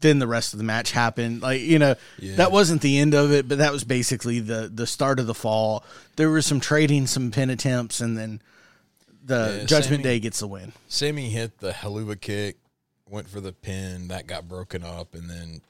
then 0.01 0.19
the 0.19 0.27
rest 0.27 0.53
of 0.53 0.57
the 0.57 0.63
match 0.65 0.91
happened. 0.91 1.41
Like 1.41 1.61
you 1.61 1.79
know, 1.79 1.95
Yeah. 2.19 2.35
that 2.35 2.51
wasn't 2.51 2.81
the 2.81 2.97
end 2.99 3.13
of 3.13 3.31
it, 3.31 3.47
but 3.47 3.57
that 3.59 3.71
was 3.71 3.83
basically 3.83 4.39
the 4.39 4.69
the 4.73 4.85
start 4.87 5.19
of 5.19 5.27
the 5.27 5.33
fall. 5.35 5.83
There 6.15 6.29
was 6.29 6.45
some 6.45 6.59
trading, 6.59 7.07
some 7.07 7.31
pin 7.31 7.49
attempts, 7.49 8.01
and 8.01 8.17
then 8.17 8.41
the 9.23 9.57
Yeah, 9.59 9.65
Judgment 9.65 10.01
Sami- 10.01 10.03
Day 10.03 10.19
gets 10.19 10.39
the 10.39 10.47
win. 10.47 10.73
Sami 10.87 11.29
hit 11.29 11.59
the 11.59 11.71
Helluva 11.71 12.19
kick, 12.19 12.57
went 13.07 13.29
for 13.29 13.39
the 13.39 13.53
pin, 13.53 14.07
that 14.07 14.25
got 14.27 14.47
broken 14.47 14.83
up, 14.83 15.13
and 15.13 15.29
then 15.29 15.61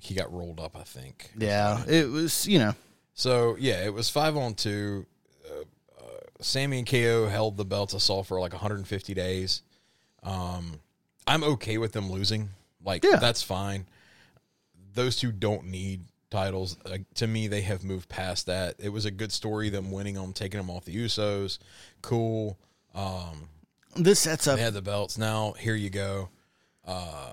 he 0.00 0.14
got 0.14 0.32
rolled 0.32 0.58
up, 0.60 0.76
I 0.76 0.82
think. 0.84 1.30
Yeah, 1.38 1.84
it 1.86 2.10
was 2.10 2.46
you 2.48 2.58
know 2.58 2.74
So 3.14 3.56
yeah, 3.60 3.84
it 3.84 3.92
was 3.94 4.08
five 4.10 4.36
on 4.36 4.54
two. 4.54 5.06
Uh, 5.46 5.60
uh, 6.00 6.04
Sami 6.40 6.78
and 6.78 6.86
KO 6.88 7.28
held 7.28 7.56
the 7.56 7.64
belts 7.64 7.94
assault 7.94 8.26
for 8.26 8.40
like 8.40 8.52
150 8.52 9.14
days. 9.14 9.62
Um, 10.22 10.80
I'm 11.26 11.44
okay 11.44 11.78
with 11.78 11.92
them 11.92 12.10
losing. 12.10 12.50
Like 12.84 13.04
Yeah. 13.04 13.16
that's 13.16 13.42
fine. 13.42 13.86
Those 14.94 15.16
two 15.16 15.32
don't 15.32 15.66
need 15.66 16.04
titles. 16.30 16.76
Uh, 16.84 16.98
to 17.14 17.26
me, 17.26 17.48
they 17.48 17.62
have 17.62 17.82
moved 17.84 18.08
past 18.08 18.46
that. 18.46 18.76
It 18.78 18.90
was 18.90 19.04
a 19.04 19.10
good 19.10 19.32
story 19.32 19.68
them 19.70 19.90
winning 19.90 20.14
them, 20.14 20.32
taking 20.32 20.58
them 20.58 20.70
off 20.70 20.84
the 20.84 20.94
Usos. 20.96 21.58
Cool. 22.02 22.58
Um, 22.94 23.48
this 23.96 24.20
sets 24.20 24.46
up 24.46 24.56
they 24.56 24.62
had 24.62 24.74
the 24.74 24.82
belts. 24.82 25.16
Now 25.18 25.52
here 25.52 25.74
you 25.74 25.90
go. 25.90 26.28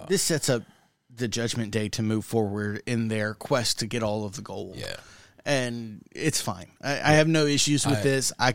this 0.08 0.22
sets 0.24 0.50
up 0.50 0.64
the 1.14 1.28
Judgment 1.28 1.72
Day 1.72 1.90
to 1.90 2.02
move 2.02 2.24
forward 2.26 2.82
in 2.86 3.10
their 3.10 3.34
quest 3.34 3.80
to 3.80 3.86
get 3.88 4.02
all 4.04 4.26
of 4.26 4.36
the 4.36 4.42
gold. 4.42 4.76
Yeah. 4.78 4.96
and 5.46 6.04
it's 6.12 6.40
fine. 6.42 6.68
I, 6.84 6.92
I 6.94 7.14
have 7.14 7.28
no 7.28 7.46
issues 7.46 7.86
with 7.86 7.98
I- 8.00 8.04
this. 8.04 8.32
I 8.40 8.54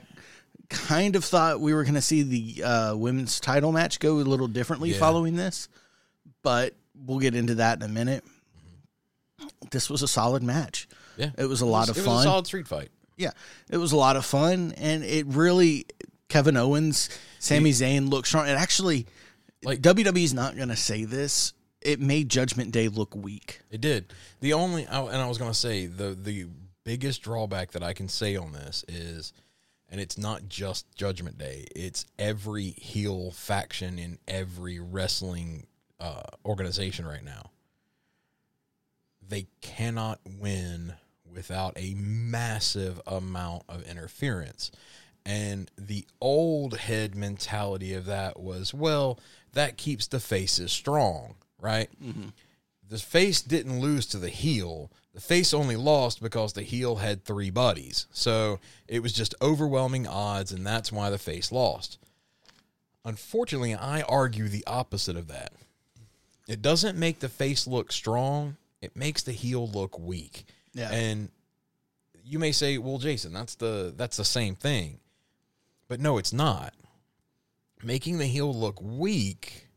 kind 0.69 1.15
of 1.17 1.25
thought 1.25 1.61
we 1.61 1.75
were 1.75 1.83
going 1.85 1.95
to 1.95 2.01
see 2.01 2.23
the 2.23 2.65
uh, 2.65 2.97
women's 2.97 3.39
title 3.41 3.73
match 3.73 3.99
go 4.01 4.15
a 4.15 4.23
little 4.23 4.49
differently 4.49 4.91
Yeah. 4.93 4.99
following 4.99 5.37
this, 5.37 5.69
but 6.43 6.75
we'll 7.05 7.19
get 7.19 7.35
into 7.35 7.57
that 7.57 7.79
in 7.79 7.83
a 7.83 7.89
minute. 7.89 8.25
This 9.71 9.91
was 9.91 10.03
a 10.03 10.09
solid 10.09 10.43
match. 10.43 10.89
Yeah. 11.17 11.31
It 11.37 11.47
was 11.47 11.61
a 11.61 11.67
lot 11.67 11.89
of 11.89 11.97
fun. 11.97 12.05
it 12.05 12.09
was 12.09 12.21
a 12.21 12.29
solid 12.29 12.47
street 12.47 12.69
fight. 12.69 12.91
Yeah, 13.17 13.31
it 13.71 13.79
was 13.79 13.93
a 13.93 13.97
lot 13.97 14.17
of 14.17 14.27
fun, 14.27 14.75
and 14.77 15.03
it 15.03 15.27
really 15.27 15.87
Kevin 16.29 16.57
Owens, 16.57 17.09
Sami 17.39 17.71
Zayn 17.71 18.11
looked 18.11 18.29
strong. 18.29 18.47
And 18.47 18.59
actually, 18.59 19.07
Like- 19.65 19.81
WWE's 19.81 20.35
not 20.35 20.57
going 20.57 20.69
to 20.69 20.77
say 20.77 21.05
this. 21.05 21.53
It 21.81 22.01
made 22.01 22.29
Judgment 22.29 22.73
Day 22.73 22.89
look 22.89 23.15
weak. 23.15 23.61
It 23.71 23.81
did. 23.81 24.13
The 24.41 24.53
only 24.55 24.85
and 24.85 25.17
I 25.17 25.27
was 25.29 25.39
going 25.39 25.51
to 25.51 25.59
say 25.59 25.87
the 25.87 26.11
the 26.15 26.47
biggest 26.85 27.23
drawback 27.23 27.73
that 27.73 27.83
I 27.83 27.93
can 27.93 28.09
say 28.09 28.37
on 28.37 28.53
this 28.53 28.85
is 28.89 29.33
and 29.89 30.01
it's 30.01 30.19
not 30.19 30.49
just 30.49 30.93
Judgment 30.97 31.39
Day. 31.39 31.67
It's 31.77 32.05
every 32.19 32.71
heel 32.71 33.31
faction 33.31 33.99
in 33.99 34.19
every 34.27 34.81
wrestling 34.81 35.67
uh, 36.01 36.23
organization 36.45 37.07
right 37.07 37.25
now. 37.25 37.51
They 39.27 39.47
cannot 39.61 40.21
win 40.25 40.95
without 41.33 41.75
a 41.77 41.95
massive 41.95 43.01
amount 43.07 43.65
of 43.69 43.83
interference. 43.89 44.71
And 45.25 45.71
the 45.77 46.07
old 46.21 46.77
head 46.79 47.15
mentality 47.17 47.93
of 47.95 48.07
that 48.07 48.39
was, 48.39 48.73
well, 48.73 49.19
that 49.53 49.77
keeps 49.77 50.07
the 50.07 50.21
faces 50.21 50.71
strong, 50.71 51.35
right? 51.61 51.91
the 52.89 52.99
face 52.99 53.43
didn't 53.43 53.81
lose 53.81 54.07
to 54.07 54.19
the 54.19 54.29
heel. 54.29 54.93
The 55.15 55.21
face 55.21 55.53
only 55.53 55.77
lost 55.77 56.23
because 56.23 56.53
the 56.53 56.63
heel 56.63 56.97
had 56.97 57.25
three 57.25 57.51
buddies. 57.51 58.07
So 58.13 58.61
it 58.87 59.03
was 59.03 59.13
just 59.13 59.35
overwhelming 59.43 60.07
odds, 60.07 60.53
and 60.53 60.65
that's 60.65 60.93
why 60.93 61.11
the 61.11 61.19
face 61.19 61.51
lost. 61.51 61.99
Unfortunately, 63.05 63.75
I 63.75 64.03
argue 64.03 64.49
the 64.49 64.65
opposite 64.67 65.17
of 65.17 65.29
that. 65.29 65.53
It 66.47 66.63
doesn't 66.63 66.97
make 66.97 67.21
the 67.21 67.29
face 67.29 67.67
look 67.67 67.93
strong, 67.93 68.57
it 68.81 68.97
makes 68.97 69.23
the 69.23 69.33
heel 69.33 69.69
look 69.69 69.99
weak. 69.99 70.47
Yeah. 70.75 70.91
And 70.91 71.31
you 72.25 72.39
may 72.39 72.53
say, 72.53 72.79
well, 72.79 72.99
Jason, 72.99 73.33
that's 73.33 73.55
the 73.55 73.93
that's 73.97 74.17
the 74.17 74.25
same 74.25 74.55
thing. 74.55 75.01
But 75.89 76.01
no, 76.01 76.19
it's 76.19 76.33
not. 76.33 76.75
Making 77.83 78.19
the 78.19 78.27
heel 78.27 78.53
look 78.53 78.81
weak 78.81 79.69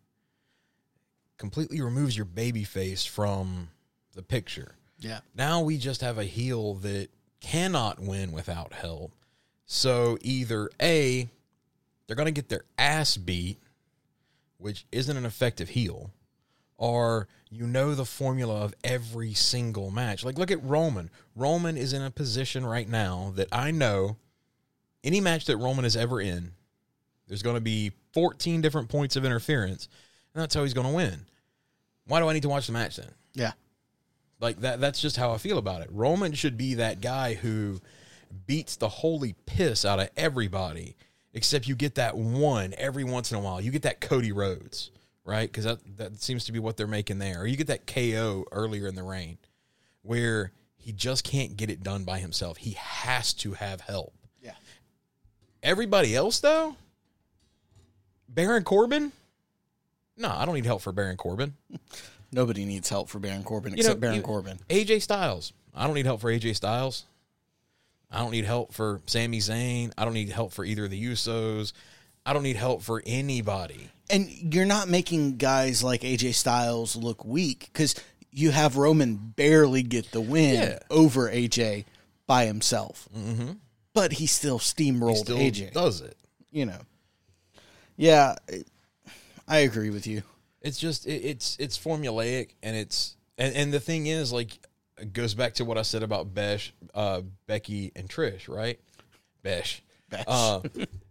completely 1.38 1.82
removes 1.82 2.16
your 2.16 2.26
baby 2.26 2.64
face 2.64 3.06
from 3.06 3.70
the 4.14 4.24
picture. 4.24 4.76
Yeah. 5.00 5.20
Now 5.36 5.62
we 5.62 5.78
just 5.78 6.02
have 6.02 6.18
a 6.18 6.24
heel 6.24 6.76
that 6.76 7.10
cannot 7.40 8.00
win 8.00 8.32
without 8.32 8.74
help. 8.74 9.14
So 9.66 10.18
either 10.22 10.70
A, 10.82 11.30
they're 12.06 12.16
going 12.16 12.26
to 12.26 12.32
get 12.32 12.50
their 12.50 12.66
ass 12.78 13.18
beat, 13.18 13.60
which 14.58 14.86
isn't 14.92 15.16
an 15.16 15.26
effective 15.26 15.70
heel, 15.70 16.12
or 16.80 17.28
you 17.52 17.68
know 17.68 17.94
the 17.94 18.06
formula 18.06 18.62
of 18.62 18.74
every 18.84 19.34
single 19.34 19.92
match. 19.92 20.26
Like 20.26 20.40
look 20.40 20.50
at 20.50 20.64
Roman. 20.64 21.12
Roman 21.36 21.78
is 21.78 21.94
in 21.94 22.02
a 22.02 22.10
position 22.10 22.66
right 22.66 22.90
now 22.90 23.34
that 23.36 23.50
I 23.52 23.70
know 23.70 24.18
any 25.04 25.22
match 25.22 25.46
that 25.46 25.58
Roman 25.58 25.86
is 25.86 25.96
ever 25.96 26.20
in, 26.20 26.54
there's 27.28 27.44
going 27.44 27.56
to 27.56 27.62
be 27.62 27.92
14 28.14 28.62
different 28.62 28.90
points 28.90 29.16
of 29.16 29.24
interference, 29.24 29.88
and 30.34 30.42
that's 30.42 30.56
how 30.56 30.64
he's 30.64 30.74
going 30.74 30.88
to 30.88 30.94
win. 30.94 31.26
Why 32.08 32.20
do 32.20 32.28
I 32.28 32.34
need 32.34 32.44
to 32.44 32.50
watch 32.50 32.66
the 32.66 32.74
match 32.74 32.96
then? 32.96 33.12
Yeah. 33.34 33.52
Like 34.40 34.62
that 34.62 34.80
that's 34.80 35.02
just 35.02 35.18
how 35.18 35.32
I 35.32 35.38
feel 35.38 35.58
about 35.58 35.82
it. 35.82 35.90
Roman 35.92 36.34
should 36.34 36.58
be 36.58 36.76
that 36.76 37.02
guy 37.02 37.34
who 37.34 37.82
beats 38.48 38.78
the 38.78 38.90
holy 38.90 39.36
piss 39.46 39.84
out 39.84 40.00
of 40.00 40.10
everybody 40.16 40.96
except 41.34 41.68
you 41.68 41.76
get 41.76 41.96
that 41.96 42.18
one 42.18 42.74
every 42.78 43.04
once 43.04 43.32
in 43.32 43.38
a 43.38 43.42
while. 43.42 43.62
You 43.62 43.72
get 43.72 43.84
that 43.84 44.02
Cody 44.02 44.32
Rhodes, 44.32 44.92
right? 45.30 45.52
Cuz 45.52 45.64
that 45.66 45.80
that 45.98 46.22
seems 46.22 46.46
to 46.46 46.52
be 46.52 46.60
what 46.60 46.76
they're 46.78 46.88
making 46.88 47.20
there. 47.20 47.42
Or 47.42 47.48
you 47.48 47.56
get 47.56 47.68
that 47.68 47.86
KO 47.88 48.46
earlier 48.52 48.88
in 48.88 48.96
the 48.96 49.04
reign 49.04 49.38
where 50.02 50.52
he 50.78 50.92
just 50.92 51.24
can't 51.24 51.56
get 51.58 51.70
it 51.70 51.84
done 51.84 52.04
by 52.04 52.20
himself. 52.20 52.58
He 52.58 52.72
has 52.72 53.34
to 53.36 53.54
have 53.54 53.82
help. 53.82 54.14
Yeah. 54.42 54.54
Everybody 55.62 56.16
else 56.16 56.40
though? 56.40 56.76
Baron 58.28 58.64
Corbin? 58.64 59.12
No, 60.18 60.30
I 60.30 60.46
don't 60.46 60.56
need 60.56 60.66
help 60.66 60.82
for 60.82 60.92
Baron 60.92 61.18
Corbin. 61.18 61.54
Nobody 62.32 62.66
needs 62.66 62.90
help 62.90 63.10
for 63.10 63.18
Baron 63.20 63.44
Corbin 63.44 63.72
You 63.74 63.78
except 63.80 63.96
know, 63.98 64.02
Baron 64.02 64.16
you- 64.18 64.22
Corbin. 64.22 64.60
AJ 64.70 65.02
Styles. 65.02 65.54
I 65.74 65.86
don't 65.86 65.96
need 65.96 66.06
help 66.06 66.22
for 66.22 66.32
AJ 66.32 66.56
Styles. 66.56 67.06
I 68.12 68.20
don't 68.20 68.32
need 68.32 68.46
help 68.46 68.74
for 68.74 69.02
Sami 69.06 69.40
Zayn. 69.40 69.92
I 69.98 70.04
don't 70.06 70.14
need 70.16 70.30
help 70.30 70.52
for 70.52 70.66
either 70.66 70.86
of 70.86 70.92
the 70.92 71.04
Usos. 71.04 71.74
I 72.26 72.34
don't 72.34 72.44
need 72.44 72.56
help 72.58 72.82
for 72.84 73.02
anybody. 73.06 73.90
And 74.10 74.30
you're 74.54 74.66
not 74.66 74.88
making 74.90 75.38
guys 75.38 75.84
like 75.84 76.02
AJ 76.02 76.34
Styles 76.36 76.96
look 76.96 77.24
weak 77.26 77.70
because 77.72 77.96
you 78.32 78.52
have 78.52 78.76
Roman 78.78 79.16
barely 79.16 79.84
get 79.84 80.12
the 80.12 80.22
win 80.22 80.56
Yeah. 80.56 80.80
over 80.90 81.30
AJ 81.30 81.86
by 82.28 82.46
himself. 82.46 83.08
Mm-hmm. 83.16 83.52
But 83.94 84.14
he 84.14 84.28
still 84.28 84.60
steamrolled 84.60 85.18
Still 85.18 85.38
AJ. 85.38 85.74
does 85.74 86.02
it. 86.02 86.18
You 86.52 86.66
know. 86.66 86.80
Yeah, 87.98 88.36
it- 88.48 88.68
I 89.48 89.60
agree 89.60 89.90
with 89.90 90.06
you. 90.06 90.22
It's 90.62 90.78
just 90.80 91.08
it, 91.08 91.24
it's 91.26 91.58
it's 91.60 91.78
formulaic 91.78 92.50
and 92.62 92.76
it's 92.76 93.16
and, 93.38 93.56
and 93.56 93.74
the 93.74 93.80
thing 93.80 94.06
is 94.08 94.32
like 94.32 94.60
it 95.00 95.12
goes 95.14 95.34
back 95.34 95.56
to 95.56 95.66
what 95.66 95.78
I 95.78 95.82
said 95.82 96.04
about 96.04 96.34
Besh, 96.34 96.72
uh, 96.94 97.22
Becky 97.48 97.92
and 97.96 98.08
Trish, 98.10 98.48
right? 98.48 98.80
Besh. 99.42 99.82
Besh. 100.10 100.26
Uh, 100.28 100.60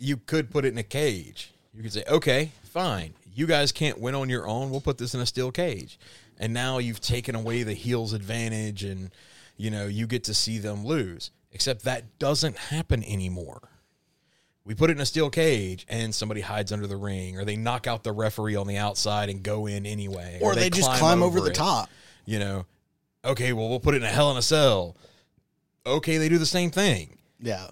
you 0.00 0.16
could 0.16 0.50
put 0.50 0.64
it 0.64 0.72
in 0.72 0.78
a 0.78 0.82
cage. 0.82 1.52
You 1.74 1.82
could 1.82 1.92
say, 1.92 2.02
okay, 2.08 2.50
fine. 2.64 3.14
You 3.34 3.46
guys 3.46 3.70
can't 3.70 4.00
win 4.00 4.14
on 4.14 4.28
your 4.28 4.48
own. 4.48 4.70
We'll 4.70 4.80
put 4.80 4.98
this 4.98 5.14
in 5.14 5.20
a 5.20 5.26
steel 5.26 5.52
cage. 5.52 5.98
And 6.38 6.52
now 6.52 6.78
you've 6.78 7.00
taken 7.00 7.34
away 7.34 7.62
the 7.62 7.74
heel's 7.74 8.12
advantage 8.12 8.82
and, 8.82 9.10
you 9.56 9.70
know, 9.70 9.86
you 9.86 10.06
get 10.06 10.24
to 10.24 10.34
see 10.34 10.58
them 10.58 10.84
lose. 10.84 11.30
Except 11.52 11.84
that 11.84 12.18
doesn't 12.18 12.56
happen 12.56 13.04
anymore. 13.04 13.60
We 14.64 14.74
put 14.74 14.90
it 14.90 14.94
in 14.94 15.00
a 15.00 15.06
steel 15.06 15.30
cage 15.30 15.84
and 15.88 16.14
somebody 16.14 16.40
hides 16.40 16.72
under 16.72 16.86
the 16.86 16.96
ring 16.96 17.38
or 17.38 17.44
they 17.44 17.56
knock 17.56 17.86
out 17.86 18.02
the 18.04 18.12
referee 18.12 18.56
on 18.56 18.66
the 18.66 18.76
outside 18.76 19.28
and 19.28 19.42
go 19.42 19.66
in 19.66 19.84
anyway. 19.84 20.38
Or, 20.40 20.54
they, 20.54 20.70
just 20.70 20.90
climb 20.92 21.22
over, 21.22 21.40
the 21.40 21.50
it 21.50 21.54
top. 21.54 21.90
you 22.24 22.38
know, 22.38 22.66
okay, 23.24 23.52
well, 23.52 23.68
we'll 23.68 23.80
put 23.80 23.94
it 23.94 23.98
in 23.98 24.04
a 24.04 24.08
hell 24.08 24.30
in 24.30 24.36
a 24.36 24.42
cell. 24.42 24.96
Okay, 25.84 26.18
they 26.18 26.28
do 26.28 26.38
the 26.38 26.46
same 26.46 26.70
thing. 26.70 27.18
Yeah. 27.40 27.68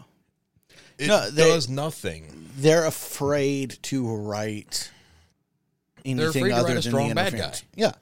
It 0.98 1.06
No, 1.06 1.30
they- 1.30 1.44
does 1.44 1.68
nothing. 1.68 2.50
They're 2.56 2.86
afraid 2.86 3.78
to 3.82 4.16
write 4.16 4.90
anything 6.04 6.52
other 6.52 6.64
write 6.64 6.72
than 6.74 6.82
strong 6.82 7.08
the 7.10 7.14
bad 7.14 7.28
interference. 7.34 7.60
guy. 7.60 7.66
Yeah. 7.76 7.92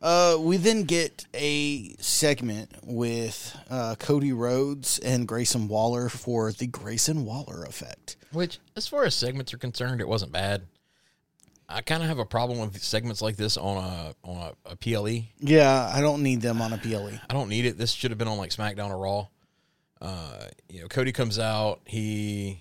Uh, 0.00 0.36
we 0.38 0.56
then 0.58 0.82
get 0.84 1.26
a 1.32 1.94
segment 1.96 2.70
with 2.82 3.56
uh, 3.70 3.94
Cody 3.98 4.32
Rhodes 4.32 4.98
and 4.98 5.26
Grayson 5.26 5.66
Waller 5.68 6.08
for 6.10 6.52
the 6.52 6.66
Grayson 6.66 7.24
Waller 7.24 7.64
effect. 7.64 8.16
Which, 8.32 8.58
as 8.76 8.86
far 8.86 9.04
as 9.04 9.14
segments 9.14 9.54
are 9.54 9.58
concerned, 9.58 10.00
it 10.02 10.08
wasn't 10.08 10.32
bad. 10.32 10.62
I 11.68 11.80
kind 11.80 12.02
of 12.02 12.08
have 12.10 12.18
a 12.18 12.26
problem 12.26 12.58
with 12.58 12.82
segments 12.82 13.22
like 13.22 13.36
this 13.36 13.56
on 13.56 13.78
a 13.78 14.14
on 14.28 14.52
a, 14.66 14.72
a 14.72 14.76
PLE. 14.76 15.24
Yeah, 15.40 15.90
I 15.94 16.02
don't 16.02 16.22
need 16.22 16.42
them 16.42 16.60
on 16.60 16.74
a 16.74 16.78
PLE. 16.78 17.18
I 17.28 17.32
don't 17.32 17.48
need 17.48 17.64
it. 17.64 17.78
This 17.78 17.90
should 17.92 18.10
have 18.10 18.18
been 18.18 18.28
on 18.28 18.36
like 18.36 18.50
SmackDown 18.50 18.90
or 18.90 18.98
Raw. 18.98 19.28
Uh, 20.00 20.46
you 20.68 20.82
know, 20.82 20.88
Cody 20.88 21.12
comes 21.12 21.38
out. 21.38 21.80
He 21.84 22.60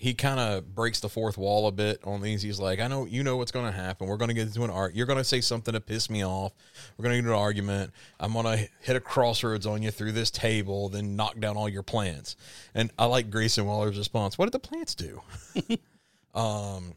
he 0.00 0.14
kind 0.14 0.40
of 0.40 0.74
breaks 0.74 1.00
the 1.00 1.10
fourth 1.10 1.36
wall 1.36 1.66
a 1.66 1.72
bit 1.72 2.00
on 2.04 2.22
these. 2.22 2.40
He's 2.40 2.58
like, 2.58 2.80
I 2.80 2.88
know 2.88 3.04
you 3.04 3.22
know 3.22 3.36
what's 3.36 3.52
going 3.52 3.66
to 3.66 3.72
happen. 3.72 4.06
We're 4.06 4.16
going 4.16 4.28
to 4.28 4.34
get 4.34 4.46
into 4.46 4.64
an 4.64 4.70
art. 4.70 4.94
You're 4.94 5.04
going 5.04 5.18
to 5.18 5.24
say 5.24 5.42
something 5.42 5.74
to 5.74 5.80
piss 5.80 6.08
me 6.08 6.24
off. 6.24 6.54
We're 6.96 7.02
going 7.02 7.12
to 7.12 7.16
get 7.16 7.26
into 7.26 7.32
an 7.34 7.38
argument. 7.38 7.92
I'm 8.18 8.32
going 8.32 8.46
to 8.46 8.68
hit 8.80 8.96
a 8.96 9.00
Cross 9.00 9.44
Rhodes 9.44 9.66
on 9.66 9.82
you 9.82 9.90
through 9.90 10.12
this 10.12 10.30
table, 10.30 10.88
then 10.88 11.16
knock 11.16 11.38
down 11.38 11.58
all 11.58 11.68
your 11.68 11.82
plants. 11.82 12.36
And 12.74 12.90
I 12.98 13.04
like 13.04 13.28
Grayson 13.30 13.66
Waller's 13.66 13.98
response. 13.98 14.38
What 14.38 14.46
did 14.46 14.52
the 14.52 14.66
plants 14.66 14.94
do? 14.94 15.20
um, 16.34 16.94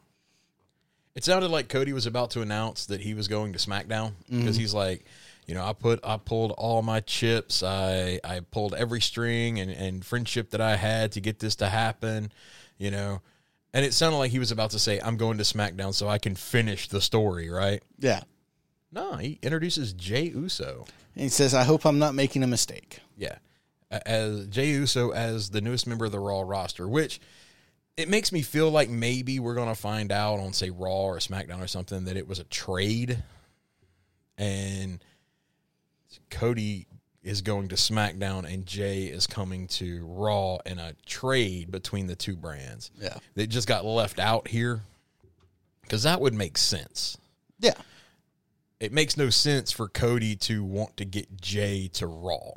it 1.14 1.26
sounded 1.26 1.52
like 1.52 1.68
Cody 1.68 1.92
was 1.92 2.06
about 2.06 2.32
to 2.32 2.42
announce 2.42 2.86
that 2.86 3.02
he 3.02 3.14
was 3.16 3.28
going 3.28 3.52
to 3.52 3.60
SmackDown 3.60 4.14
because 4.30 4.56
he's 4.56 4.74
like, 4.74 5.04
you 5.46 5.54
know, 5.54 5.64
I 5.64 5.74
put 5.74 6.00
I 6.04 6.18
pulled 6.18 6.52
all 6.52 6.82
my 6.82 7.00
chips. 7.02 7.64
I 7.64 8.20
I 8.24 8.40
pulled 8.40 8.74
every 8.74 9.02
string 9.02 9.60
and, 9.60 9.72
and 9.72 10.06
friendship 10.06 10.52
that 10.52 10.62
I 10.62 10.76
had 10.76 11.12
to 11.14 11.22
get 11.22 11.40
this 11.40 11.56
to 11.58 11.70
happen, 11.70 12.32
you 12.78 12.92
know. 12.92 13.22
And 13.74 13.84
it 13.84 13.94
sounded 13.94 14.18
like 14.18 14.32
he 14.32 14.40
was 14.40 14.52
about 14.52 14.72
to 14.72 14.80
say, 14.80 15.00
I'm 15.00 15.18
going 15.18 15.40
to 15.40 15.44
SmackDown 15.44 15.94
so 15.94 16.08
I 16.08 16.20
can 16.20 16.36
finish 16.36 16.88
the 16.88 17.02
story, 17.02 17.50
right? 17.50 17.82
Yeah. 17.98 18.22
No, 18.92 19.16
he 19.16 19.40
introduces 19.42 19.94
Jay 19.94 20.26
Uso. 20.26 20.86
And 21.16 21.24
he 21.24 21.30
says, 21.30 21.56
I 21.56 21.64
hope 21.64 21.84
I'm 21.86 21.98
not 21.98 22.14
making 22.14 22.44
a 22.44 22.48
mistake. 22.48 23.00
Yeah. 23.18 23.38
As 23.90 24.48
Jay 24.48 24.70
Uso 24.70 25.12
as 25.12 25.50
the 25.50 25.62
newest 25.62 25.88
member 25.88 26.06
of 26.06 26.12
the 26.12 26.20
Raw 26.20 26.42
roster, 26.42 26.88
which 26.88 27.20
it 27.98 28.10
makes 28.10 28.32
me 28.32 28.42
feel 28.42 28.70
like 28.70 28.90
maybe 28.90 29.40
we're 29.40 29.56
gonna 29.56 29.76
find 29.76 30.12
out 30.12 30.40
on 30.40 30.54
say 30.54 30.70
Raw 30.70 31.06
or 31.06 31.18
SmackDown 31.18 31.62
or 31.62 31.68
something 31.68 32.06
that 32.06 32.18
it 32.18 32.28
was 32.28 32.40
a 32.40 32.44
trade, 32.46 33.24
and 34.38 35.04
Cody 36.30 36.88
is 37.24 37.42
going 37.42 37.70
to 37.70 37.76
SmackDown 37.76 38.52
and 38.52 38.66
Jay 38.66 39.04
is 39.06 39.28
coming 39.28 39.68
to 39.68 40.06
Raw 40.06 40.58
in 40.66 40.78
a 40.80 40.94
trade 41.06 41.72
between 41.72 42.08
the 42.08 42.16
two 42.16 42.36
brands. 42.36 42.92
Yeah. 43.00 43.18
That 43.36 43.48
just 43.48 43.68
got 43.68 43.86
left 43.86 44.20
out 44.20 44.48
here 44.50 44.82
because 45.82 46.04
that 46.04 46.20
would 46.20 46.34
make 46.34 46.58
sense. 46.58 47.18
Yeah. 47.60 47.74
It 48.80 48.92
makes 48.92 49.16
no 49.16 49.30
sense 49.30 49.72
for 49.72 49.88
Cody 49.88 50.36
to 50.38 50.64
want 50.66 50.98
to 50.98 51.06
get 51.06 51.40
Jay 51.40 51.88
to 51.94 52.08
Raw. 52.08 52.56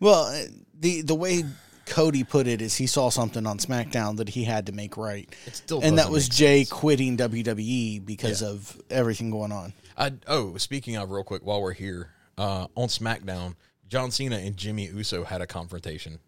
Well, 0.00 0.24
uh, 0.24 0.46
the 0.80 1.02
the 1.02 1.14
way 1.14 1.44
Cody 1.86 2.24
put 2.24 2.48
it 2.48 2.60
is 2.60 2.74
he 2.74 2.88
saw 2.88 3.10
something 3.10 3.46
on 3.46 3.58
SmackDown 3.58 4.16
that 4.16 4.30
he 4.30 4.42
had 4.42 4.66
to 4.66 4.72
make 4.72 4.96
right. 4.96 5.32
And 5.70 5.98
that 5.98 6.10
was 6.10 6.28
Jay 6.28 6.64
sense. 6.64 6.72
quitting 6.72 7.16
WWE 7.16 8.04
because 8.04 8.42
Yeah. 8.42 8.48
of 8.48 8.80
everything 8.90 9.30
going 9.30 9.52
on. 9.52 9.72
I 9.96 10.12
oh, 10.26 10.56
speaking 10.56 10.96
of 10.96 11.10
real 11.10 11.22
quick 11.22 11.44
while 11.46 11.62
we're 11.62 11.72
here, 11.74 12.10
uh, 12.38 12.68
on 12.74 12.88
SmackDown, 12.88 13.54
John 13.88 14.10
Cena 14.10 14.36
and 14.36 14.56
Jimmy 14.56 14.86
Uso 14.86 15.24
had 15.24 15.42
a 15.42 15.46
confrontation 15.46 16.20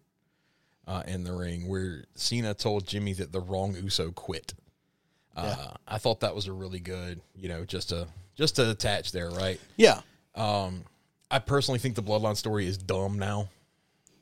uh, 0.85 1.03
in 1.07 1.23
the 1.23 1.31
ring 1.31 1.67
where 1.67 2.03
Cena 2.15 2.53
told 2.53 2.85
Jimmy 2.85 3.13
that 3.13 3.31
the 3.31 3.39
wrong 3.39 3.75
Uso 3.75 4.11
quit. 4.11 4.53
Uh, 5.35 5.71
I 5.87 5.97
thought 5.97 6.19
that 6.19 6.35
was 6.35 6.47
a 6.47 6.51
really 6.51 6.81
good, 6.81 7.21
you 7.33 7.47
know, 7.47 7.63
just 7.63 7.89
to 7.89 8.07
just 8.35 8.57
to 8.57 8.69
attach 8.69 9.13
there, 9.13 9.29
right? 9.29 9.59
Yeah. 9.77 10.01
Um, 10.35 10.83
I 11.29 11.39
personally 11.39 11.79
think 11.79 11.95
the 11.95 12.03
Bloodline 12.03 12.35
story 12.35 12.67
is 12.67 12.77
dumb 12.77 13.17
now. 13.17 13.49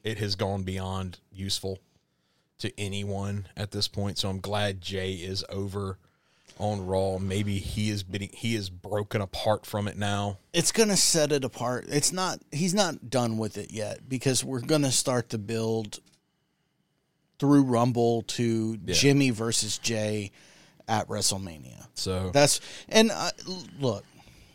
It 0.03 0.19
has 0.19 0.35
gone 0.35 0.61
beyond 0.61 1.19
useful 1.31 1.79
to 2.59 2.71
anyone 2.79 3.47
at 3.57 3.71
this 3.71 3.87
point. 3.87 4.19
So 4.19 4.29
I'm 4.29 4.39
glad 4.39 4.81
Jay 4.81 5.13
is 5.13 5.43
over 5.49 5.97
on 6.57 6.85
Raw. 6.85 7.17
Maybe 7.17 7.57
he 7.59 7.89
is 7.89 8.03
been, 8.03 8.29
he 8.33 8.55
is 8.55 8.69
broken 8.69 9.21
apart 9.21 9.65
from 9.65 9.87
it 9.87 9.97
now. 9.97 10.39
It's 10.53 10.71
going 10.71 10.89
to 10.89 10.97
set 10.97 11.31
it 11.31 11.43
apart. 11.43 11.85
It's 11.89 12.11
not 12.11 12.39
he's 12.51 12.73
not 12.73 13.09
done 13.09 13.37
with 13.37 13.57
it 13.57 13.71
yet 13.71 14.07
because 14.09 14.43
we're 14.43 14.61
going 14.61 14.81
to 14.83 14.91
start 14.91 15.29
to 15.29 15.37
build 15.37 15.99
through 17.39 17.63
Rumble 17.63 18.23
to 18.23 18.77
Jimmy 18.77 19.29
versus 19.29 19.77
Jay 19.77 20.31
at 20.87 21.07
WrestleMania. 21.07 21.87
So 21.93 22.31
That's 22.33 22.59
and 22.89 23.11
uh, 23.11 23.31
look, 23.79 24.03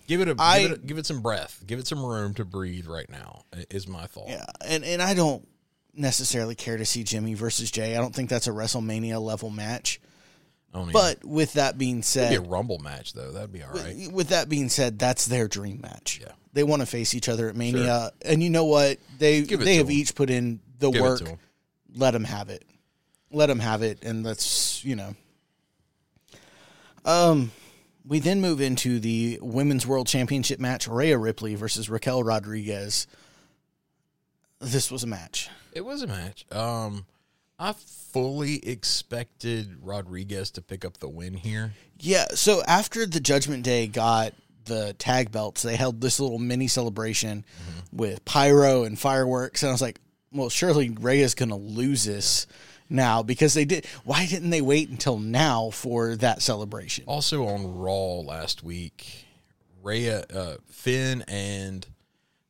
give 0.07 0.21
it 0.21 0.29
a 0.29 0.35
I- 0.39 0.63
give, 0.63 0.71
it 0.71 0.79
a 0.79 0.81
give 0.87 0.99
it 0.99 1.07
some 1.07 1.23
breath. 1.23 1.63
Give 1.67 1.79
it 1.79 1.87
some 1.87 2.05
room 2.05 2.35
to 2.35 2.45
breathe 2.45 2.87
right 2.87 3.09
now. 3.09 3.43
Is 3.71 3.89
my 3.89 4.07
thought. 4.07 4.29
Yeah, 4.29 4.45
and 4.67 4.85
and 4.85 5.01
I 5.01 5.15
don't 5.15 5.47
necessarily 5.95 6.55
care 6.55 6.77
to 6.77 6.85
see 6.85 7.05
Jimmy 7.05 7.35
versus 7.35 7.71
Jay. 7.71 7.97
I 7.97 8.01
don't 8.01 8.15
think 8.15 8.29
that's 8.29 8.47
a 8.49 8.51
WrestleMania 8.51 9.21
level 9.21 9.51
match. 9.51 10.01
Don't 10.75 10.93
But 10.93 11.25
with 11.25 11.53
that 11.55 11.79
being 11.79 11.91
even- 11.99 12.03
said, 12.03 12.31
be 12.31 12.37
a 12.37 12.41
Rumble 12.41 12.79
match 12.81 13.13
though. 13.15 13.31
That'd 13.33 13.53
be 13.53 13.63
all 13.63 13.71
right. 13.71 14.11
with 14.13 14.29
that 14.29 14.49
being 14.49 14.69
said, 14.69 14.99
that's 14.99 15.25
their 15.27 15.49
dream 15.49 15.81
match. 15.81 16.19
Yeah. 16.21 16.33
They 16.53 16.65
want 16.65 16.83
to 16.83 16.87
face 16.87 17.15
each 17.15 17.29
other 17.29 17.49
at 17.49 17.57
Mania, 17.57 18.11
and 18.23 18.43
you 18.43 18.51
know 18.51 18.65
what? 18.65 18.99
They 19.19 19.41
they 19.43 19.77
have 19.77 19.87
'em. 19.87 19.93
each 19.93 20.15
put 20.15 20.31
in 20.31 20.61
the 20.79 20.91
Give 20.91 21.01
work. 21.03 21.21
to 21.21 21.31
'em. 21.33 21.39
Let 21.97 22.11
them 22.13 22.25
have 22.25 22.49
it. 22.51 22.65
Let 23.33 23.47
them 23.47 23.59
have 23.61 23.83
it, 23.83 24.05
and 24.05 24.25
that's 24.27 24.85
you 24.85 24.95
know. 24.97 25.15
Um, 27.05 27.51
we 28.07 28.19
then 28.19 28.41
move 28.41 28.61
into 28.61 28.99
the 29.01 29.39
women's 29.43 29.87
world 29.87 30.07
championship 30.07 30.61
match: 30.61 30.87
Rhea 30.89 31.19
Ripley 31.19 31.55
versus 31.55 31.89
Raquel 31.91 32.23
Rodriguez. 32.23 33.07
This 34.61 34.91
was 34.91 35.03
a 35.03 35.07
match. 35.09 35.49
It 35.73 35.85
was 35.85 36.03
a 36.03 36.07
match. 36.07 36.47
Um, 36.53 37.05
I 37.59 37.73
fully 37.73 38.57
expected 38.67 39.79
Rodriguez 39.81 40.51
to 40.53 40.62
pick 40.62 40.85
up 40.85 40.99
the 40.99 41.09
win 41.09 41.35
here. 41.35 41.75
Yeah, 42.01 42.27
so 42.35 42.62
after 42.67 43.07
the 43.07 43.21
Judgment 43.21 43.62
Day 43.62 43.87
got 43.87 44.35
the 44.64 44.95
tag 44.95 45.31
belts, 45.31 45.62
they 45.62 45.77
held 45.77 46.01
this 46.01 46.19
little 46.19 46.38
mini 46.38 46.67
celebration 46.67 47.45
with 47.93 48.25
pyro 48.25 48.85
and 48.85 48.99
fireworks, 48.99 49.62
and 49.62 49.71
I 49.71 49.73
was 49.73 49.83
like, 49.83 50.01
"Well, 50.33 50.49
surely 50.49 50.90
Rhea's 50.90 51.35
going 51.35 51.51
to 51.51 51.55
lose 51.55 52.05
this 52.05 52.47
now 52.88 53.23
because 53.23 53.55
they 53.55 53.64
did. 53.64 53.87
Why 54.05 54.27
didn't 54.27 54.51
they 54.51 54.62
wait 54.62 54.88
until 54.88 55.19
now 55.19 55.71
for 55.71 56.17
that 56.17 56.43
celebration?" 56.43 57.05
Also 57.07 57.47
on 57.47 57.77
Raw 57.77 58.21
last 58.21 58.62
week, 58.64 59.27
Rhea, 59.83 60.25
uh, 60.35 60.57
Finn 60.67 61.25
and 61.29 61.87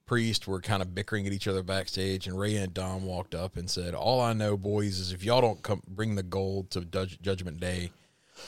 Priest 0.06 0.46
were 0.46 0.60
kind 0.60 0.82
of 0.82 0.94
bickering 0.94 1.26
at 1.26 1.32
each 1.32 1.48
other 1.48 1.62
backstage, 1.62 2.26
and 2.26 2.38
Rhea 2.38 2.62
and 2.62 2.74
Dom 2.74 3.04
walked 3.04 3.34
up 3.34 3.56
and 3.56 3.70
said, 3.70 3.94
"All 3.94 4.20
I 4.20 4.32
know, 4.34 4.56
boys, 4.56 4.98
is 4.98 5.12
if 5.12 5.24
y'all 5.24 5.40
don't 5.40 5.62
come 5.62 5.82
bring 5.88 6.14
the 6.14 6.22
gold 6.22 6.70
to 6.72 6.84
Judge, 6.84 7.20
Judgment 7.22 7.58
Day 7.58 7.90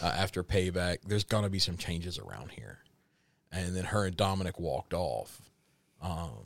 uh, 0.03 0.07
after 0.07 0.45
Payback, 0.45 0.99
there's 1.07 1.25
gonna 1.25 1.49
be 1.49 1.59
some 1.59 1.77
changes 1.79 2.19
around 2.19 2.51
here." 2.53 2.81
And 3.51 3.75
then 3.75 3.85
her 3.85 4.05
and 4.05 4.17
Dominic 4.17 4.59
walked 4.61 4.93
off. 4.93 5.41
Um, 6.03 6.45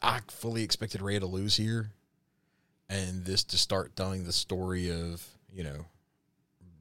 I 0.00 0.20
fully 0.28 0.62
expected 0.62 1.02
Rhea 1.02 1.20
to 1.20 1.26
lose 1.26 1.56
here, 1.56 1.90
and 2.88 3.26
this 3.26 3.44
to 3.44 3.58
start 3.58 3.94
telling 3.94 4.24
the 4.24 4.32
story 4.32 4.90
of 4.90 5.22
you 5.52 5.64
know 5.64 5.84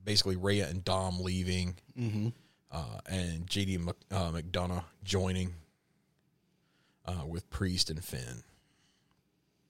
basically 0.05 0.37
Rhea 0.37 0.69
and 0.69 0.85
Dom 0.85 1.19
leaving, 1.19 1.75
uh, 2.71 2.99
and 3.05 3.45
JD 3.47 3.79
Mc, 3.79 3.95
uh, 4.11 4.31
McDonagh 4.31 4.83
joining 5.03 5.55
uh, 7.09 7.25
with 7.25 7.49
Priest 7.49 7.89
and 7.89 8.03
Finn. 8.03 8.43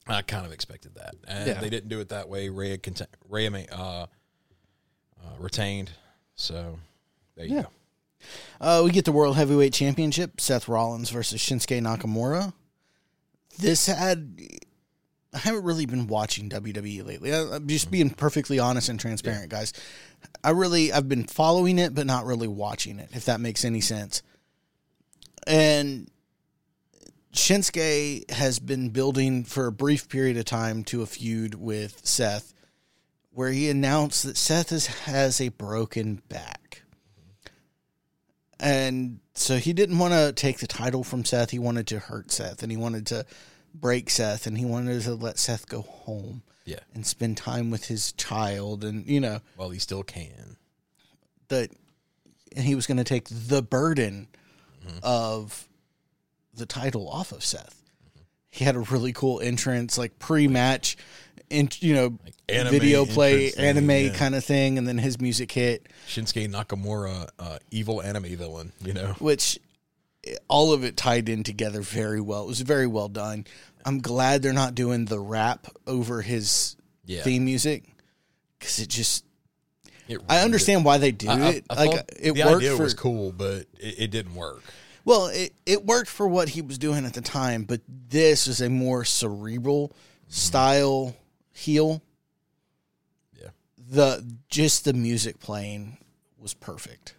I 0.08 0.22
kind 0.24 0.46
of 0.46 0.52
expected 0.52 0.96
that, 0.96 1.14
and 1.28 1.48
Yeah. 1.48 1.60
they 1.62 1.70
didn't 1.70 1.90
do 1.90 2.00
it 2.00 2.10
that 2.10 2.28
way. 2.30 2.50
Rhea, 2.50 2.78
cont- 2.80 3.02
Rhea 3.30 3.52
uh, 3.72 3.76
uh, 3.76 4.08
retained, 5.38 5.92
so 6.36 6.80
there 7.36 7.46
you 7.46 7.56
Yeah. 7.58 7.62
go. 7.64 7.70
Uh, 8.60 8.82
we 8.84 8.92
get 8.92 9.06
the 9.06 9.12
World 9.12 9.36
Heavyweight 9.38 9.72
Championship: 9.74 10.42
Seth 10.42 10.68
Rollins 10.68 11.10
versus 11.10 11.42
Shinsuke 11.42 11.80
Nakamura. 11.82 12.54
This 13.60 13.86
had. 13.86 14.40
I 15.32 15.38
haven't 15.38 15.64
really 15.64 15.86
been 15.86 16.08
watching 16.08 16.50
WWE 16.50 17.04
lately. 17.06 17.32
I, 17.32 17.42
I'm 17.58 17.68
just 17.68 17.92
being 17.92 18.10
perfectly 18.10 18.58
honest 18.58 18.90
and 18.90 19.00
transparent, 19.00 19.50
guys. 19.52 19.74
I 20.44 20.50
really 20.50 20.92
I've 20.92 21.08
been 21.08 21.28
following 21.28 21.78
it, 21.78 21.94
but 21.94 22.08
not 22.08 22.26
really 22.26 22.48
watching 22.48 22.98
it. 23.00 23.10
If 23.14 23.26
that 23.26 23.40
makes 23.40 23.64
any 23.64 23.80
sense. 23.80 24.24
And 25.46 26.10
Shinsuke 27.34 28.30
has 28.32 28.60
been 28.60 28.90
building 28.90 29.44
for 29.44 29.68
a 29.68 29.72
brief 29.72 30.10
period 30.10 30.38
of 30.38 30.46
time 30.46 30.84
to 30.86 31.02
a 31.02 31.06
feud 31.06 31.56
with 31.56 32.02
Seth, 32.06 32.54
where 33.32 33.52
he 33.52 33.70
announced 33.70 34.24
that 34.24 34.38
Seth 34.38 34.72
is, 34.72 34.88
has 34.88 35.40
a 35.40 35.50
broken 35.50 36.22
back. 36.28 36.84
And 38.60 39.20
so 39.36 39.58
he 39.58 39.72
didn't 39.72 40.00
want 40.00 40.14
to 40.14 40.34
take 40.34 40.60
the 40.60 40.68
title 40.68 41.04
from 41.04 41.24
Seth. 41.24 41.52
He 41.52 41.60
wanted 41.60 41.88
to 41.88 42.00
hurt 42.00 42.32
Seth 42.32 42.62
and 42.62 42.72
he 42.72 42.78
wanted 42.78 43.06
to 43.08 43.26
break 43.74 44.10
Seth 44.10 44.48
and 44.48 44.58
he 44.58 44.66
wanted 44.66 45.02
to 45.04 45.14
let 45.14 45.40
Seth 45.40 45.70
go 45.70 45.82
home 45.82 46.42
Yeah, 46.66 46.80
and 46.94 47.06
spend 47.06 47.38
time 47.38 47.70
with 47.72 47.86
his 47.86 48.12
child 48.14 48.84
and 48.84 49.08
you 49.08 49.22
know 49.22 49.40
well, 49.56 49.70
he 49.70 49.80
still 49.80 50.04
can. 50.04 50.58
that 51.48 51.70
and 52.56 52.66
he 52.66 52.76
was 52.76 52.86
going 52.88 52.98
to 52.98 53.04
take 53.06 53.30
the 53.30 53.62
burden 53.62 54.28
mm-hmm. 54.86 54.98
of 55.04 55.69
the 56.60 56.66
title 56.66 57.10
off 57.10 57.32
of 57.32 57.44
Seth. 57.44 57.82
He 58.52 58.66
had 58.66 58.76
a 58.76 58.80
really 58.80 59.14
cool 59.14 59.40
entrance 59.40 59.98
like 59.98 60.20
pre-match 60.20 60.98
and 61.52 61.82
you 61.82 61.94
know 61.96 62.18
anime 62.48 62.72
video 62.72 63.06
play 63.06 63.52
anime 63.54 63.90
yeah. 63.90 64.10
kind 64.10 64.36
of 64.36 64.44
thing 64.44 64.78
and 64.78 64.88
then 64.88 64.98
his 64.98 65.20
music 65.20 65.52
hit 65.52 65.88
Shinsuke 66.08 66.48
Nakamura, 66.50 67.30
uh, 67.40 67.58
evil 67.72 68.02
anime 68.02 68.36
villain. 68.36 68.72
You 68.84 68.94
know, 68.94 69.16
which 69.20 69.60
all 70.48 70.74
of 70.74 70.84
it 70.84 70.98
tied 70.98 71.30
in 71.30 71.44
together 71.44 71.82
very 71.82 72.22
well. 72.22 72.44
It 72.44 72.48
was 72.48 72.62
very 72.62 72.88
well 72.88 73.08
done. 73.08 73.46
I'm 73.86 74.00
glad 74.02 74.42
they're 74.42 74.54
not 74.54 74.76
doing 74.76 75.06
the 75.06 75.20
rap 75.20 75.68
over 75.88 76.22
his 76.22 76.76
Yeah. 77.06 77.24
theme 77.24 77.46
music 77.46 77.86
because 78.60 78.80
it 78.80 78.90
just. 78.90 79.26
I 80.28 80.40
understand 80.40 80.86
why 80.86 80.98
they 80.98 81.12
do 81.12 81.30
I- 81.30 81.34
I- 81.34 81.50
it. 81.50 81.66
I 81.70 81.86
like 81.86 82.12
it 82.20 82.34
the 82.34 82.44
worked 82.44 82.58
idea 82.58 82.76
for 82.76 82.84
was 82.84 82.96
cool, 82.96 83.32
but 83.32 83.68
it, 83.80 83.96
it 84.00 84.12
didn't 84.12 84.34
work. 84.36 84.64
Well, 85.10 85.26
it 85.26 85.56
it 85.66 85.88
worked 85.88 86.08
for 86.08 86.28
what 86.28 86.50
he 86.50 86.62
was 86.62 86.78
doing 86.78 87.04
at 87.04 87.16
the 87.16 87.22
time, 87.22 87.64
but 87.64 87.82
this 87.88 88.46
is 88.46 88.62
a 88.62 88.70
more 88.70 89.04
cerebral 89.04 89.92
style 90.28 91.16
heel. 91.52 92.04
Yeah. 93.34 93.50
The 93.90 94.24
just 94.50 94.86
the 94.86 94.94
music 94.94 95.40
playing 95.40 95.98
was 96.38 96.54
perfect. 96.54 97.16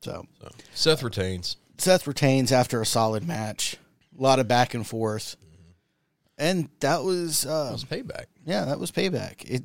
So 0.00 0.24
So 0.40 0.48
Seth 0.72 1.02
retains. 1.02 1.58
Seth 1.76 2.06
retains 2.06 2.52
after 2.52 2.80
a 2.80 2.86
solid 2.86 3.28
match. 3.28 3.76
A 4.18 4.22
lot 4.22 4.38
of 4.38 4.48
back 4.48 4.72
and 4.72 4.86
forth. 4.86 5.36
And 6.38 6.70
that 6.80 7.02
was 7.04 7.44
uh 7.44 7.64
That 7.64 7.72
was 7.72 7.84
payback. 7.84 8.24
yeah, 8.46 8.64
that 8.64 8.80
was 8.80 8.90
payback. 8.90 9.44
It 9.44 9.64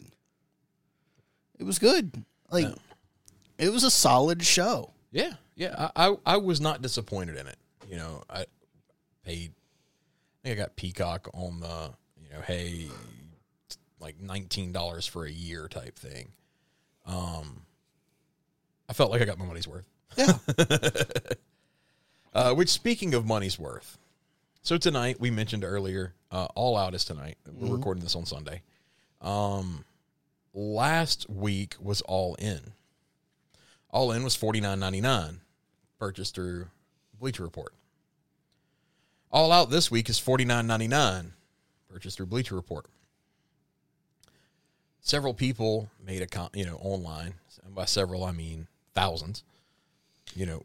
it 1.57 1.63
was 1.63 1.79
good. 1.79 2.25
Like 2.51 2.67
it 3.57 3.69
was 3.69 3.85
a 3.85 3.89
solid 3.91 4.43
show. 4.43 4.91
Yeah, 5.13 5.35
yeah. 5.55 5.89
I, 5.95 6.09
I 6.09 6.15
I 6.25 6.37
was 6.37 6.61
not 6.61 6.81
disappointed 6.81 7.37
in 7.37 7.47
it. 7.47 7.57
You 7.89 7.97
know, 7.97 8.23
I 8.29 8.45
paid. 9.23 9.51
I 9.51 10.47
think 10.47 10.59
I 10.59 10.61
got 10.61 10.75
Peacock 10.75 11.29
on 11.33 11.59
the. 11.59 11.91
You 12.21 12.33
know, 12.33 12.41
hey, 12.41 12.87
like 13.99 14.19
nineteen 14.19 14.71
dollars 14.71 15.05
for 15.05 15.25
a 15.25 15.31
year 15.31 15.67
type 15.67 15.97
thing. 15.97 16.31
Um, 17.05 17.61
I 18.89 18.93
felt 18.93 19.11
like 19.11 19.21
I 19.21 19.25
got 19.25 19.37
my 19.37 19.45
money's 19.45 19.67
worth. 19.67 19.85
Yeah. 20.17 20.33
Uh, 22.33 22.53
which, 22.53 22.67
speaking 22.67 23.13
of 23.13 23.25
money's 23.25 23.57
worth, 23.57 23.97
so 24.61 24.77
tonight 24.77 25.21
we 25.21 25.31
mentioned 25.31 25.63
earlier, 25.63 26.13
uh, 26.31 26.47
All 26.53 26.75
Out 26.75 26.93
is 26.93 27.05
tonight. 27.05 27.37
We're 27.49 27.73
recording 27.73 28.03
this 28.03 28.13
on 28.13 28.25
Sunday. 28.25 28.61
Um, 29.21 29.85
last 30.53 31.29
week 31.29 31.75
was 31.79 32.01
All 32.01 32.35
In. 32.35 32.59
All 33.89 34.11
In 34.11 34.21
was 34.25 34.35
forty 34.35 34.59
nine 34.59 34.81
ninety 34.81 34.99
nine, 34.99 35.39
purchased 35.99 36.35
through 36.35 36.67
Bleacher 37.19 37.43
Report. 37.43 37.73
All 39.31 39.51
Out 39.51 39.69
this 39.69 39.91
week 39.91 40.09
is 40.09 40.19
forty 40.19 40.45
nine 40.45 40.67
ninety 40.67 40.87
nine, 40.87 41.33
purchased 41.91 42.17
through 42.17 42.27
Bleacher 42.27 42.55
Report. 42.55 42.85
Several 45.01 45.33
people 45.33 45.89
made 46.03 46.21
a 46.21 46.27
con- 46.27 46.49
you 46.53 46.65
know 46.65 46.77
online, 46.77 47.33
and 47.63 47.75
by 47.75 47.85
several 47.85 48.23
I 48.23 48.31
mean 48.31 48.67
thousands. 48.93 49.43
You 50.33 50.45
know, 50.45 50.63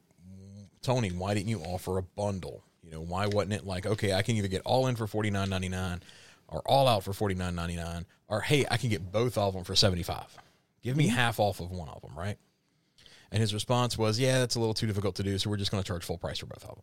Tony, 0.83 1.11
why 1.11 1.35
didn't 1.35 1.49
you 1.49 1.61
offer 1.61 1.99
a 1.99 2.03
bundle? 2.03 2.62
You 2.83 2.90
know, 2.90 3.01
why 3.01 3.27
wasn't 3.27 3.53
it 3.53 3.66
like, 3.66 3.87
okay, 3.87 4.14
I 4.14 4.23
can 4.23 4.37
either 4.37 4.49
get 4.49 4.62
all 4.64 4.87
in 4.87 4.97
for 4.97 5.07
forty 5.07 5.31
nine 5.31 5.51
ninety 5.51 5.69
nine, 5.69 6.03
or 6.49 6.62
all 6.66 6.88
out 6.88 7.05
for 7.05 7.12
forty 7.12 7.35
nine 7.35 7.55
ninety 7.55 7.77
nine, 7.77 8.07
or 8.29 8.40
hey, 8.40 8.66
I 8.71 8.77
can 8.77 8.88
get 8.88 9.12
both 9.12 9.37
of 9.37 9.55
them 9.55 9.64
for 9.64 9.75
seventy 9.77 10.03
five. 10.03 10.27
Give 10.83 10.97
me 10.97 11.09
half 11.09 11.38
off 11.38 11.61
of 11.61 11.71
one 11.71 11.88
of 11.88 12.01
them, 12.03 12.12
right? 12.16 12.38
And 13.33 13.40
his 13.40 13.55
response 13.55 13.97
was, 13.97 14.19
yeah, 14.19 14.40
that's 14.40 14.57
a 14.57 14.61
little 14.61 14.75
too 14.75 14.87
difficult 14.87 15.14
to 15.16 15.23
do, 15.23 15.38
so 15.38 15.51
we're 15.51 15.57
just 15.57 15.71
going 15.71 15.83
to 15.83 15.87
charge 15.87 16.05
full 16.05 16.19
price 16.19 16.38
for 16.38 16.47
both 16.47 16.64
of 16.64 16.79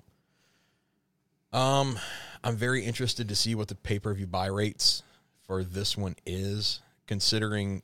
them. 1.51 1.59
Um, 1.59 1.99
I'm 2.43 2.55
very 2.55 2.85
interested 2.85 3.29
to 3.29 3.35
see 3.35 3.55
what 3.55 3.67
the 3.67 3.75
pay 3.75 3.99
per 3.99 4.13
view 4.13 4.27
buy 4.27 4.47
rates 4.47 5.03
for 5.45 5.63
this 5.63 5.97
one 5.97 6.15
is, 6.25 6.81
considering 7.05 7.81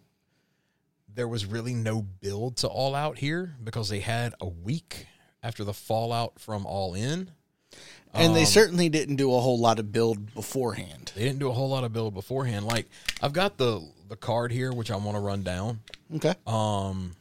there 1.14 1.28
was 1.28 1.46
really 1.46 1.74
no 1.74 2.02
build 2.02 2.58
to 2.58 2.68
All 2.68 2.96
Out 2.96 3.18
here 3.18 3.56
because 3.64 3.90
they 3.90 4.00
had 4.00 4.34
a 4.42 4.48
week 4.48 5.08
after 5.42 5.64
the 5.64 5.74
fallout 5.74 6.40
from 6.40 6.66
All 6.66 6.94
In. 6.94 7.32
And 8.14 8.36
they 8.36 8.42
Um, 8.42 8.46
certainly 8.48 8.90
didn't 8.90 9.16
do 9.16 9.34
a 9.34 9.40
whole 9.40 9.60
lot 9.60 9.80
of 9.80 9.92
build 9.92 10.34
beforehand. 10.34 11.12
They 11.16 11.24
didn't 11.24 11.40
do 11.40 11.50
a 11.50 11.54
whole 11.54 11.70
lot 11.70 11.84
of 11.84 11.92
build 11.92 12.14
beforehand. 12.14 12.66
Like 12.66 12.88
I've 13.22 13.34
got 13.34 13.58
the 13.58 13.82
the 14.08 14.16
card 14.16 14.52
here, 14.52 14.72
which 14.72 14.92
I 14.92 14.96
want 14.98 15.16
to 15.16 15.20
run 15.20 15.42
down. 15.42 15.80
Okay. 16.16 16.36
Um, 16.46 17.16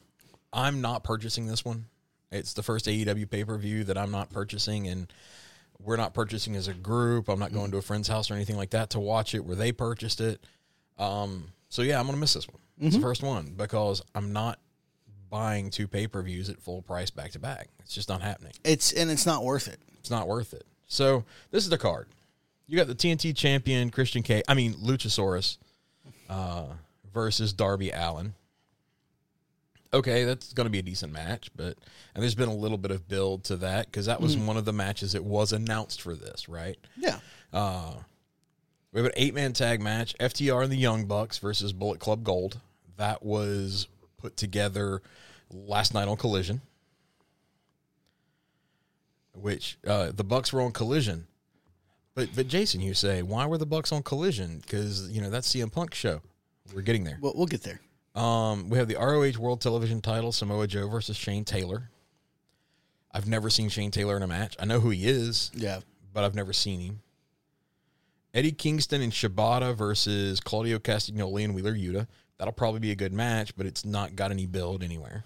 I'm 0.53 0.81
not 0.81 1.05
purchasing 1.05 1.47
this 1.47 1.65
one. 1.65 1.87
It's 2.31 2.55
the 2.55 2.63
first 2.63 2.87
AEW 2.87 3.29
pay 3.31 3.45
per 3.45 3.59
view 3.59 3.85
that 3.85 3.99
I'm 3.99 4.11
not 4.11 4.31
purchasing, 4.31 4.89
and 4.89 5.13
we're 5.79 5.97
not 5.97 6.15
purchasing 6.15 6.57
as 6.57 6.69
a 6.69 6.75
group. 6.75 7.29
I'm 7.29 7.39
not 7.39 7.53
going 7.53 7.71
to 7.73 7.77
a 7.77 7.83
friend's 7.83 8.09
house 8.09 8.31
or 8.31 8.35
anything 8.35 8.57
like 8.57 8.71
that 8.71 8.91
to 8.91 9.01
watch 9.01 9.35
it 9.35 9.45
where 9.45 9.57
they 9.57 9.73
purchased 9.73 10.21
it. 10.21 10.41
Um, 10.99 11.49
so 11.69 11.83
yeah, 11.83 11.99
I'm 11.99 12.07
gonna 12.07 12.19
miss 12.19 12.35
this 12.35 12.49
one. 12.49 12.61
It's 12.81 12.97
the 12.97 13.03
first 13.03 13.23
one 13.23 13.55
because 13.57 14.03
I'm 14.15 14.33
not 14.33 14.59
buying 15.31 15.71
two 15.71 15.89
pay 15.89 16.07
per 16.07 16.23
views 16.23 16.51
at 16.51 16.61
full 16.61 16.83
price 16.83 17.11
back 17.11 17.33
to 17.33 17.39
back. 17.39 17.69
It's 17.81 17.95
just 17.95 18.09
not 18.09 18.23
happening. 18.23 18.53
It's 18.65 18.93
and 18.93 19.11
it's 19.11 19.27
not 19.27 19.45
worth 19.45 19.69
it. 19.69 19.79
It's 19.99 20.11
not 20.11 20.29
worth 20.29 20.53
it. 20.53 20.65
So 20.87 21.25
this 21.51 21.65
is 21.65 21.71
the 21.71 21.79
card. 21.79 22.09
You 22.67 22.77
got 22.77 22.87
the 22.87 22.95
TNT 22.95 23.35
champion 23.37 23.91
Christian 23.91 24.23
K. 24.23 24.43
I 24.49 24.55
mean 24.55 24.75
Luchasaurus 24.75 25.59
uh, 26.29 26.67
versus 27.13 27.53
Darby 27.53 27.91
Allin. 27.91 28.35
Okay, 29.95 30.25
that's 30.25 30.55
going 30.55 30.67
to 30.67 30.71
be 30.71 30.79
a 30.79 30.83
decent 30.83 31.13
match, 31.13 31.51
but 31.55 31.77
and 32.15 32.23
there's 32.23 32.35
been 32.35 32.49
a 32.49 32.55
little 32.55 32.79
bit 32.79 32.91
of 32.91 33.07
build 33.09 33.45
to 33.45 33.57
that 33.57 33.87
because 33.87 34.07
that 34.07 34.21
was 34.23 34.37
one 34.37 34.57
of 34.57 34.65
the 34.65 34.73
matches 34.73 35.13
that 35.13 35.23
was 35.23 35.53
announced 35.53 36.01
for 36.01 36.15
this, 36.15 36.49
right? 36.49 36.79
Yeah. 36.97 37.19
Uh, 37.53 37.93
we 38.93 39.01
have 39.01 39.07
an 39.07 39.13
eight 39.17 39.35
man 39.35 39.53
tag 39.53 39.83
match: 39.83 40.15
FTR 40.19 40.63
and 40.63 40.73
the 40.73 40.77
Young 40.77 41.05
Bucks 41.05 41.39
versus 41.39 41.75
Bullet 41.75 42.01
Club 42.01 42.25
Gold. 42.25 42.59
That 42.97 43.23
was 43.23 43.87
put 44.17 44.37
together 44.37 45.03
last 45.51 45.93
night 45.93 46.09
on 46.09 46.17
Collision. 46.17 46.63
Which 49.35 49.79
uh, 49.87 50.13
the 50.15 50.25
Bucks 50.25 50.53
were 50.53 50.63
on 50.63 50.73
Collision, 50.73 51.27
but 52.15 52.29
but 52.35 52.49
Jason, 52.49 52.81
you 52.81 52.95
say 52.95 53.23
why 53.23 53.47
were 53.47 53.59
the 53.59 53.67
Bucks 53.67 53.93
on 53.93 54.03
Collision? 54.03 54.59
Because 54.59 55.11
you 55.11 55.21
know 55.21 55.31
that's 55.31 55.53
CM 55.53 55.71
Punk 55.73 55.95
show. 55.95 56.21
We're 56.75 56.83
getting 56.83 57.05
there. 57.05 57.19
Well, 57.21 57.33
we'll 57.35 57.47
get 57.47 57.63
there. 57.63 57.81
Um, 58.15 58.69
we 58.69 58.79
have 58.79 58.89
the 58.89 58.97
ROH 58.97 59.39
World 59.41 59.61
Television 59.61 60.01
Title: 60.01 60.33
Samoa 60.33 60.67
Joe 60.67 60.89
versus 60.89 61.17
Shane 61.17 61.45
Taylor. 61.45 61.91
I've 63.11 63.27
never 63.29 63.51
seen 63.51 63.69
Shane 63.69 63.91
Taylor 63.91 64.17
in 64.17 64.23
a 64.23 64.27
match. 64.27 64.57
I 64.59 64.65
know 64.65 64.81
who 64.81 64.91
he 64.91 65.07
is 65.07 65.51
Yeah. 65.55 65.81
but 66.15 66.25
I've 66.25 66.35
never 66.35 66.53
seen 66.53 66.81
him. 66.81 67.03
Eddie 68.35 68.53
Kingston 68.53 69.03
and 69.03 69.13
Shibata 69.13 69.77
versus 69.77 70.41
Claudio 70.41 70.79
Castagnoli 70.79 71.45
and 71.45 71.55
Wheeler 71.55 71.75
Yuta. 71.75 72.07
That'll 72.39 72.53
probably 72.55 72.81
be 72.81 72.91
a 72.91 72.95
good 72.95 73.13
match, 73.13 73.55
but 73.57 73.67
it's 73.67 73.85
not 73.85 74.17
got 74.17 74.31
any 74.31 74.47
build 74.47 74.83
anywhere. 74.83 75.25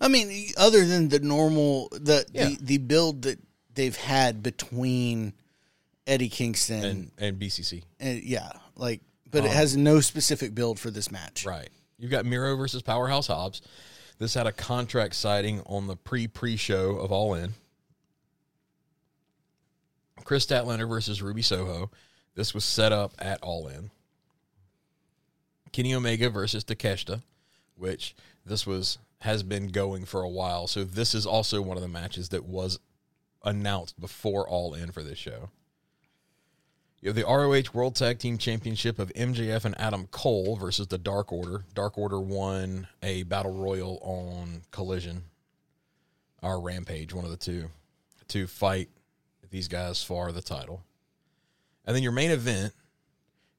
I 0.00 0.08
mean, 0.08 0.50
other 0.56 0.84
than 0.86 1.08
the 1.10 1.20
normal 1.20 1.88
the 1.92 2.24
Yeah. 2.32 2.48
the, 2.48 2.58
the 2.60 2.78
build 2.78 3.22
that 3.22 3.38
they've 3.74 3.96
had 3.96 4.42
between 4.42 5.34
Eddie 6.06 6.28
Kingston 6.30 6.84
And 6.84 7.10
and 7.18 7.38
BCC. 7.38 7.82
and 8.00 8.22
yeah, 8.22 8.52
like 8.76 9.00
but 9.34 9.44
it 9.44 9.50
um, 9.50 9.54
has 9.54 9.76
no 9.76 10.00
specific 10.00 10.54
build 10.54 10.78
for 10.78 10.90
this 10.90 11.10
match. 11.10 11.44
Right. 11.44 11.68
You've 11.98 12.10
got 12.10 12.24
Miro 12.24 12.56
versus 12.56 12.82
Powerhouse 12.82 13.26
Hobbs. 13.26 13.60
This 14.18 14.34
had 14.34 14.46
a 14.46 14.52
contract 14.52 15.14
sighting 15.14 15.60
on 15.66 15.88
the 15.88 15.96
pre 15.96 16.26
pre 16.26 16.56
show 16.56 16.96
of 16.96 17.12
All 17.12 17.34
In. 17.34 17.54
Kris 20.22 20.46
Statlander 20.46 20.88
versus 20.88 21.20
Ruby 21.20 21.42
Soho. 21.42 21.90
This 22.34 22.54
was 22.54 22.64
set 22.64 22.92
up 22.92 23.12
at 23.18 23.42
All 23.42 23.66
In. 23.68 23.90
Kenny 25.72 25.94
Omega 25.94 26.30
versus 26.30 26.64
Takeshita, 26.64 27.22
which 27.76 28.14
this 28.46 28.66
was 28.66 28.98
has 29.20 29.42
been 29.42 29.68
going 29.68 30.04
for 30.04 30.22
a 30.22 30.28
while. 30.28 30.66
So 30.66 30.84
this 30.84 31.14
is 31.14 31.26
also 31.26 31.60
one 31.60 31.76
of 31.76 31.82
the 31.82 31.88
matches 31.88 32.28
that 32.28 32.44
was 32.44 32.78
announced 33.42 34.00
before 34.00 34.48
All 34.48 34.74
In 34.74 34.92
for 34.92 35.02
this 35.02 35.18
show. 35.18 35.50
You 37.04 37.08
have 37.08 37.16
the 37.16 37.24
ROH 37.24 37.76
World 37.78 37.96
Tag 37.96 38.18
Team 38.18 38.38
Championship 38.38 38.98
of 38.98 39.12
MJF 39.12 39.66
and 39.66 39.78
Adam 39.78 40.06
Cole 40.06 40.56
versus 40.56 40.86
the 40.86 40.96
Dark 40.96 41.32
Order. 41.32 41.66
Dark 41.74 41.98
Order 41.98 42.18
won 42.18 42.86
a 43.02 43.24
battle 43.24 43.52
royal 43.52 43.98
on 44.00 44.62
Collision 44.70 45.24
or 46.40 46.62
Rampage, 46.62 47.12
one 47.12 47.26
of 47.26 47.30
the 47.30 47.36
two, 47.36 47.68
to 48.28 48.46
fight 48.46 48.88
these 49.50 49.68
guys 49.68 50.02
for 50.02 50.32
the 50.32 50.40
title. 50.40 50.82
And 51.84 51.94
then 51.94 52.02
your 52.02 52.10
main 52.10 52.30
event 52.30 52.72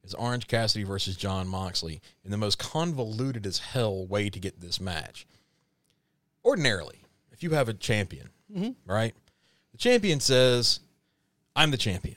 is 0.02 0.12
Orange 0.12 0.48
Cassidy 0.48 0.82
versus 0.82 1.16
Jon 1.16 1.46
Moxley 1.46 2.00
in 2.24 2.32
the 2.32 2.36
most 2.36 2.58
convoluted 2.58 3.46
as 3.46 3.60
hell 3.60 4.04
way 4.04 4.28
to 4.28 4.40
get 4.40 4.60
this 4.60 4.80
match. 4.80 5.24
Ordinarily, 6.44 7.04
if 7.30 7.44
you 7.44 7.50
have 7.50 7.68
a 7.68 7.74
champion, 7.74 8.30
mm-hmm. 8.52 8.90
right? 8.92 9.14
The 9.70 9.78
champion 9.78 10.18
says, 10.18 10.80
I'm 11.54 11.70
the 11.70 11.76
champion. 11.76 12.16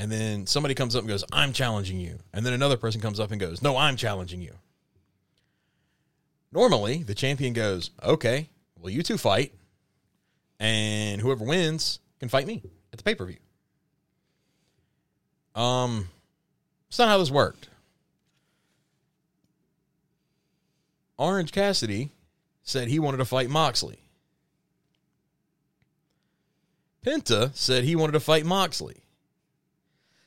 And 0.00 0.10
then 0.10 0.46
somebody 0.46 0.74
comes 0.74 0.96
up 0.96 1.00
and 1.00 1.08
goes, 1.10 1.26
I'm 1.30 1.52
challenging 1.52 2.00
you. 2.00 2.20
And 2.32 2.44
then 2.46 2.54
another 2.54 2.78
person 2.78 3.02
comes 3.02 3.20
up 3.20 3.32
and 3.32 3.38
goes, 3.38 3.60
No, 3.60 3.76
I'm 3.76 3.96
challenging 3.96 4.40
you. 4.40 4.54
Normally, 6.50 7.02
the 7.02 7.14
champion 7.14 7.52
goes, 7.52 7.90
Okay, 8.02 8.48
well, 8.78 8.88
you 8.88 9.02
two 9.02 9.18
fight. 9.18 9.52
And 10.58 11.20
whoever 11.20 11.44
wins 11.44 11.98
can 12.18 12.30
fight 12.30 12.46
me 12.46 12.62
at 12.94 12.96
the 12.98 13.04
pay 13.04 13.14
per 13.14 13.26
view. 13.26 13.36
Um, 15.54 16.08
it's 16.88 16.98
not 16.98 17.08
how 17.08 17.18
this 17.18 17.30
worked. 17.30 17.68
Orange 21.18 21.52
Cassidy 21.52 22.10
said 22.62 22.88
he 22.88 22.98
wanted 22.98 23.18
to 23.18 23.26
fight 23.26 23.50
Moxley. 23.50 23.98
Penta 27.04 27.54
said 27.54 27.84
he 27.84 27.94
wanted 27.94 28.12
to 28.12 28.20
fight 28.20 28.46
Moxley. 28.46 29.02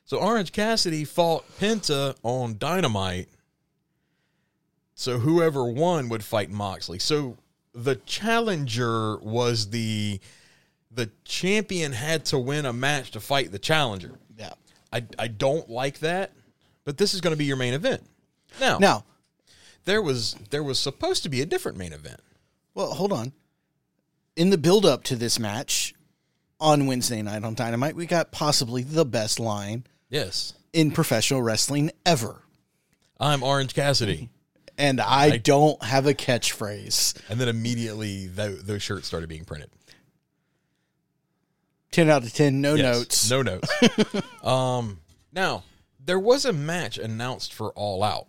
So 0.05 0.17
Orange 0.17 0.51
Cassidy 0.51 1.05
fought 1.05 1.45
Penta 1.59 2.15
on 2.23 2.57
Dynamite. 2.57 3.29
So 4.95 5.17
whoever 5.19 5.65
won 5.65 6.09
would 6.09 6.23
fight 6.23 6.49
Moxley. 6.49 6.99
So 6.99 7.37
the 7.73 7.95
challenger 7.95 9.17
was 9.19 9.69
the 9.69 10.19
the 10.91 11.09
champion 11.25 11.91
had 11.91 12.25
to 12.25 12.37
win 12.37 12.65
a 12.67 12.73
match 12.73 13.11
to 13.11 13.19
fight 13.19 13.51
the 13.51 13.59
challenger. 13.59 14.11
Yeah. 14.37 14.53
I 14.91 15.03
I 15.17 15.27
don't 15.27 15.69
like 15.69 15.99
that, 15.99 16.31
but 16.83 16.97
this 16.97 17.13
is 17.13 17.21
going 17.21 17.33
to 17.33 17.37
be 17.37 17.45
your 17.45 17.57
main 17.57 17.73
event. 17.73 18.03
Now, 18.59 18.77
Now, 18.77 19.05
there 19.85 20.01
was 20.01 20.35
there 20.51 20.63
was 20.63 20.77
supposed 20.77 21.23
to 21.23 21.29
be 21.29 21.41
a 21.41 21.45
different 21.45 21.77
main 21.77 21.93
event. 21.93 22.19
well, 22.75 22.93
hold 22.93 23.11
on. 23.11 23.33
In 24.35 24.49
the 24.49 24.57
build 24.57 24.85
up 24.85 25.03
to 25.05 25.15
this 25.15 25.39
match 25.39 25.95
on 26.59 26.85
Wednesday 26.87 27.21
night 27.21 27.43
on 27.43 27.55
Dynamite, 27.55 27.95
we 27.95 28.05
got 28.05 28.31
possibly 28.31 28.83
the 28.83 29.05
best 29.05 29.39
line 29.39 29.85
Yes. 30.13 30.53
in 30.73 30.91
professional 30.91 31.41
wrestling 31.41 31.89
ever. 32.05 32.43
I'm 33.19 33.41
Orange 33.41 33.73
Cassidy. 33.73 34.29
And 34.77 35.01
I, 35.01 35.37
don't 35.37 35.83
have 35.83 36.05
a 36.05 36.13
catchphrase. 36.13 37.19
And 37.29 37.41
then 37.41 37.47
immediately 37.47 38.27
tho- 38.27 38.55
those 38.55 38.83
shirts 38.83 39.07
started 39.07 39.27
being 39.27 39.43
printed. 39.43 39.71
10 41.91 42.11
out 42.11 42.23
of 42.23 42.31
10, 42.31 42.61
no 42.61 42.75
Yes, 42.75 42.83
notes. 42.83 43.29
No 43.31 43.41
notes. 43.41 43.67
um, 44.43 44.99
now, 45.31 45.63
there 46.03 46.19
was 46.19 46.45
a 46.45 46.53
match 46.53 46.99
announced 46.99 47.51
for 47.51 47.71
All 47.71 48.03
Out. 48.03 48.27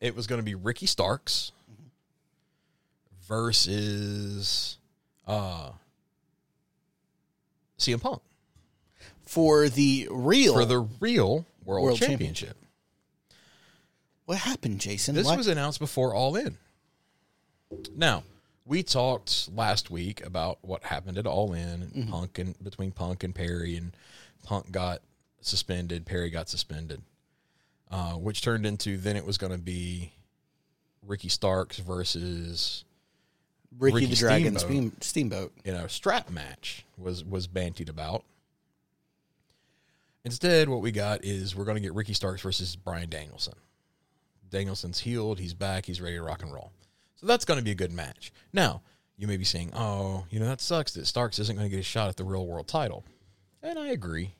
It 0.00 0.16
was 0.16 0.26
going 0.26 0.40
to 0.40 0.44
be 0.44 0.56
Ricky 0.56 0.86
Starks 0.86 1.52
versus 3.28 4.78
uh, 5.28 5.70
CM 7.78 8.00
Punk 8.00 8.22
For 9.26 9.68
the 9.68 10.08
real. 10.10 10.54
for 10.54 10.64
the 10.64 10.80
real 11.00 11.44
World, 11.64 11.84
World 11.84 11.98
Championship. 11.98 12.56
what 14.24 14.38
happened, 14.38 14.80
Jason? 14.80 15.14
This 15.14 15.26
Why- 15.26 15.36
was 15.36 15.46
announced 15.48 15.78
before 15.80 16.14
All 16.14 16.36
In. 16.36 16.56
Now, 17.94 18.22
we 18.64 18.82
talked 18.82 19.48
last 19.54 19.90
week 19.90 20.24
about 20.24 20.58
what 20.62 20.84
happened 20.84 21.18
at 21.18 21.26
All 21.26 21.52
In, 21.52 21.90
and 21.94 22.08
Punk 22.08 22.38
and 22.38 22.54
between 22.62 22.92
Punk 22.92 23.24
and 23.24 23.34
Perry, 23.34 23.76
and 23.76 23.92
Punk 24.44 24.70
got 24.70 25.02
suspended, 25.40 26.06
Perry 26.06 26.30
got 26.30 26.48
suspended, 26.48 27.02
uh, 27.90 28.12
which 28.14 28.42
turned 28.42 28.64
into 28.66 28.96
then 28.96 29.16
it 29.16 29.26
was 29.26 29.38
going 29.38 29.52
to 29.52 29.58
be 29.58 30.12
Ricky 31.04 31.28
Starks 31.28 31.78
versus 31.78 32.84
Ricky, 33.78 33.94
Ricky 33.94 34.06
the 34.06 34.16
Dragon 34.16 34.58
Steamboat. 34.58 34.60
Steam, 34.60 34.96
Steamboat. 35.00 35.52
you 35.64 35.72
know 35.72 35.86
strap 35.88 36.30
match 36.30 36.84
was 36.96 37.24
was 37.24 37.46
bantied 37.48 37.88
about. 37.88 38.22
Instead, 40.26 40.68
what 40.68 40.82
we 40.82 40.90
got 40.90 41.24
is 41.24 41.54
we're 41.54 41.64
going 41.64 41.76
to 41.76 41.80
get 41.80 41.94
Ricky 41.94 42.12
Starks 42.12 42.42
versus 42.42 42.74
Bryan 42.74 43.08
Danielson. 43.08 43.54
Danielson's 44.50 44.98
healed, 44.98 45.38
he's 45.38 45.54
back, 45.54 45.86
he's 45.86 46.00
ready 46.00 46.16
to 46.16 46.22
rock 46.22 46.42
and 46.42 46.52
roll. 46.52 46.72
So 47.14 47.28
that's 47.28 47.44
going 47.44 47.58
to 47.58 47.64
be 47.64 47.70
a 47.70 47.76
good 47.76 47.92
match. 47.92 48.32
Now, 48.52 48.82
you 49.16 49.28
may 49.28 49.36
be 49.36 49.44
saying, 49.44 49.70
"Oh, 49.72 50.26
you 50.28 50.40
know 50.40 50.46
that 50.46 50.60
sucks 50.60 50.92
that 50.94 51.06
Starks 51.06 51.38
isn't 51.38 51.54
going 51.56 51.70
to 51.70 51.74
get 51.74 51.78
a 51.78 51.84
shot 51.84 52.08
at 52.08 52.16
the 52.16 52.24
real 52.24 52.44
world 52.44 52.66
title," 52.66 53.04
and 53.62 53.78
I 53.78 53.88
agree. 53.90 54.34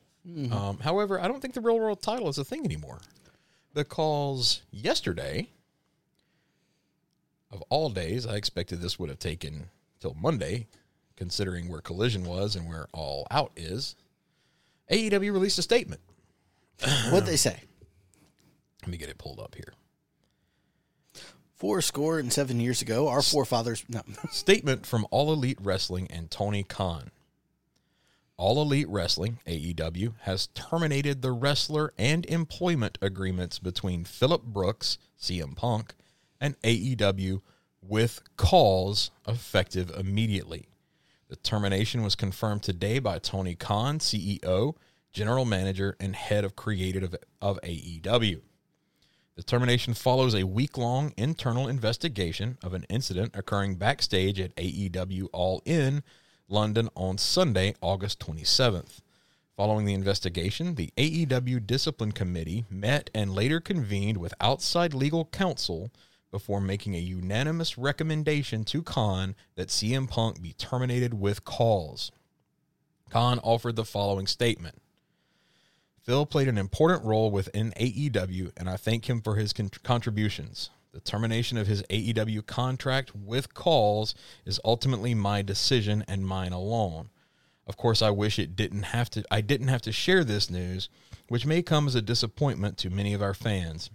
Um, 0.51 0.77
however, 0.79 1.21
I 1.21 1.27
don't 1.29 1.39
think 1.41 1.53
the 1.53 1.61
real 1.61 1.79
world 1.79 2.01
title 2.01 2.27
is 2.27 2.37
a 2.37 2.43
thing 2.43 2.65
anymore 2.65 2.99
because 3.73 4.63
yesterday, 4.71 5.47
of 7.49 7.63
all 7.69 7.89
days, 7.89 8.27
I 8.27 8.35
expected 8.35 8.81
this 8.81 8.99
would 8.99 9.07
have 9.09 9.19
taken 9.19 9.69
till 10.01 10.15
Monday, 10.15 10.67
considering 11.15 11.69
where 11.69 11.79
Collision 11.79 12.25
was 12.25 12.57
and 12.57 12.67
where 12.67 12.87
All 12.91 13.25
Out 13.31 13.53
is. 13.55 13.95
AEW 14.91 15.33
released 15.33 15.59
a 15.59 15.61
statement. 15.61 16.01
What'd 17.09 17.27
they 17.27 17.35
say? 17.35 17.59
Let 18.83 18.91
me 18.91 18.97
get 18.97 19.09
it 19.09 19.17
pulled 19.17 19.39
up 19.39 19.55
here. 19.55 19.73
Four 21.55 21.81
score 21.81 22.19
and 22.19 22.31
seven 22.31 22.59
years 22.59 22.81
ago, 22.81 23.07
our 23.07 23.23
forefathers. 23.23 23.83
No. 23.89 24.01
Statement 24.29 24.85
from 24.85 25.07
All 25.09 25.33
Elite 25.33 25.57
Wrestling 25.59 26.07
and 26.11 26.29
Tony 26.29 26.63
Khan. 26.63 27.09
All 28.37 28.61
Elite 28.61 28.87
Wrestling, 28.87 29.39
AEW, 29.47 30.13
has 30.21 30.47
terminated 30.53 31.23
the 31.23 31.31
wrestler 31.31 31.91
and 31.97 32.23
employment 32.27 32.99
agreements 33.01 33.57
between 33.57 34.05
Phillip 34.05 34.43
Brooks, 34.43 34.99
CM 35.19 35.55
Punk, 35.55 35.95
and 36.39 36.61
AEW 36.61 37.41
with 37.81 38.21
cause 38.37 39.09
effective 39.27 39.89
immediately. 39.89 40.67
The 41.29 41.35
termination 41.35 42.03
was 42.03 42.15
confirmed 42.15 42.63
today 42.63 42.99
by 42.99 43.19
Tony 43.19 43.53
Khan, 43.53 43.99
CEO, 43.99 44.75
General 45.11 45.43
Manager, 45.43 45.97
and 45.99 46.15
Head 46.15 46.45
of 46.45 46.55
Creative 46.55 47.15
of 47.41 47.59
AEW. 47.63 48.41
The 49.35 49.43
termination 49.43 49.93
follows 49.93 50.33
a 50.33 50.45
week 50.45 50.77
long 50.77 51.13
internal 51.17 51.67
investigation 51.67 52.57
of 52.63 52.73
an 52.73 52.85
incident 52.89 53.35
occurring 53.35 53.75
backstage 53.75 54.39
at 54.39 54.55
AEW 54.55 55.27
All 55.33 55.61
In 55.65 56.01
London 56.47 56.87
on 56.95 57.17
Sunday, 57.17 57.75
August 57.81 58.19
27th. 58.21 59.01
Following 59.57 59.85
the 59.85 59.93
investigation, 59.93 60.75
the 60.75 60.93
AEW 60.95 61.67
Discipline 61.67 62.13
Committee 62.13 62.63
met 62.69 63.09
and 63.13 63.35
later 63.35 63.59
convened 63.59 64.17
with 64.17 64.33
outside 64.39 64.93
legal 64.93 65.25
counsel 65.25 65.91
before 66.37 66.61
making 66.61 66.93
a 66.93 66.99
unanimous 66.99 67.79
recommendation 67.79 68.63
to 68.63 68.83
Khan 68.83 69.33
that 69.55 69.69
CM 69.69 70.07
Punk 70.07 70.39
be 70.39 70.53
terminated 70.53 71.15
with 71.15 71.43
cause. 71.43 72.11
Khan 73.09 73.39
offered 73.39 73.75
the 73.75 73.83
following 73.83 74.27
statement 74.27 74.79
Phil 76.03 76.27
played 76.27 76.47
an 76.47 76.59
important 76.59 77.03
role 77.05 77.31
within 77.31 77.71
AEW, 77.71 78.51
and 78.55 78.69
I 78.69 78.77
thank 78.77 79.09
him 79.09 79.19
for 79.19 79.37
his 79.37 79.51
con- 79.51 79.71
contributions. 79.81 80.69
The 80.91 80.99
termination 80.99 81.57
of 81.57 81.65
his 81.65 81.81
AEW 81.89 82.45
contract 82.45 83.15
with 83.15 83.55
calls 83.55 84.13
is 84.45 84.61
ultimately 84.63 85.15
my 85.15 85.41
decision 85.41 86.05
and 86.07 86.23
mine 86.23 86.53
alone. 86.53 87.09
Of 87.65 87.77
course, 87.77 88.03
I 88.03 88.11
wish 88.11 88.37
it 88.37 88.55
didn't 88.55 88.83
have 88.83 89.09
to. 89.09 89.23
I 89.31 89.41
didn't 89.41 89.69
have 89.69 89.81
to 89.81 89.91
share 89.91 90.23
this 90.23 90.51
news, 90.51 90.87
which 91.29 91.47
may 91.47 91.63
come 91.63 91.87
as 91.87 91.95
a 91.95 92.01
disappointment 92.03 92.77
to 92.77 92.91
many 92.91 93.15
of 93.15 93.23
our 93.23 93.33
fans. 93.33 93.89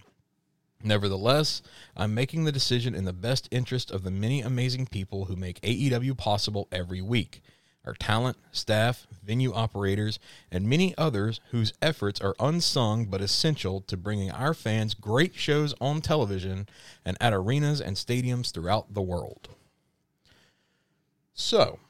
Nevertheless, 0.83 1.63
I'm 1.97 2.15
making 2.15 2.45
the 2.45 2.53
decision 2.53 2.95
in 2.95 3.05
the 3.05 3.13
best 3.13 3.49
interest 3.51 3.91
of 3.91 4.03
the 4.03 4.11
many 4.11 4.41
amazing 4.41 4.87
people 4.87 5.27
who 5.27 5.37
make 5.37 5.61
AEW 5.61 6.17
possible 6.17 6.69
every 6.73 7.01
week 7.03 7.43
our 7.85 7.95
talent, 7.95 8.37
staff, 8.53 9.07
venue 9.25 9.53
operators, 9.53 10.19
and 10.51 10.69
many 10.69 10.97
others 10.97 11.41
whose 11.51 11.73
efforts 11.83 12.21
are 12.21 12.37
unsung 12.39 13.07
but 13.07 13.21
essential 13.21 13.81
to 13.81 13.97
bringing 13.97 14.31
our 14.31 14.55
fans 14.55 14.95
great 14.95 15.35
shows 15.35 15.75
on 15.81 16.01
television 16.01 16.69
and 17.05 17.17
at 17.21 17.33
arenas 17.33 17.81
and 17.81 17.97
stadiums 17.97 18.53
throughout 18.53 18.95
the 18.95 19.03
world. 19.03 19.49
So, 21.35 21.81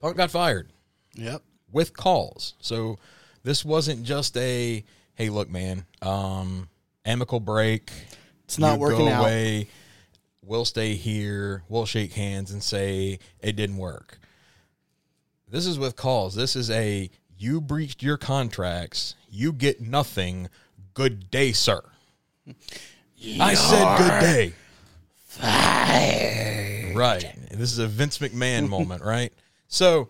Punk 0.00 0.16
got 0.16 0.30
fired 0.30 0.70
Yep. 1.14 1.42
with 1.72 1.96
calls. 1.96 2.54
So 2.60 2.98
this 3.44 3.64
wasn't 3.64 4.02
just 4.04 4.36
a 4.36 4.84
hey, 5.14 5.30
look, 5.30 5.48
man, 5.48 5.86
um, 6.02 6.68
amicable 7.06 7.40
break. 7.40 7.90
It's 8.44 8.58
not 8.58 8.74
You 8.74 8.80
working 8.80 9.06
go 9.06 9.08
out. 9.08 9.22
Away, 9.22 9.68
we'll 10.42 10.66
stay 10.66 10.94
here. 10.94 11.62
We'll 11.68 11.86
shake 11.86 12.12
hands 12.12 12.50
and 12.50 12.62
say 12.62 13.18
it 13.40 13.56
didn't 13.56 13.78
work. 13.78 14.18
This 15.48 15.64
is 15.64 15.78
with 15.78 15.96
calls. 15.96 16.34
This 16.34 16.56
is 16.56 16.70
a 16.70 17.08
you 17.38 17.60
breached 17.60 18.02
your 18.02 18.16
contracts. 18.16 19.14
You 19.30 19.52
get 19.52 19.80
nothing. 19.80 20.48
Good 20.94 21.30
day, 21.30 21.52
sir. 21.52 21.82
I 23.40 23.54
said 23.54 23.98
good 23.98 24.20
day. 24.20 24.52
Right. 26.94 27.34
This 27.50 27.72
is 27.72 27.78
a 27.78 27.86
Vince 27.86 28.18
McMahon 28.18 28.68
moment, 28.68 29.02
right? 29.02 29.32
So 29.68 30.08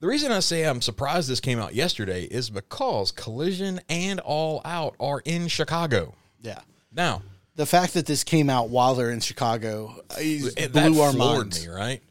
the 0.00 0.06
reason 0.06 0.32
I 0.32 0.40
say 0.40 0.64
I'm 0.64 0.80
surprised 0.80 1.28
this 1.28 1.40
came 1.40 1.58
out 1.58 1.74
yesterday 1.74 2.24
is 2.24 2.48
because 2.48 3.12
Collision 3.12 3.80
and 3.88 4.18
All 4.20 4.62
Out 4.64 4.96
are 4.98 5.20
in 5.24 5.48
Chicago. 5.48 6.14
Yeah. 6.40 6.60
Now, 6.90 7.22
The 7.56 7.66
fact 7.66 7.94
that 7.94 8.06
this 8.06 8.24
came 8.24 8.48
out 8.48 8.70
while 8.70 8.94
they're 8.94 9.10
in 9.10 9.20
Chicago 9.20 10.02
uh, 10.10 10.16
blew 10.16 10.50
that 10.50 10.98
our 10.98 11.12
minds. 11.12 11.66
me, 11.66 11.72
right? 11.72 12.02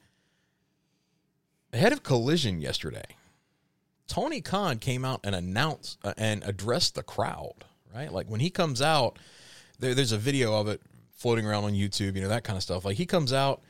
Ahead 1.74 1.92
of 1.92 2.04
Collision 2.04 2.62
yesterday, 2.62 3.06
Tony 4.08 4.42
Khan 4.42 4.78
came 4.78 5.04
out 5.04 5.22
and 5.24 5.34
announced 5.34 5.98
uh, 6.04 6.14
and 6.18 6.44
addressed 6.44 6.94
the 6.96 7.04
crowd, 7.04 7.66
right? 7.94 8.12
Like 8.12 8.28
when 8.28 8.40
he 8.40 8.50
comes 8.52 8.82
out, 8.82 9.18
there, 9.80 9.96
there's 9.96 10.12
a 10.12 10.18
video 10.18 10.60
of 10.60 10.68
it 10.68 10.82
floating 11.12 11.46
around 11.46 11.64
on 11.64 11.74
YouTube, 11.74 12.16
you 12.16 12.22
know, 12.22 12.28
that 12.30 12.44
kind 12.44 12.58
of 12.58 12.64
stuff. 12.64 12.86
Like 12.86 12.98
he 12.98 13.06
comes 13.06 13.34
out, 13.34 13.62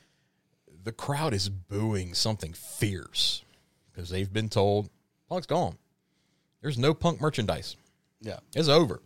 the 0.83 0.91
crowd 0.91 1.33
is 1.33 1.49
booing 1.49 2.13
something 2.13 2.53
fierce 2.53 3.43
because 3.99 4.09
they've 4.09 4.31
been 4.31 4.47
told 4.47 4.89
Punk's 5.27 5.45
gone. 5.45 5.77
There's 6.61 6.77
no 6.77 6.93
Punk 6.93 7.19
merchandise. 7.19 7.75
Yeah. 8.21 8.39
It's 8.55 8.69
over. 8.69 9.01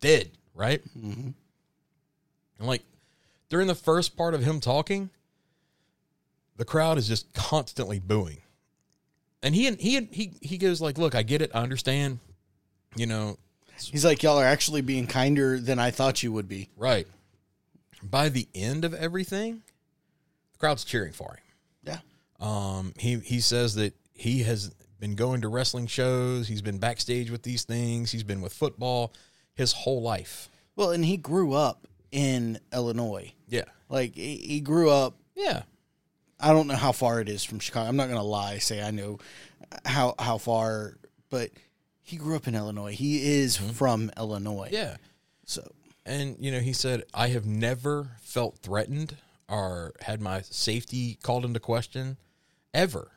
Dead, 0.00 0.30
right? 0.54 0.82
Mm-hmm. 0.98 1.30
And 2.58 2.66
like 2.66 2.82
during 3.50 3.66
the 3.66 3.74
first 3.74 4.16
part 4.16 4.32
of 4.32 4.42
him 4.42 4.58
talking, 4.58 5.10
the 6.56 6.64
crowd 6.64 6.96
is 6.96 7.06
just 7.06 7.30
constantly 7.34 7.98
booing. 7.98 8.38
And 9.42 9.54
he 9.54 9.70
he 9.74 10.08
he 10.10 10.32
he 10.40 10.56
goes 10.56 10.80
like, 10.80 10.96
"Look, 10.96 11.14
I 11.14 11.22
get 11.22 11.42
it. 11.42 11.50
I 11.54 11.60
understand. 11.60 12.20
You 12.96 13.06
know, 13.06 13.36
He's 13.76 14.04
like, 14.04 14.22
y'all 14.22 14.38
are 14.38 14.46
actually 14.46 14.80
being 14.80 15.06
kinder 15.06 15.60
than 15.60 15.78
I 15.78 15.90
thought 15.90 16.22
you 16.22 16.32
would 16.32 16.48
be. 16.48 16.70
right." 16.78 17.06
By 18.02 18.30
the 18.30 18.48
end 18.54 18.84
of 18.84 18.94
everything, 18.94 19.62
the 20.52 20.58
crowd's 20.58 20.84
cheering 20.84 21.12
for 21.12 21.34
him. 21.34 21.43
Um, 22.44 22.92
he 22.98 23.18
he 23.20 23.40
says 23.40 23.74
that 23.76 23.94
he 24.12 24.42
has 24.42 24.70
been 25.00 25.14
going 25.14 25.40
to 25.40 25.48
wrestling 25.48 25.86
shows. 25.86 26.46
He's 26.48 26.62
been 26.62 26.78
backstage 26.78 27.30
with 27.30 27.42
these 27.42 27.64
things. 27.64 28.12
He's 28.12 28.22
been 28.22 28.40
with 28.40 28.52
football 28.52 29.12
his 29.54 29.72
whole 29.72 30.02
life. 30.02 30.48
Well, 30.76 30.90
and 30.90 31.04
he 31.04 31.16
grew 31.16 31.52
up 31.54 31.86
in 32.10 32.58
Illinois. 32.72 33.32
Yeah, 33.48 33.64
Like 33.88 34.14
he 34.14 34.36
he 34.36 34.60
grew 34.60 34.90
up. 34.90 35.16
yeah. 35.34 35.62
I 36.40 36.52
don't 36.52 36.66
know 36.66 36.74
how 36.76 36.92
far 36.92 37.20
it 37.20 37.28
is 37.28 37.42
from 37.44 37.58
Chicago. 37.60 37.88
I'm 37.88 37.96
not 37.96 38.08
gonna 38.08 38.22
lie, 38.22 38.58
say 38.58 38.82
I 38.82 38.90
know 38.90 39.18
how 39.86 40.14
how 40.18 40.36
far, 40.36 40.98
but 41.30 41.50
he 42.02 42.16
grew 42.16 42.36
up 42.36 42.46
in 42.46 42.54
Illinois. 42.54 42.92
He 42.92 43.38
is 43.40 43.56
from 43.56 44.10
Illinois. 44.18 44.66
Mm-hmm. 44.66 44.74
Yeah. 44.74 44.96
So 45.46 45.62
And, 46.04 46.36
you 46.38 46.50
know, 46.52 46.60
he 46.60 46.74
said, 46.74 47.04
I 47.14 47.28
have 47.28 47.46
never 47.46 48.10
felt 48.20 48.58
threatened 48.58 49.16
or 49.48 49.92
had 50.02 50.20
my 50.20 50.42
safety 50.42 51.18
called 51.22 51.44
into 51.46 51.60
question 51.60 52.18
ever. 52.74 53.10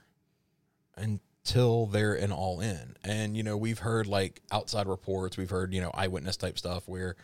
until 0.96 1.86
they're 1.86 2.14
an 2.16 2.32
all 2.32 2.60
in. 2.60 2.96
And 3.04 3.38
you 3.38 3.44
know, 3.44 3.56
we've 3.58 3.80
heard 3.80 4.08
like 4.08 4.42
outside 4.52 4.88
reports, 4.88 5.38
we've 5.38 5.50
heard 5.50 5.74
you 5.74 5.82
know 5.82 5.92
eyewitness 5.94 6.38
type 6.38 6.58
stuff 6.58 6.88
where 6.88 7.16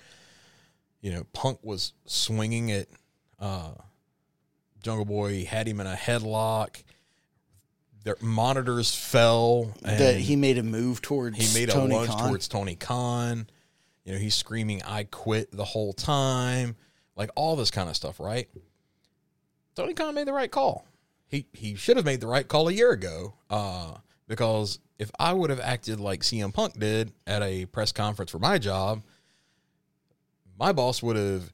you 1.01 1.11
know 1.11 1.25
Punk 1.33 1.59
was 1.63 1.93
swinging 2.05 2.71
at 2.71 2.87
uh, 3.39 3.71
Jungle 4.81 5.05
Boy, 5.05 5.45
had 5.45 5.67
him 5.67 5.79
in 5.79 5.87
a 5.87 5.95
headlock. 5.95 6.83
Their 8.03 8.17
monitors 8.21 8.93
fell. 8.93 9.73
That 9.81 10.17
he 10.17 10.35
made 10.35 10.57
a 10.57 10.63
move 10.63 11.01
towards 11.01 11.37
he 11.37 11.59
made 11.59 11.69
Tony 11.69 11.93
a 11.93 11.97
lunge 11.97 12.09
Khan. 12.09 12.27
towards 12.27 12.47
Tony 12.47 12.75
Khan. 12.75 13.47
You 14.03 14.13
know, 14.13 14.19
he's 14.19 14.35
screaming, 14.35 14.83
I 14.83 15.05
quit 15.05 15.51
the 15.55 15.63
whole 15.63 15.93
time. 15.93 16.75
Like 17.15 17.29
all 17.35 17.55
this 17.55 17.71
kind 17.71 17.89
of 17.89 17.95
stuff, 17.95 18.19
right? 18.19 18.49
Tony 19.75 19.93
Khan 19.93 20.13
made 20.13 20.27
the 20.27 20.33
right 20.33 20.51
call. 20.51 20.85
He 21.27 21.47
he 21.53 21.75
should 21.75 21.97
have 21.97 22.05
made 22.05 22.21
the 22.21 22.27
right 22.27 22.47
call 22.47 22.67
a 22.67 22.73
year 22.73 22.91
ago. 22.91 23.33
Uh, 23.49 23.95
because 24.27 24.79
if 24.99 25.11
I 25.19 25.33
would 25.33 25.49
have 25.49 25.59
acted 25.59 25.99
like 25.99 26.21
CM 26.21 26.53
Punk 26.53 26.79
did 26.79 27.11
at 27.27 27.41
a 27.41 27.65
press 27.65 27.91
conference 27.91 28.31
for 28.31 28.39
my 28.39 28.57
job, 28.57 29.01
my 30.57 30.71
boss 30.71 31.03
would 31.03 31.15
have 31.15 31.51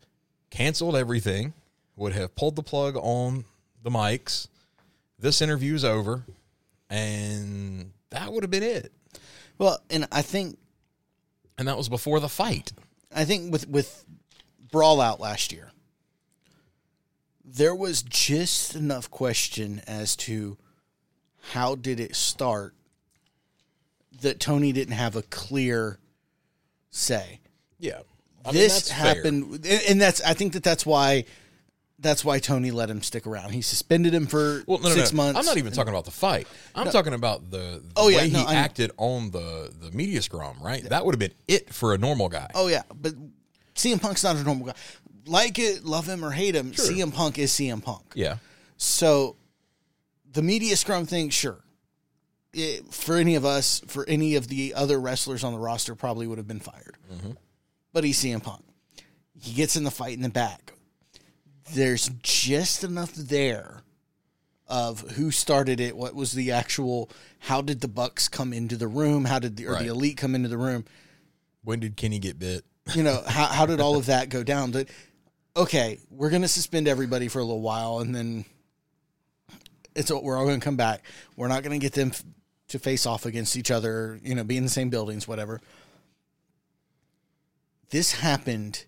canceled 0.49 0.95
everything, 0.95 1.53
would 1.95 2.13
have 2.13 2.35
pulled 2.35 2.55
the 2.55 2.63
plug 2.63 2.95
on 2.97 3.45
the 3.83 3.89
mics. 3.89 4.47
This 5.17 5.41
interview's 5.41 5.83
over, 5.83 6.23
and 6.89 7.91
that 8.09 8.31
would 8.31 8.43
have 8.43 8.51
been 8.51 8.63
it. 8.63 8.91
Well, 9.57 9.79
and 9.89 10.07
I 10.11 10.21
think 10.21 10.57
And 11.57 11.67
that 11.67 11.77
was 11.77 11.89
before 11.89 12.19
the 12.19 12.29
fight. 12.29 12.71
I 13.13 13.25
think 13.25 13.51
with 13.51 13.67
with 13.67 14.05
Brawl 14.71 15.01
Out 15.01 15.19
last 15.19 15.51
year, 15.51 15.71
there 17.55 17.75
was 17.75 18.01
just 18.03 18.75
enough 18.75 19.09
question 19.09 19.81
as 19.87 20.15
to 20.15 20.57
how 21.51 21.75
did 21.75 21.99
it 21.99 22.15
start 22.15 22.73
that 24.21 24.39
Tony 24.39 24.71
didn't 24.71 24.93
have 24.95 25.15
a 25.15 25.21
clear 25.23 25.97
say. 26.91 27.39
Yeah. 27.79 27.99
this 28.51 28.89
happened, 28.89 29.65
and 29.65 30.01
that's 30.01 30.21
I 30.21 30.33
think 30.33 30.53
that 30.53 30.63
that's 30.63 30.85
why 30.85 31.25
that's 32.01 32.23
why 32.23 32.39
Tony 32.39 32.71
let 32.71 32.89
him 32.89 33.01
stick 33.01 33.27
around. 33.27 33.51
He 33.51 33.61
suspended 33.61 34.13
him 34.13 34.25
for 34.27 34.63
Well, 34.67 34.79
no, 34.79 34.89
six 34.89 35.11
no. 35.11 35.17
months. 35.17 35.39
I'm 35.39 35.45
not 35.45 35.57
even 35.57 35.73
talking 35.73 35.89
about 35.93 36.05
the 36.05 36.11
fight. 36.11 36.47
I'm 36.73 36.89
talking 36.91 37.13
about 37.13 37.51
the, 37.51 37.81
the 37.83 37.91
Oh, 37.97 38.07
yeah, 38.07 38.19
way 38.19 38.29
he 38.29 38.37
I 38.37 38.43
know. 38.43 38.49
acted 38.49 38.91
on 38.97 39.31
the, 39.31 39.73
the 39.81 39.91
media 39.91 40.21
scrum, 40.21 40.55
right? 40.61 40.81
That 40.83 41.05
would 41.05 41.13
have 41.13 41.19
been 41.19 41.33
it 41.47 41.73
for 41.73 41.93
a 41.93 41.97
normal 41.97 42.29
guy. 42.29 42.49
Oh 42.55 42.67
yeah, 42.67 42.83
but 43.01 43.13
CM 43.75 44.01
Punk's 44.01 44.23
not 44.23 44.35
a 44.37 44.43
normal 44.43 44.67
guy. 44.67 44.73
Like 45.29 45.59
it, 45.59 45.85
love 45.85 46.07
him 46.07 46.23
or 46.25 46.31
hate 46.31 46.55
him, 46.55 46.71
Sure. 46.73 46.85
CM 46.85 47.13
Punk 47.13 47.37
is 47.37 47.51
CM 47.51 47.81
Punk. 47.83 48.03
Yeah. 48.15 48.37
So 48.77 49.35
the 50.31 50.41
media 50.41 50.75
scrum 50.75 51.05
thing, 51.05 51.29
sure. 51.29 51.59
It, 52.51 52.91
for 52.93 53.15
any 53.17 53.35
of 53.35 53.45
us, 53.45 53.81
for 53.87 54.07
any 54.07 54.35
of 54.35 54.47
the 54.47 54.73
other 54.73 54.99
wrestlers 54.99 55.43
on 55.43 55.53
the 55.53 55.59
roster, 55.59 55.93
probably 55.93 56.25
would 56.25 56.39
have 56.39 56.47
been 56.47 56.59
fired. 56.59 56.97
Mm-hmm. 57.13 57.31
But 57.93 58.03
he's 58.03 58.21
CM 58.23 58.41
Punk. 58.41 58.63
He 59.39 59.53
gets 59.53 59.75
in 59.75 59.83
the 59.83 59.91
fight 59.91 60.13
in 60.15 60.21
the 60.23 60.29
back. 60.29 60.73
There's 61.73 62.09
just 62.23 62.83
enough 62.83 63.13
there 63.13 63.83
of 64.67 65.01
who 65.11 65.31
started 65.31 65.79
it, 65.79 65.95
what 65.95 66.13
was 66.15 66.31
the 66.33 66.51
actual, 66.51 67.09
how 67.39 67.61
did 67.61 67.81
the 67.81 67.87
Bucks 67.87 68.27
come 68.27 68.53
into 68.53 68.77
the 68.77 68.87
room, 68.87 69.25
how 69.25 69.39
did 69.39 69.57
the, 69.57 69.65
or 69.67 69.73
Right. 69.73 69.83
the 69.83 69.87
Elite 69.89 70.17
come 70.17 70.35
into 70.35 70.47
the 70.49 70.57
room 70.59 70.85
When 71.63 71.79
did 71.79 71.95
Kenny 71.97 72.19
get 72.19 72.37
bit? 72.39 72.65
you 72.95 73.03
know 73.03 73.21
how, 73.27 73.45
how 73.45 73.65
did 73.67 73.79
all 73.79 73.97
of 73.97 74.07
that 74.07 74.29
go 74.29 74.43
down 74.43 74.71
that 74.71 74.89
okay 75.55 75.99
we're 76.09 76.29
going 76.29 76.41
to 76.41 76.47
suspend 76.47 76.87
everybody 76.87 77.27
for 77.27 77.39
a 77.39 77.43
little 77.43 77.61
while 77.61 77.99
and 77.99 78.13
then 78.15 78.45
it's 79.95 80.11
we're 80.11 80.37
all 80.37 80.45
going 80.45 80.59
to 80.59 80.63
come 80.63 80.77
back 80.77 81.03
we're 81.35 81.47
not 81.47 81.63
going 81.63 81.77
to 81.77 81.83
get 81.83 81.93
them 81.93 82.09
f- 82.09 82.23
to 82.67 82.79
face 82.79 83.05
off 83.05 83.25
against 83.25 83.57
each 83.57 83.71
other 83.71 84.19
you 84.23 84.35
know 84.35 84.43
be 84.43 84.57
in 84.57 84.63
the 84.63 84.69
same 84.69 84.89
buildings 84.89 85.27
whatever 85.27 85.59
this 87.89 88.11
happened 88.11 88.85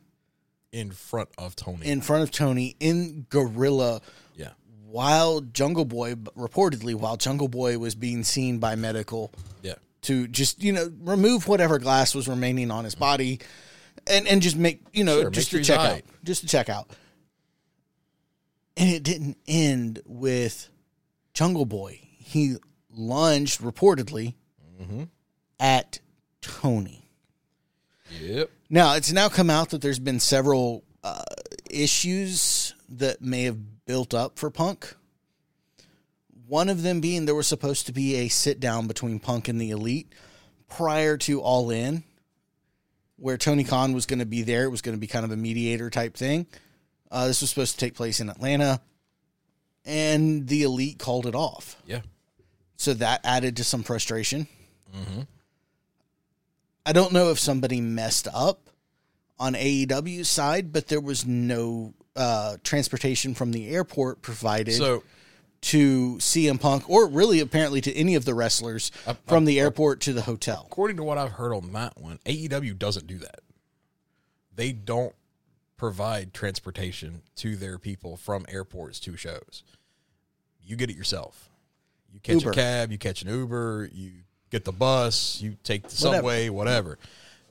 In 0.72 0.92
front 0.92 1.30
of 1.38 1.56
Tony. 1.56 1.86
in 1.86 2.02
front 2.02 2.24
of 2.24 2.32
tony 2.32 2.76
in 2.80 3.26
gorilla 3.30 4.02
yeah. 4.36 4.50
while 4.86 5.42
jungle 5.42 5.86
boy 5.86 6.14
reportedly 6.38 6.94
while 6.94 7.18
jungle 7.18 7.48
boy 7.48 7.78
was 7.80 7.96
being 7.96 8.24
seen 8.24 8.60
by 8.60 8.76
medical 8.76 9.32
Yeah. 9.64 9.76
to 10.04 10.28
just 10.28 10.62
you 10.64 10.72
know 10.72 10.92
remove 11.02 11.48
whatever 11.48 11.80
glass 11.80 12.14
was 12.14 12.28
remaining 12.28 12.70
on 12.72 12.84
his 12.84 12.96
body 12.96 13.40
and 14.08 14.28
and 14.28 14.42
just 14.42 14.56
make 14.56 14.82
you 14.94 15.04
know 15.04 15.22
Sure, 15.22 15.30
just 15.30 15.52
to 15.52 15.64
check 15.64 15.80
out 15.80 16.02
just 16.24 16.42
to 16.42 16.48
check 16.48 16.70
out. 16.70 16.90
And 18.78 18.90
it 18.90 19.04
didn't 19.04 19.38
end 19.48 20.02
with 20.06 20.70
jungle 21.34 21.66
boy. 21.66 22.00
He 22.18 22.56
lunged 22.90 23.62
reportedly 23.62 24.36
Mm-hmm. 24.82 25.04
at 25.60 26.00
tony. 26.42 27.08
Yep. 28.20 28.50
now 28.70 28.96
it's 28.96 29.12
now 29.12 29.30
come 29.30 29.50
out 29.52 29.70
that 29.70 29.82
there's 29.82 30.00
been 30.00 30.20
several 30.20 30.84
uh, 31.04 31.22
issues 31.70 32.74
that 32.90 33.22
may 33.22 33.44
have 33.44 33.86
built 33.86 34.14
up 34.16 34.40
for 34.40 34.50
punk. 34.50 34.96
One 36.48 36.68
of 36.68 36.82
them 36.84 37.00
being 37.00 37.26
there 37.26 37.36
was 37.36 37.48
supposed 37.48 37.86
to 37.86 37.94
be 37.94 38.16
a 38.16 38.28
sit 38.28 38.60
down 38.60 38.88
between 38.88 39.20
Punk 39.20 39.48
and 39.48 39.62
the 39.62 39.70
Elite 39.70 40.12
prior 40.68 41.16
to 41.18 41.40
All 41.42 41.70
In, 41.70 42.04
where 43.22 43.38
Tony 43.38 43.64
Khan 43.64 43.94
was 43.94 44.06
going 44.06 44.20
to 44.20 44.26
be 44.26 44.42
there. 44.42 44.64
It 44.64 44.70
was 44.70 44.82
going 44.82 44.96
to 44.96 45.00
be 45.00 45.08
kind 45.08 45.24
of 45.24 45.32
a 45.32 45.38
mediator 45.38 45.90
type 45.90 46.16
thing. 46.16 46.48
Uh, 47.12 47.28
this 47.28 47.42
was 47.42 47.50
supposed 47.50 47.74
to 47.74 47.86
take 47.86 47.94
place 47.94 48.20
in 48.20 48.30
Atlanta, 48.30 48.82
and 49.86 50.48
the 50.48 50.64
Elite 50.64 50.98
called 50.98 51.28
it 51.28 51.36
off. 51.36 51.76
Yeah. 51.86 52.02
So 52.78 52.96
that 52.96 53.22
added 53.24 53.58
to 53.58 53.64
some 53.64 53.84
frustration. 53.84 54.48
I 56.86 56.94
don't 56.94 57.14
know 57.14 57.30
if 57.30 57.40
somebody 57.40 57.80
messed 57.80 58.28
up 58.34 58.70
on 59.40 59.54
AEW's 59.54 60.28
side, 60.28 60.74
but 60.74 60.88
there 60.88 61.00
was 61.00 61.26
no 61.26 61.94
uh, 62.16 62.58
transportation 62.64 63.36
from 63.36 63.52
the 63.52 63.70
airport 63.70 64.22
provided 64.22 64.74
So 64.74 65.04
to 65.62 66.16
CM 66.16 66.60
Punk 66.60 66.90
or 66.90 67.08
really 67.08 67.40
apparently 67.40 67.82
to 67.82 67.96
any 67.96 68.16
of 68.16 68.26
the 68.26 68.34
wrestlers 68.34 68.92
from 69.28 69.46
the 69.46 69.60
airport 69.60 70.02
to 70.02 70.14
the 70.14 70.24
hotel. 70.24 70.66
according 70.68 70.98
to 70.98 71.04
what 71.04 71.18
I've 71.18 71.34
heard 71.34 71.54
on 71.54 71.72
that 71.74 72.00
one, 72.00 72.20
AEW 72.26 72.78
doesn't 72.78 73.08
do 73.08 73.20
that. 73.20 73.42
They 74.54 74.72
don't 74.72 75.14
provide 75.78 76.34
transportation 76.34 77.22
to 77.36 77.56
their 77.56 77.78
people 77.78 78.18
from 78.18 78.46
airports 78.50 79.00
to 79.02 79.16
shows. 79.16 79.64
You 80.64 80.76
get 80.76 80.90
it 80.90 80.96
yourself. 80.96 81.50
You 82.12 82.20
catch 82.20 82.44
Uber. 82.44 82.52
a 82.52 82.54
cab, 82.54 82.92
you 82.92 82.98
catch 82.98 83.22
an 83.22 83.30
Uber, 83.30 83.90
you 83.94 84.12
get 84.50 84.66
the 84.66 84.72
bus, 84.72 85.42
you 85.42 85.58
take 85.64 85.84
the 85.84 85.96
subway, 85.96 86.50
whatever. 86.50 87.00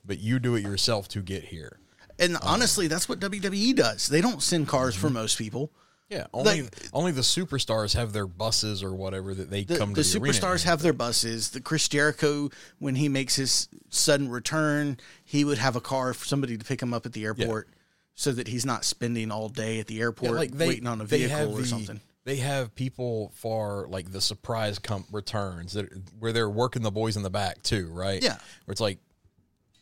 But 0.04 0.18
you 0.18 0.38
do 0.38 0.54
it 0.54 0.62
yourself 0.62 1.08
to 1.08 1.22
get 1.22 1.44
here. 1.44 1.78
And 2.18 2.36
honestly, 2.42 2.86
that's 2.86 3.08
what 3.08 3.18
WWE 3.20 3.74
does. 3.74 4.08
They 4.08 4.20
don't 4.20 4.42
send 4.42 4.68
cars 4.68 4.94
mm-hmm. 4.94 5.06
for 5.06 5.10
most 5.10 5.38
people. 5.38 5.72
Yeah, 6.10 6.26
only 6.34 6.62
Like- 6.62 6.74
only 6.92 7.12
the 7.12 7.20
superstars 7.20 7.94
have 7.94 8.12
their 8.12 8.26
buses 8.26 8.82
or 8.82 8.92
whatever 8.92 9.32
that 9.32 9.48
they 9.48 9.62
The, 9.62 9.78
come 9.78 9.94
to 9.94 10.02
the, 10.02 10.18
arena 10.18 10.32
superstars 10.34 10.64
have 10.64 10.82
their 10.82 10.92
buses. 10.92 11.50
The 11.50 11.60
Chris 11.60 11.86
Jericho, 11.88 12.50
when 12.80 12.96
he 12.96 13.08
makes 13.08 13.36
his 13.36 13.68
sudden 13.90 14.28
return, 14.28 14.98
he 15.24 15.44
would 15.44 15.58
have 15.58 15.76
a 15.76 15.80
car 15.80 16.12
for 16.12 16.26
somebody 16.26 16.58
to 16.58 16.64
pick 16.64 16.82
him 16.82 16.92
up 16.92 17.06
at 17.06 17.12
the 17.12 17.24
airport, 17.24 17.68
so 18.16 18.32
that 18.32 18.48
he's 18.48 18.66
not 18.66 18.84
spending 18.84 19.30
all 19.30 19.48
day 19.48 19.78
at 19.78 19.86
the 19.86 19.94
Yeah, 19.94 20.02
airport 20.02 20.32
like 20.32 20.50
they, 20.50 20.66
waiting 20.66 20.88
on 20.88 21.00
a 21.00 21.04
vehicle 21.04 21.52
or 21.56 21.60
the- 21.62 21.66
something. 21.68 22.00
They 22.24 22.36
have 22.36 22.74
people 22.74 23.32
for 23.36 23.86
like 23.88 24.10
the 24.12 24.20
surprise 24.20 24.78
com- 24.80 25.06
returns 25.12 25.72
that 25.74 25.88
where 26.18 26.32
they're 26.32 26.50
working 26.50 26.82
the 26.82 26.90
boys 26.90 27.16
in 27.16 27.22
the 27.22 27.30
back 27.30 27.62
too, 27.62 27.88
right? 27.88 28.20
Yeah. 28.22 28.34
where 28.64 28.72
it's 28.72 28.80
like 28.80 28.98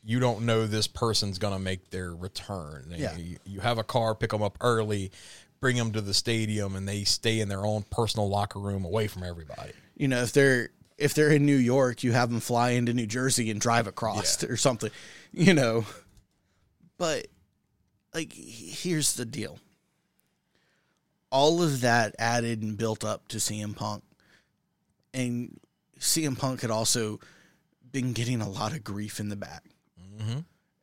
you 0.05 0.21
don't 0.21 0.43
know 0.47 0.67
this 0.67 0.87
person's 0.87 1.39
gonna 1.39 1.59
make 1.59 1.91
their 1.91 2.15
return. 2.15 2.95
Yeah. 2.97 3.17
you, 3.17 3.39
you 3.45 3.61
have 3.61 3.79
a 3.79 3.83
car, 3.85 4.15
pick 4.15 4.31
them 4.31 4.43
up 4.43 4.57
early, 4.61 5.11
bring 5.61 5.77
them 5.77 5.93
to 5.93 6.01
the 6.01 6.15
stadium, 6.15 6.77
and 6.77 6.89
they 6.89 7.05
stay 7.05 7.41
in 7.41 7.49
their 7.49 7.65
own 7.65 7.85
personal 7.91 8.29
locker 8.29 8.59
room 8.59 8.85
away 8.85 9.09
from 9.09 9.23
everybody. 9.23 9.73
You 9.97 10.09
know, 10.09 10.23
if 10.23 10.33
they're 10.33 10.71
if 10.97 11.15
they're 11.15 11.31
in 11.31 11.47
New 11.47 11.57
York, 11.57 12.03
you 12.03 12.13
have 12.13 12.31
them 12.31 12.41
fly 12.41 12.71
into 12.71 12.93
New 12.93 13.07
Jersey 13.07 13.51
and 13.51 13.61
drive 13.61 13.87
across 13.87 14.43
or 14.49 14.57
something. 14.57 14.91
You 15.33 15.55
know, 15.55 15.87
but 16.97 17.29
like 18.15 18.33
here's 18.33 19.15
the 19.15 19.25
deal. 19.25 19.59
All 21.31 21.63
of 21.63 21.83
that 21.83 22.15
added 22.19 22.63
and 22.63 22.77
built 22.77 23.05
up 23.05 23.29
to 23.29 23.37
CM 23.37 23.77
Punk, 23.77 24.03
and 25.13 25.61
CM 26.01 26.39
Punk 26.39 26.63
had 26.63 26.71
also 26.71 27.21
been 27.93 28.13
getting 28.13 28.41
a 28.41 28.49
lot 28.49 28.73
of 28.73 28.83
grief 28.83 29.21
in 29.21 29.29
the 29.29 29.37
back, 29.37 29.65
mm-hmm. 30.17 30.41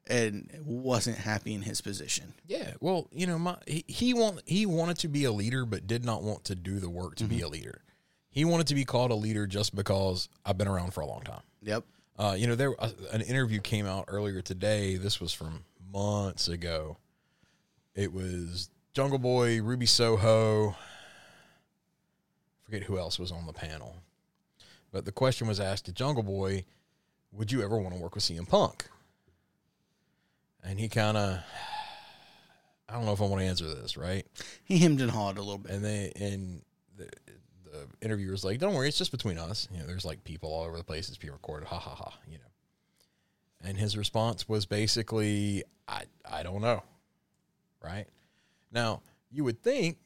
And 0.08 0.50
wasn't 0.64 1.18
happy 1.18 1.54
in 1.54 1.64
his 1.64 1.82
position. 1.82 2.34
Yeah, 2.48 2.74
well, 2.80 3.08
you 3.12 3.26
know, 3.28 3.40
my 3.40 3.58
he, 3.66 3.84
he 3.88 4.14
want 4.14 4.42
he 4.46 4.66
wanted 4.66 4.98
to 5.00 5.08
be 5.08 5.24
a 5.24 5.32
leader, 5.32 5.66
but 5.66 5.88
did 5.88 6.06
not 6.06 6.24
want 6.24 6.46
to 6.46 6.56
do 6.56 6.80
the 6.80 6.90
work 6.90 7.16
to 7.16 7.24
be 7.26 7.42
a 7.42 7.48
leader. 7.48 7.82
He 8.30 8.46
wanted 8.46 8.68
to 8.68 8.76
be 8.76 8.86
called 8.86 9.12
a 9.12 9.16
leader 9.16 9.48
just 9.48 9.76
because 9.76 10.30
I've 10.46 10.58
been 10.58 10.68
around 10.68 10.94
for 10.94 11.02
a 11.02 11.06
long 11.06 11.22
time. 11.22 11.42
Yep. 11.62 11.86
Uh, 12.18 12.36
you 12.38 12.48
know, 12.48 12.56
there 12.56 12.74
uh, 12.80 12.92
an 13.12 13.22
interview 13.22 13.60
came 13.60 13.86
out 13.86 14.06
earlier 14.08 14.42
today. 14.42 14.98
This 14.98 15.20
was 15.20 15.34
from 15.34 15.64
months 15.92 16.48
ago. 16.48 16.98
It 17.96 18.12
was 18.14 18.70
Jungle 18.94 19.20
Boy, 19.20 19.62
Ruby 19.62 19.86
Soho. 19.86 20.76
Forget 22.64 22.84
who 22.84 22.98
else 22.98 23.20
was 23.20 23.32
on 23.32 23.46
the 23.46 23.54
panel, 23.54 23.96
But 24.92 25.06
the 25.06 25.12
question 25.12 25.48
was 25.48 25.60
asked 25.60 25.86
to 25.86 25.92
Jungle 25.92 26.24
Boy, 26.24 26.66
would 27.32 27.52
you 27.52 27.62
ever 27.64 27.78
want 27.78 27.94
to 27.96 28.02
work 28.02 28.16
with 28.16 28.24
CM 28.24 28.48
Punk? 28.48 28.90
And 30.66 30.80
he 30.80 30.90
kind 30.90 31.16
of, 31.16 31.40
I 32.90 32.94
don't 32.94 33.06
know 33.06 33.14
if 33.14 33.22
I 33.22 33.26
want 33.26 33.42
to 33.42 33.48
answer 33.48 33.74
this, 33.74 33.98
right? 33.98 34.26
He 34.64 34.80
hemmed 34.80 35.02
and 35.02 35.12
hawed 35.12 35.38
a 35.38 35.42
little 35.42 35.60
bit. 35.60 35.72
And 35.72 35.86
they 35.86 36.12
and 36.16 36.62
the, 36.98 37.10
the 37.66 37.88
interviewer's 38.02 38.44
like, 38.44 38.60
"Don't 38.60 38.74
worry, 38.74 38.88
it's 38.88 38.98
just 38.98 39.12
between 39.12 39.38
us." 39.38 39.68
You 39.72 39.80
know, 39.80 39.86
there's 39.86 40.06
like 40.06 40.24
people 40.24 40.50
all 40.50 40.64
over 40.64 40.78
the 40.78 40.84
place. 40.84 41.08
It's 41.08 41.18
being 41.18 41.34
recorded. 41.34 41.68
Ha 41.68 41.78
ha 41.78 41.96
ha. 41.96 42.18
You 42.28 42.38
know. 42.38 43.70
And 43.70 43.78
his 43.78 43.96
response 43.98 44.50
was 44.50 44.66
basically, 44.66 45.64
"I 45.88 46.04
I 46.30 46.44
don't 46.44 46.62
know." 46.62 46.84
Right 47.84 48.08
now, 48.72 49.02
you 49.32 49.44
would 49.44 49.62
think 49.62 49.98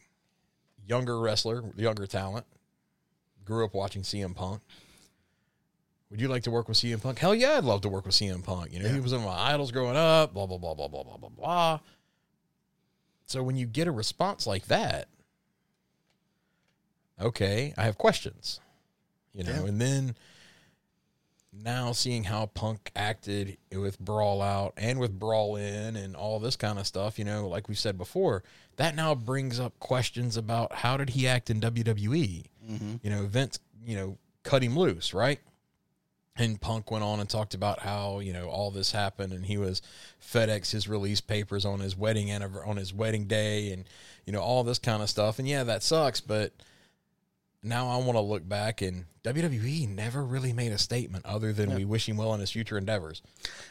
younger 0.85 1.19
wrestler, 1.19 1.63
younger 1.77 2.05
talent, 2.05 2.45
grew 3.45 3.63
up 3.63 3.73
watching 3.73 4.01
CM 4.01 4.35
Punk. 4.35 4.61
Would 6.11 6.19
you 6.21 6.27
like 6.27 6.43
to 6.43 6.51
work 6.51 6.67
with 6.67 6.77
CM 6.77 7.01
Punk? 7.01 7.19
Hell 7.19 7.35
yeah, 7.35 7.57
I'd 7.57 7.63
love 7.63 7.81
to 7.81 7.89
work 7.89 8.05
with 8.05 8.15
CM 8.15 8.43
Punk. 8.43 8.73
You 8.73 8.79
know, 8.81 8.89
he 8.89 8.99
was 8.99 9.11
one 9.13 9.21
of 9.21 9.27
my 9.27 9.37
idols 9.53 9.71
growing 9.71 9.95
up. 9.95 10.33
Blah 10.33 10.47
blah 10.47 10.57
blah 10.57 10.73
blah 10.73 10.87
blah 10.87 11.03
blah 11.03 11.17
blah 11.17 11.29
blah. 11.29 11.79
So 13.27 13.43
when 13.43 13.55
you 13.57 13.67
get 13.67 13.87
a 13.87 13.91
response 13.91 14.47
like 14.47 14.65
that, 14.67 15.07
okay, 17.21 17.73
I 17.77 17.83
have 17.83 17.97
questions. 17.97 18.59
You 19.33 19.43
know, 19.43 19.51
Yeah. 19.51 19.65
and 19.67 19.79
then 19.81 20.15
now 21.53 21.91
seeing 21.91 22.23
how 22.23 22.47
Punk 22.47 22.91
acted 22.95 23.57
with 23.71 23.99
Brawl 23.99 24.41
Out 24.41 24.73
and 24.77 24.99
with 24.99 25.17
Brawl 25.19 25.55
In 25.55 25.95
and 25.95 26.15
all 26.15 26.39
this 26.39 26.55
kind 26.55 26.79
of 26.79 26.87
stuff, 26.87 27.19
you 27.19 27.25
know, 27.25 27.47
like 27.47 27.67
we 27.67 27.75
said 27.75 27.97
before, 27.97 28.43
that 28.77 28.95
now 28.95 29.13
brings 29.13 29.59
up 29.59 29.77
questions 29.79 30.37
about 30.37 30.73
how 30.73 30.97
did 30.97 31.11
he 31.11 31.27
act 31.27 31.49
in 31.49 31.59
WWE? 31.59 32.45
Mm-hmm. 32.67 32.95
You 33.03 33.09
know, 33.09 33.25
Vince, 33.27 33.59
you 33.85 33.95
know, 33.95 34.17
cut 34.43 34.63
him 34.63 34.77
loose, 34.77 35.13
right? 35.13 35.39
And 36.39 36.59
Punk 36.59 36.89
went 36.89 37.03
on 37.03 37.19
and 37.19 37.29
talked 37.29 37.53
about 37.53 37.79
how 37.79 38.19
you 38.19 38.31
know 38.33 38.47
all 38.47 38.71
this 38.71 38.91
happened, 38.93 39.33
and 39.33 39.45
he 39.45 39.57
was 39.57 39.81
FedEx 40.25 40.71
his 40.71 40.87
release 40.87 41.19
papers 41.21 41.65
on 41.65 41.81
his 41.81 41.97
wedding 41.97 42.31
on 42.31 42.77
his 42.77 42.93
wedding 42.93 43.25
day, 43.25 43.71
and 43.73 43.83
you 44.25 44.31
know 44.33 44.39
all 44.41 44.63
this 44.63 44.79
kind 44.79 45.03
of 45.03 45.09
stuff. 45.09 45.37
And 45.37 45.47
yeah, 45.47 45.65
that 45.65 45.83
sucks, 45.83 46.21
but 46.21 46.53
now 47.61 47.89
I 47.89 47.97
want 47.97 48.13
to 48.13 48.21
look 48.21 48.47
back, 48.47 48.81
and 48.81 49.03
WWE 49.23 49.89
never 49.89 50.23
really 50.23 50.53
made 50.53 50.71
a 50.71 50.77
statement 50.77 51.25
other 51.25 51.51
than 51.51 51.75
we 51.75 51.83
wish 51.83 52.07
him 52.07 52.15
well 52.15 52.33
in 52.33 52.39
his 52.39 52.51
future 52.51 52.77
endeavors. 52.77 53.21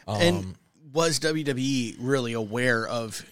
Um, 0.07 0.21
and 0.21 0.55
was 0.93 1.19
WWE 1.19 1.95
really 1.99 2.33
aware 2.33 2.85
of 2.87 3.25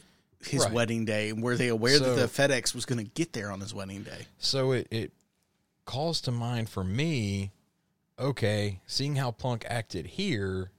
his 0.44 0.64
Right. 0.64 0.74
wedding 0.74 1.06
day? 1.06 1.30
And 1.30 1.44
were 1.44 1.56
they 1.56 1.68
aware 1.68 1.98
So- 2.00 2.16
that 2.16 2.22
the 2.22 2.28
FedEx 2.42 2.74
was 2.74 2.86
going 2.86 3.04
to 3.06 3.12
get 3.12 3.34
there 3.34 3.52
on 3.52 3.60
his 3.62 3.74
wedding 3.74 4.02
day? 4.04 4.26
So 4.40 4.72
it, 4.72 4.88
it 4.90 5.12
calls 5.86 6.22
to 6.22 6.32
mind 6.32 6.70
for 6.70 6.84
me, 6.84 7.52
okay, 8.20 8.82
seeing 8.86 9.16
how 9.16 9.32
Punk 9.32 9.66
acted 9.70 10.06
here, 10.08 10.72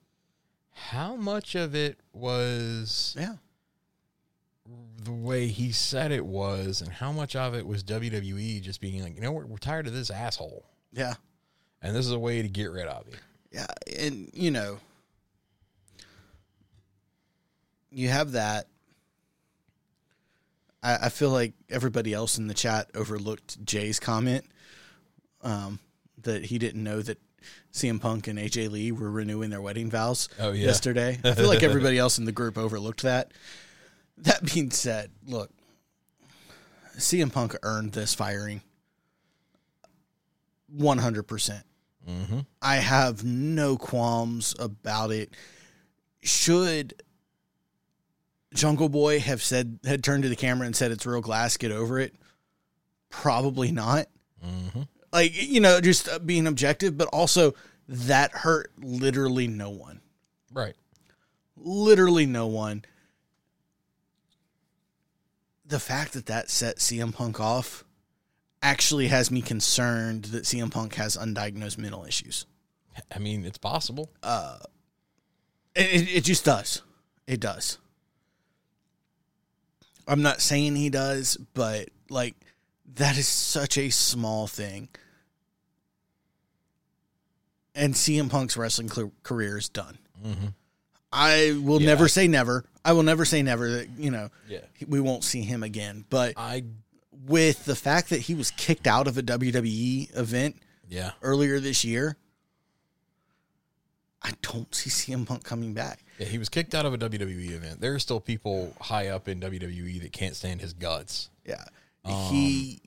how 0.72 1.14
much 1.16 1.54
of 1.54 1.74
it 1.74 1.98
was 2.12 3.14
Yeah. 3.18 3.36
the 5.02 5.12
way 5.12 5.46
he 5.48 5.72
said 5.72 6.12
it 6.12 6.26
was, 6.26 6.80
and 6.82 6.90
how 6.92 7.12
much 7.12 7.34
of 7.36 7.54
it 7.54 7.66
was 7.66 7.82
WWE 7.82 8.60
just 8.60 8.80
being 8.80 9.02
like, 9.02 9.14
you 9.14 9.20
know, 9.20 9.32
we're, 9.32 9.46
we're 9.46 9.56
tired 9.58 9.86
of 9.86 9.92
this 9.92 10.10
asshole, 10.10 10.64
Yeah. 10.92 11.14
and 11.82 11.94
this 11.96 12.04
is 12.06 12.12
a 12.12 12.18
way 12.18 12.42
to 12.42 12.48
get 12.48 12.70
rid 12.70 12.86
of 12.86 13.06
him. 13.06 13.18
Yeah, 13.50 13.66
and 13.98 14.28
you 14.34 14.50
know, 14.50 14.78
you 17.90 18.08
have 18.08 18.32
that. 18.32 18.66
I, 20.82 21.06
I 21.06 21.08
feel 21.08 21.30
like 21.30 21.54
everybody 21.70 22.12
else 22.12 22.38
in 22.38 22.46
the 22.46 22.54
chat 22.54 22.90
overlooked 22.94 23.64
Jay's 23.64 23.98
comment 23.98 24.44
um, 25.42 25.78
that 26.22 26.44
he 26.46 26.58
didn't 26.58 26.84
know 26.84 27.00
that 27.02 27.18
CM 27.72 28.00
Punk 28.00 28.26
and 28.28 28.38
AJ 28.38 28.70
Lee 28.70 28.92
were 28.92 29.10
renewing 29.10 29.50
their 29.50 29.60
wedding 29.62 29.90
vows 29.90 30.28
Oh, 30.38 30.52
yeah. 30.52 30.66
yesterday. 30.66 31.18
I 31.24 31.32
feel 31.34 31.46
like 31.48 31.62
everybody 31.62 31.98
else 31.98 32.18
in 32.18 32.24
the 32.24 32.32
group 32.32 32.56
overlooked 32.58 33.02
that. 33.02 33.32
That 34.18 34.44
being 34.52 34.70
said, 34.70 35.10
look, 35.26 35.50
CM 36.96 37.32
Punk 37.32 37.54
earned 37.62 37.92
this 37.92 38.14
firing 38.14 38.62
100%. 40.76 41.62
Mm-hmm. 42.08 42.38
I 42.62 42.76
have 42.76 43.24
no 43.24 43.76
qualms 43.76 44.54
about 44.58 45.10
it. 45.10 45.30
Should 46.22 46.94
Jungle 48.54 48.88
Boy 48.88 49.20
have 49.20 49.42
said 49.42 49.78
had 49.84 50.02
turned 50.02 50.22
to 50.22 50.28
the 50.28 50.36
camera 50.36 50.66
and 50.66 50.74
said 50.74 50.90
it's 50.90 51.04
real 51.06 51.20
glass, 51.20 51.56
get 51.56 51.70
over 51.70 51.98
it? 51.98 52.14
Probably 53.10 53.70
not. 53.70 54.06
Mm-hmm. 54.44 54.82
Like 55.12 55.32
you 55.34 55.60
know, 55.60 55.80
just 55.80 56.08
uh, 56.08 56.18
being 56.18 56.46
objective, 56.46 56.96
but 56.98 57.08
also 57.08 57.54
that 57.88 58.32
hurt 58.32 58.70
literally 58.78 59.46
no 59.46 59.70
one. 59.70 60.00
Right. 60.52 60.74
Literally 61.56 62.26
no 62.26 62.46
one. 62.46 62.84
The 65.66 65.80
fact 65.80 66.12
that 66.14 66.26
that 66.26 66.50
set 66.50 66.76
CM 66.76 67.14
Punk 67.14 67.40
off 67.40 67.84
actually 68.62 69.08
has 69.08 69.30
me 69.30 69.42
concerned 69.42 70.26
that 70.26 70.44
CM 70.44 70.70
Punk 70.70 70.94
has 70.94 71.16
undiagnosed 71.16 71.78
mental 71.78 72.04
issues. 72.04 72.46
I 73.14 73.18
mean, 73.18 73.44
it's 73.44 73.58
possible. 73.58 74.10
It, 75.74 75.86
it, 75.86 76.16
it 76.16 76.24
just 76.24 76.44
does. 76.44 76.82
It 77.26 77.40
does. 77.40 77.78
I'm 80.06 80.22
not 80.22 80.40
saying 80.40 80.76
he 80.76 80.88
does, 80.88 81.36
but 81.54 81.90
like 82.08 82.34
that 82.94 83.16
is 83.18 83.28
such 83.28 83.76
a 83.78 83.90
small 83.90 84.46
thing. 84.46 84.88
And 87.74 87.94
CM 87.94 88.28
Punk's 88.30 88.56
wrestling 88.56 88.90
career 89.22 89.58
is 89.58 89.68
done. 89.68 89.98
Mm-hmm. 90.24 90.46
I 91.12 91.58
will 91.62 91.80
Yeah. 91.80 91.86
never 91.86 92.08
say 92.08 92.26
never. 92.26 92.64
I 92.84 92.92
will 92.92 93.02
never 93.04 93.24
say 93.24 93.42
never 93.42 93.70
that, 93.70 93.88
you 93.98 94.10
know, 94.10 94.30
Yeah. 94.48 94.60
we 94.86 95.00
won't 95.00 95.24
see 95.24 95.42
him 95.42 95.62
again. 95.62 96.04
But 96.10 96.34
I, 96.36 96.64
with 97.26 97.64
the 97.64 97.76
fact 97.76 98.10
that 98.10 98.22
he 98.22 98.34
was 98.34 98.50
kicked 98.50 98.86
out 98.86 99.06
of 99.06 99.16
a 99.16 99.22
WWE 99.22 100.10
event 100.16 100.56
yeah. 100.88 101.12
earlier 101.22 101.60
this 101.60 101.84
year, 101.84 102.16
I 104.22 104.32
don't 104.42 104.74
see 104.74 104.90
CM 104.90 105.24
Punk 105.26 105.44
coming 105.44 105.72
back. 105.72 106.04
Yeah, 106.18 106.26
he 106.26 106.38
was 106.38 106.48
kicked 106.48 106.74
out 106.74 106.84
of 106.84 106.92
a 106.92 106.98
WWE 106.98 107.52
event. 107.52 107.80
There 107.80 107.94
are 107.94 107.98
still 108.00 108.20
people 108.20 108.74
high 108.80 109.06
up 109.08 109.28
in 109.28 109.38
WWE 109.40 110.00
that 110.02 110.12
can't 110.12 110.34
stand 110.34 110.60
his 110.60 110.72
guts. 110.72 111.30
Yeah. 111.46 111.64
Um, 112.12 112.32
he 112.32 112.80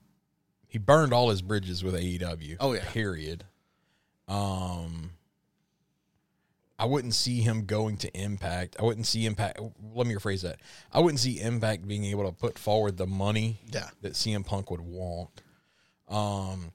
He 0.67 0.77
burned 0.77 1.13
all 1.13 1.29
his 1.29 1.41
bridges 1.41 1.83
with 1.83 1.93
AEW. 1.95 2.57
Oh, 2.59 2.73
yeah. 2.73 2.83
Period. 2.89 3.45
Um 4.27 5.11
I 6.79 6.85
wouldn't 6.85 7.13
see 7.13 7.41
him 7.41 7.65
going 7.65 7.97
to 7.97 8.11
Impact. 8.17 8.75
I 8.79 8.83
wouldn't 8.83 9.05
see 9.05 9.25
Impact 9.27 9.59
let 9.93 10.07
me 10.07 10.15
rephrase 10.15 10.41
that. 10.41 10.59
I 10.91 10.99
wouldn't 10.99 11.19
see 11.19 11.39
Impact 11.39 11.87
being 11.87 12.05
able 12.05 12.25
to 12.25 12.31
put 12.31 12.57
forward 12.57 12.97
the 12.97 13.05
money 13.07 13.59
Yeah. 13.71 13.89
that 14.01 14.13
CM 14.13 14.43
Punk 14.45 14.71
would 14.71 14.81
want. 14.81 15.41
Um 16.09 16.71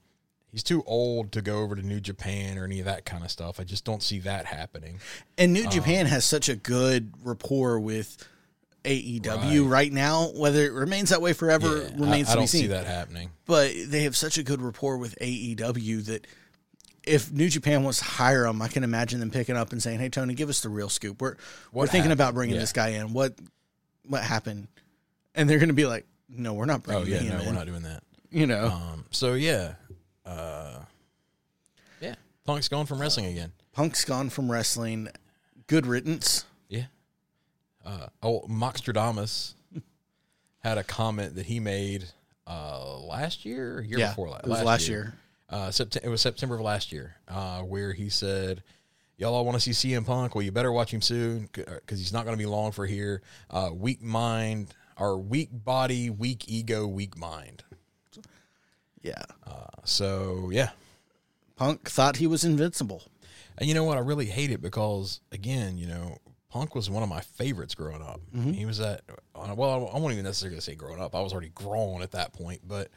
he's 0.49 0.63
too 0.63 0.81
old 0.85 1.31
to 1.33 1.41
go 1.41 1.59
over 1.59 1.75
to 1.75 1.81
New 1.81 1.99
Japan 1.99 2.57
or 2.57 2.63
any 2.63 2.79
of 2.79 2.85
that 2.85 3.05
kind 3.05 3.23
of 3.23 3.29
stuff. 3.31 3.59
I 3.59 3.63
just 3.63 3.83
don't 3.83 4.01
see 4.01 4.19
that 4.19 4.45
happening. 4.45 4.99
and 5.37 5.51
New 5.53 5.67
Japan 5.69 6.05
has 6.05 6.23
such 6.23 6.47
a 6.49 6.55
good 6.55 7.11
rapport 7.23 7.79
with 7.79 8.17
AEW 8.87 9.63
Right. 9.63 9.69
right, 9.69 9.93
now. 9.93 10.27
Whether 10.35 10.65
it 10.65 10.71
remains 10.73 11.09
that 11.09 11.21
way 11.21 11.33
forever 11.33 11.67
Yeah, 11.83 11.89
remains 12.03 12.29
I, 12.29 12.31
I 12.31 12.35
to 12.35 12.37
be 12.37 12.41
don't 12.41 12.47
seen. 12.47 12.61
see 12.61 12.67
that 12.67 12.85
happening. 12.87 13.29
But 13.45 13.73
they 13.87 14.03
have 14.03 14.15
such 14.15 14.37
a 14.37 14.43
good 14.43 14.61
rapport 14.61 14.97
with 14.97 15.15
AEW 15.19 16.05
that 16.05 16.25
if 17.03 17.31
New 17.31 17.49
Japan 17.49 17.83
wants 17.83 17.99
to 17.99 18.05
hire 18.05 18.43
them, 18.43 18.61
I 18.61 18.67
can 18.67 18.83
imagine 18.83 19.19
them 19.19 19.31
picking 19.31 19.55
up 19.55 19.71
and 19.71 19.81
saying, 19.83 19.99
"Hey, 19.99 20.09
Tony, 20.09 20.33
give 20.33 20.49
us 20.49 20.61
the 20.61 20.69
real 20.69 20.89
scoop. 20.89 21.21
We're 21.21 21.35
we're 21.71 21.83
What 21.83 21.89
thinking 21.89 22.11
about 22.11 22.33
bringing 22.33 22.55
Yeah. 22.55 22.61
this 22.61 22.73
guy 22.73 22.89
in. 22.89 23.13
What 23.13 23.35
what 24.05 24.23
happened?" 24.23 24.67
And 25.35 25.49
they're 25.49 25.59
going 25.59 25.69
to 25.69 25.73
be 25.75 25.85
like, 25.85 26.05
"No, 26.29 26.53
we're 26.53 26.65
not 26.65 26.81
Oh 26.81 26.83
bringing 27.03 27.07
yeah, 27.07 27.19
him 27.19 27.33
no, 27.35 27.39
in." 27.41 27.45
we're 27.47 27.53
not 27.53 27.65
doing 27.67 27.83
that. 27.83 28.03
You 28.31 28.45
know, 28.47 28.67
Um, 28.67 29.05
so 29.11 29.35
yeah, 29.35 29.75
uh, 30.25 30.79
yeah, 32.01 32.15
Punk's 32.45 32.67
gone 32.67 32.85
from 32.85 32.99
wrestling 32.99 33.27
again. 33.27 33.53
Punk's 33.71 34.03
gone 34.03 34.29
from 34.29 34.51
wrestling. 34.51 35.07
Good 35.67 35.85
riddance. 35.85 36.43
Uh, 37.87 38.07
oh, 38.21 38.41
Moxtradamus 38.49 39.53
had 40.59 40.77
a 40.77 40.83
comment 40.83 41.35
that 41.35 41.45
he 41.45 41.59
made 41.61 42.03
uh, 42.45 42.97
last 42.99 43.45
year, 43.45 43.77
or 43.77 43.81
year 43.81 43.99
Yeah, 43.99 44.09
before 44.09 44.27
la- 44.29 44.37
it 44.37 44.45
was 44.47 44.61
last 44.63 44.89
year. 44.89 45.13
Uh, 45.49 45.67
Sept- 45.69 46.03
it 46.03 46.09
was 46.09 46.19
September 46.21 46.55
of 46.55 46.61
last 46.61 46.91
year, 46.91 47.15
uh, 47.29 47.61
where 47.61 47.93
he 47.93 48.09
said, 48.09 48.61
"Y'all 49.17 49.33
all 49.33 49.45
want 49.45 49.57
to 49.61 49.73
see 49.73 49.93
CM 49.93 50.05
Punk? 50.05 50.35
Well, 50.35 50.41
you 50.41 50.51
better 50.51 50.73
watch 50.73 50.93
him 50.93 51.01
soon 51.01 51.47
because 51.53 51.97
he's 51.99 52.11
not 52.11 52.25
going 52.25 52.37
to 52.37 52.41
be 52.41 52.45
long 52.45 52.73
for 52.73 52.85
here. 52.85 53.21
Uh, 53.49 53.69
weak 53.73 54.01
mind, 54.01 54.73
or 54.99 55.17
weak 55.17 55.47
body, 55.53 56.09
weak 56.09 56.49
ego, 56.49 56.85
weak 56.85 57.17
mind. 57.17 57.63
Yeah, 59.01 59.23
So 59.85 60.49
yeah, 60.51 60.71
Punk 61.55 61.89
thought 61.89 62.17
he 62.17 62.27
was 62.27 62.43
invincible. 62.43 63.03
And 63.57 63.69
you 63.69 63.73
know 63.73 63.85
what? 63.85 63.97
I 63.97 64.01
really 64.01 64.25
hate 64.25 64.51
it 64.51 64.61
because, 64.61 65.21
again, 65.31 65.77
you 65.77 65.87
know, 65.87 66.17
Punk 66.57 66.73
was 66.73 66.89
one 66.89 67.03
of 67.03 67.09
my 67.09 67.21
favorites 67.21 67.75
growing 67.75 68.01
up. 68.01 68.19
He 68.33 68.65
was 68.65 68.79
at, 68.79 69.01
uh, 69.35 69.53
well, 69.55 69.91
I 69.93 69.99
won't 69.99 70.13
even 70.13 70.25
necessarily 70.25 70.59
say 70.59 70.73
growing 70.73 70.99
up. 70.99 71.13
I 71.13 71.21
was 71.21 71.31
already 71.31 71.51
grown 71.53 72.01
at 72.01 72.11
that 72.13 72.33
point. 72.33 72.61
But, 72.67 72.89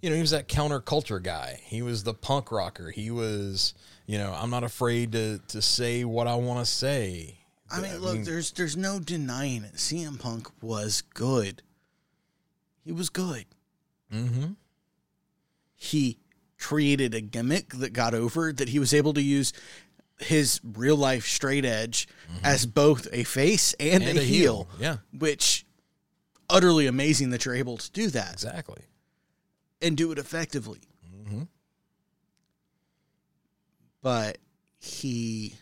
you 0.00 0.08
know, 0.08 0.16
he 0.16 0.22
was 0.22 0.30
that 0.30 0.48
counterculture 0.48 1.22
guy. 1.22 1.60
He 1.62 1.82
was 1.82 2.04
the 2.04 2.14
punk 2.14 2.50
rocker. 2.50 2.90
He 2.90 3.10
was, 3.10 3.74
you 4.06 4.16
know, 4.16 4.34
I'm 4.34 4.48
not 4.48 4.64
afraid 4.64 5.12
to 5.12 5.40
to 5.48 5.60
say 5.60 6.04
what 6.04 6.26
I 6.26 6.36
want 6.36 6.64
to 6.64 6.70
say. 6.70 7.36
I 7.70 7.80
mean, 7.80 7.98
look, 7.98 8.22
there's 8.24 8.52
there's 8.52 8.78
no 8.78 8.98
denying 8.98 9.64
it. 9.64 9.74
CM 9.74 10.18
Punk 10.18 10.48
was 10.62 11.02
good. 11.02 11.62
He 12.82 12.92
was 12.92 13.10
good. 13.10 13.44
Mm-hmm. 14.12 14.52
He 15.76 16.18
created 16.58 17.14
a 17.14 17.20
gimmick 17.20 17.74
that 17.74 17.92
got 17.92 18.14
over 18.14 18.52
that 18.52 18.68
he 18.68 18.78
was 18.78 18.92
able 18.92 19.12
to 19.14 19.22
use 19.22 19.52
his 20.20 20.60
real 20.62 20.96
life 20.96 21.26
straight 21.26 21.64
edge 21.64 22.06
as 22.44 22.66
both 22.66 23.08
a 23.12 23.24
face 23.24 23.74
and, 23.80 24.02
Mm-hmm. 24.02 24.08
And 24.10 24.18
a, 24.18 24.22
a 24.22 24.24
heel, 24.24 24.54
heel, 24.54 24.68
yeah. 24.78 24.96
which 25.18 25.64
utterly 26.48 26.86
amazing 26.86 27.30
that 27.30 27.44
you're 27.44 27.54
able 27.54 27.76
to 27.78 27.90
do 27.92 28.08
that 28.08 28.32
Exactly. 28.34 28.82
and 29.82 29.96
do 29.96 30.12
it 30.12 30.18
effectively. 30.18 30.80
Mhm. 31.26 31.48
But 34.02 34.38
he 34.78 35.54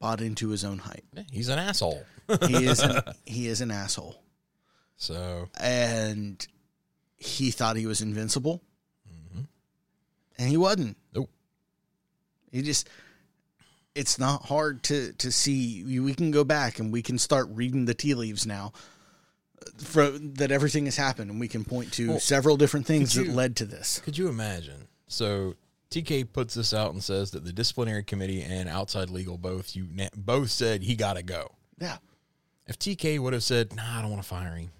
bought 0.00 0.20
into 0.20 0.48
his 0.48 0.64
own 0.64 0.78
hype. 0.78 1.04
Yeah, 1.12 1.22
he's 1.30 1.48
an 1.48 1.58
asshole. 1.58 2.04
He 2.46 2.66
is 2.66 2.80
an, 2.80 3.02
he 3.26 3.46
is 3.46 3.60
an 3.60 3.70
asshole. 3.70 4.22
So 4.96 5.48
and 5.60 6.44
he 7.16 7.50
thought 7.50 7.76
he 7.76 7.86
was 7.86 8.00
invincible, 8.00 8.62
and 10.38 10.48
he 10.48 10.56
wasn't. 10.56 10.96
He 12.52 12.62
just. 12.62 12.88
It's 13.94 14.18
not 14.18 14.44
hard 14.44 14.82
to 14.84 15.12
to 15.14 15.32
see. 15.32 15.82
We 16.00 16.14
can 16.14 16.30
go 16.30 16.44
back 16.44 16.78
and 16.78 16.92
we 16.92 17.02
can 17.02 17.18
start 17.18 17.48
reading 17.50 17.84
the 17.86 17.94
tea 17.94 18.14
leaves 18.14 18.46
now. 18.46 18.72
Uh, 19.60 19.70
from 19.78 20.34
that, 20.34 20.52
everything 20.52 20.84
has 20.84 20.96
happened, 20.96 21.30
and 21.30 21.40
we 21.40 21.48
can 21.48 21.64
point 21.64 21.92
to 21.94 22.08
Well, 22.10 22.20
several 22.20 22.56
different 22.56 22.86
things 22.86 23.16
could 23.16 23.26
that 23.26 23.32
led 23.34 23.56
to 23.56 23.64
this. 23.64 24.00
Could 24.04 24.16
you 24.16 24.28
imagine? 24.28 24.86
So 25.08 25.56
TK 25.90 26.32
puts 26.32 26.54
this 26.54 26.72
out 26.72 26.92
and 26.92 27.02
says 27.02 27.32
that 27.32 27.44
the 27.44 27.52
disciplinary 27.52 28.04
committee 28.04 28.42
and 28.42 28.68
outside 28.68 29.10
legal 29.10 29.36
both 29.38 29.74
you 29.74 29.88
both 30.16 30.50
said 30.50 30.82
he 30.82 30.94
got 30.94 31.14
to 31.14 31.22
go. 31.22 31.52
Yeah, 31.80 31.96
If 32.66 32.78
TK 32.78 33.18
would 33.18 33.32
have 33.32 33.42
said, 33.42 33.74
"Nah, 33.74 33.98
I 33.98 34.02
don't 34.02 34.10
want 34.10 34.22
to 34.22 34.28
fire 34.28 34.54
him," 34.54 34.70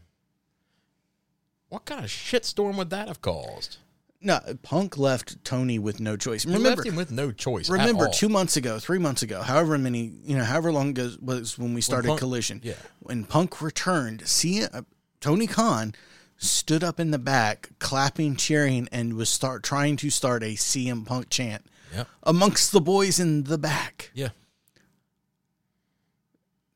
what 1.71 1.85
kind 1.87 2.05
of 2.05 2.11
shitstorm 2.11 2.77
would 2.77 2.91
that 2.91 3.09
have 3.09 3.21
caused? 3.21 3.79
No, 4.21 4.41
Punk 4.63 4.99
left 4.99 5.45
Tony 5.45 5.79
with 5.79 6.01
no 6.01 6.17
choice. 6.17 6.43
He 6.43 6.49
Remember, 6.51 6.71
left 6.77 6.87
him 6.89 6.97
with 6.97 7.11
no 7.13 7.31
choice. 7.33 7.69
remember 7.71 8.09
two 8.09 8.29
months 8.29 8.57
ago, 8.57 8.79
three 8.79 8.99
months 8.99 9.23
ago, 9.23 9.43
however 9.43 9.79
many, 9.79 10.13
you 10.25 10.37
know, 10.37 10.45
however 10.45 10.73
long 10.73 10.91
ago 10.91 11.13
was 11.21 11.57
when 11.59 11.73
we 11.75 11.81
started 11.81 12.09
Punk- 12.09 12.21
Collision. 12.21 12.61
yeah. 12.65 12.75
When 13.01 13.25
Punk 13.25 13.63
returned, 13.63 14.27
see 14.27 14.65
uh, 14.65 14.83
Tony 15.21 15.47
Khan 15.47 15.95
stood 16.37 16.83
up 16.85 16.99
in 17.01 17.11
the 17.11 17.19
back, 17.19 17.71
clapping, 17.79 18.37
cheering, 18.37 18.89
and 18.93 19.15
was 19.15 19.29
start 19.29 19.63
trying 19.63 19.97
to 19.99 20.11
start 20.11 20.43
a 20.43 20.55
CM 20.55 21.05
Punk 21.07 21.31
chant 21.31 21.65
Yep. 21.95 22.07
amongst 22.25 22.73
the 22.73 22.81
boys 22.81 23.19
in 23.19 23.45
the 23.45 23.57
back. 23.59 24.11
Yeah. 24.15 24.29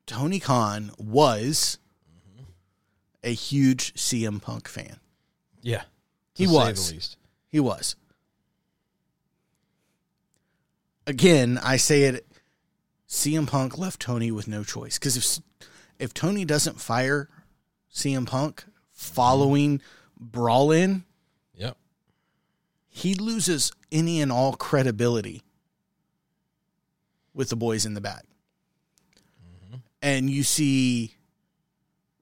Tony 0.05 0.39
Khan 0.39 0.91
was 0.97 1.77
a 3.23 3.33
huge 3.33 3.93
CM 3.93 4.41
Punk 4.41 4.67
fan. 4.67 4.97
Yeah. 5.61 5.83
He 6.35 6.45
say 6.47 6.51
was. 6.53 7.15
He 7.53 7.59
was. 7.59 7.95
Again, 11.05 11.59
I 11.61 11.77
say 11.77 12.03
it. 12.03 12.25
CM 13.07 13.47
Punk 13.47 13.77
left 13.77 13.99
Tony 13.99 14.31
with 14.31 14.47
no 14.47 14.63
choice 14.63 14.97
because 14.97 15.15
if 15.15 15.39
if 15.99 16.15
Tony 16.15 16.45
doesn't 16.45 16.81
fire 16.81 17.29
CM 17.93 18.25
Punk 18.25 18.63
following 18.91 19.81
Brawl 20.19 20.71
in, 20.71 21.03
Yep. 21.53 21.77
he 22.89 23.13
loses 23.13 23.71
any 23.91 24.19
and 24.19 24.31
all 24.31 24.53
credibility 24.53 25.43
with 27.35 27.49
the 27.49 27.55
boys 27.55 27.85
in 27.85 27.93
the 27.93 28.01
back. 28.01 28.23
And 30.01 30.27
you 30.27 30.41
see 30.41 31.13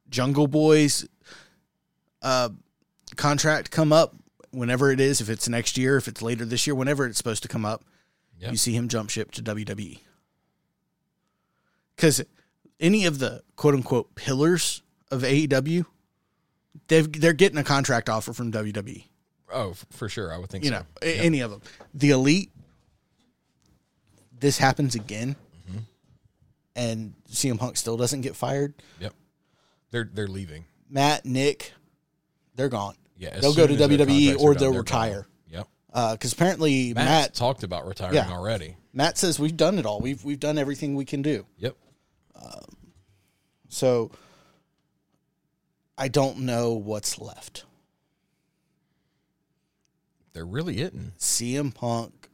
Jungle 0.09 0.47
Boys 0.47 1.07
uh, 2.21 2.49
contract 3.15 3.71
come 3.71 3.93
up 3.93 4.13
whenever 4.51 4.91
it 4.91 4.99
is, 4.99 5.21
if 5.21 5.29
it's 5.29 5.47
next 5.49 5.77
year, 5.77 5.97
if 5.97 6.07
it's 6.07 6.21
later 6.21 6.45
this 6.45 6.65
year, 6.67 6.75
whenever 6.75 7.05
it's 7.05 7.17
supposed 7.17 7.43
to 7.43 7.49
come 7.49 7.65
up, 7.65 7.83
Yep. 8.39 8.51
you 8.51 8.57
see 8.57 8.73
him 8.75 8.87
jump 8.87 9.09
ship 9.09 9.31
to 9.31 9.41
WWE. 9.43 9.99
Because 11.95 12.21
any 12.79 13.05
of 13.05 13.19
the 13.19 13.43
quote 13.55 13.75
unquote 13.75 14.15
pillars 14.15 14.81
of 15.11 15.21
AEW, 15.23 15.85
they've, 16.87 17.11
they're 17.11 17.33
getting 17.33 17.57
a 17.59 17.63
contract 17.63 18.09
offer 18.09 18.33
from 18.33 18.51
WWE 18.51 19.05
Oh, 19.53 19.75
for 19.91 20.07
sure. 20.09 20.33
I 20.33 20.37
would 20.37 20.49
think 20.49 20.63
you 20.63 20.69
so. 20.71 20.77
know, 20.79 20.85
a- 21.01 21.19
any 21.19 21.41
of 21.41 21.51
them. 21.51 21.61
The 21.93 22.11
elite, 22.11 22.51
this 24.39 24.57
happens 24.57 24.95
again, 24.95 25.35
Mm-hmm. 25.69 25.79
and 26.75 27.13
CM 27.29 27.59
Punk 27.59 27.77
still 27.77 27.97
doesn't 27.97 28.21
get 28.21 28.35
fired. 28.35 28.73
Yep. 28.99 29.13
They're 29.91 30.09
they're 30.11 30.27
leaving. 30.27 30.65
Matt, 30.89 31.25
Nick, 31.25 31.73
they're 32.55 32.69
gone. 32.69 32.95
Yeah. 33.21 33.39
they'll 33.39 33.53
go 33.53 33.67
to 33.67 33.77
soon 33.77 33.81
as 33.83 33.97
their 33.97 34.05
WWE 34.07 34.39
or 34.39 34.55
they'll 34.55 34.73
retire. 34.73 35.27
Yep. 35.49 35.67
Uh, 35.93 36.11
because 36.13 36.33
apparently 36.33 36.93
Matt 36.93 37.05
Matt 37.05 37.33
talked 37.35 37.63
about 37.63 37.85
retiring 37.87 38.15
Yeah. 38.15 38.31
already. 38.31 38.75
Matt 38.93 39.17
says 39.17 39.39
we've 39.39 39.55
done 39.55 39.77
it 39.79 39.85
all. 39.85 39.99
We've 40.01 40.23
we've 40.25 40.39
done 40.39 40.57
everything 40.57 40.95
we 40.95 41.05
can 41.05 41.21
do. 41.21 41.45
Yep. 41.57 41.77
So 43.69 44.11
I 45.97 46.07
don't 46.09 46.39
know 46.39 46.73
what's 46.73 47.19
left. 47.19 47.63
They're 50.33 50.45
really 50.45 50.75
hitting. 50.75 51.13
CM 51.17 51.73
Punk 51.73 52.29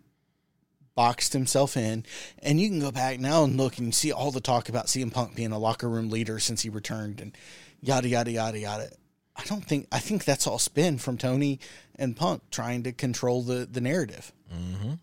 boxed 0.95 1.33
himself 1.33 1.77
in, 1.77 2.05
and 2.39 2.59
you 2.59 2.69
can 2.69 2.79
go 2.79 2.91
back 2.91 3.19
now 3.19 3.43
and 3.43 3.55
look 3.57 3.77
and 3.77 3.93
see 3.93 4.11
all 4.11 4.31
the 4.31 4.41
talk 4.41 4.67
about 4.69 4.88
CM 4.88 5.11
Punk 5.11 5.35
being 5.35 5.51
a 5.51 5.59
locker 5.59 5.88
room 5.89 6.09
leader 6.09 6.39
since 6.39 6.61
he 6.61 6.69
returned, 6.69 7.19
and 7.21 7.38
yada 7.81 8.07
yada 8.07 8.31
yada 8.31 8.57
yada. 8.59 8.89
I 9.38 9.43
don't 9.45 9.63
think 9.63 9.88
I 9.91 9.99
think 9.99 10.25
that's 10.25 10.47
all 10.47 10.59
spin 10.59 10.97
from 10.97 11.17
Tony 11.17 11.59
and 11.95 12.15
Punk 12.15 12.41
trying 12.51 12.83
to 12.83 12.91
control 12.91 13.41
the 13.43 13.65
the 13.65 13.81
narrative 13.81 14.31
Mm-hmm. 14.53 14.93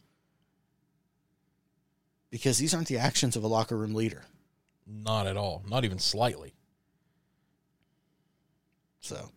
because 2.31 2.59
these 2.59 2.73
aren't 2.75 2.89
the 2.89 2.99
actions 2.99 3.37
of 3.37 3.45
a 3.45 3.47
locker 3.47 3.77
room 3.77 3.95
leader. 3.95 4.23
Not 4.87 5.27
at 5.27 5.37
all. 5.37 5.63
Not 5.69 5.85
even 5.85 5.99
slightly. 5.99 6.55
So 9.01 9.31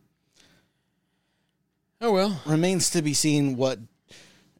Oh 1.99 2.11
well. 2.13 2.41
remains 2.45 2.89
to 2.91 3.01
be 3.01 3.13
seen 3.13 3.57
what 3.57 3.79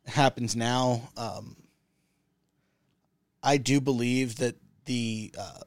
happens 0.06 0.56
now. 0.56 1.10
Um, 1.16 1.56
I 3.44 3.58
do 3.58 3.80
believe 3.80 4.38
that 4.38 4.56
the 4.86 5.34
uh, 5.38 5.60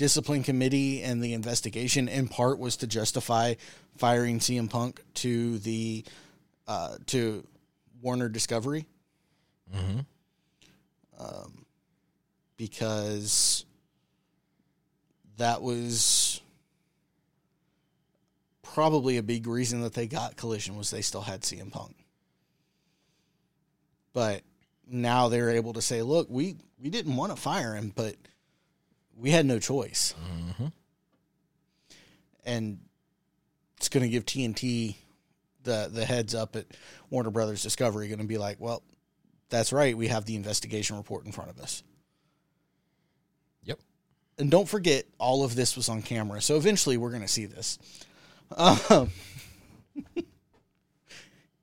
discipline 0.00 0.42
committee 0.42 1.02
and 1.02 1.22
the 1.22 1.34
investigation, 1.34 2.08
in 2.08 2.26
part, 2.26 2.58
was 2.58 2.78
to 2.78 2.86
justify 2.86 3.52
firing 3.98 4.38
CM 4.38 4.70
Punk 4.70 5.02
to 5.12 5.58
the 5.58 6.02
uh, 6.66 6.96
to 7.08 7.46
Warner 8.00 8.30
Discovery 8.30 8.86
Mm-hmm. 9.72 10.00
because 12.56 13.64
that 15.36 15.62
was 15.62 16.40
probably 18.62 19.18
a 19.18 19.22
big 19.22 19.46
reason 19.46 19.82
that 19.82 19.94
they 19.94 20.08
got 20.08 20.36
Collision 20.36 20.76
was 20.76 20.90
they 20.90 21.02
still 21.02 21.20
had 21.20 21.42
CM 21.42 21.70
Punk. 21.70 21.94
But 24.12 24.42
now 24.88 25.28
they're 25.28 25.50
able 25.50 25.74
to 25.74 25.82
say, 25.82 26.02
look, 26.02 26.26
we, 26.28 26.56
we 26.82 26.90
didn't 26.90 27.14
want 27.14 27.30
to 27.30 27.40
fire 27.40 27.76
him, 27.76 27.92
but 27.94 28.16
we 29.16 29.30
had 29.30 29.46
no 29.46 29.58
choice. 29.58 30.14
Mm-hmm. 30.20 30.66
And 32.44 32.78
it's 33.76 33.88
going 33.88 34.02
to 34.02 34.08
give 34.08 34.24
TNT 34.24 34.96
the 35.62 35.90
the 35.92 36.04
heads 36.04 36.34
up 36.34 36.56
at 36.56 36.66
Warner 37.10 37.30
Brothers 37.30 37.62
Discovery 37.62 38.08
going 38.08 38.20
to 38.20 38.26
be 38.26 38.38
like, 38.38 38.58
well, 38.60 38.82
that's 39.50 39.72
right, 39.72 39.96
we 39.96 40.08
have 40.08 40.24
the 40.24 40.36
investigation 40.36 40.96
report 40.96 41.26
in 41.26 41.32
front 41.32 41.50
of 41.50 41.58
us. 41.58 41.82
Yep. 43.64 43.78
and 44.38 44.50
don't 44.50 44.68
forget 44.68 45.04
all 45.18 45.44
of 45.44 45.54
this 45.54 45.76
was 45.76 45.90
on 45.90 46.00
camera 46.00 46.40
so 46.40 46.56
eventually 46.56 46.96
we're 46.96 47.10
going 47.10 47.20
to 47.20 47.28
see 47.28 47.44
this 47.44 47.78
um, 48.56 49.10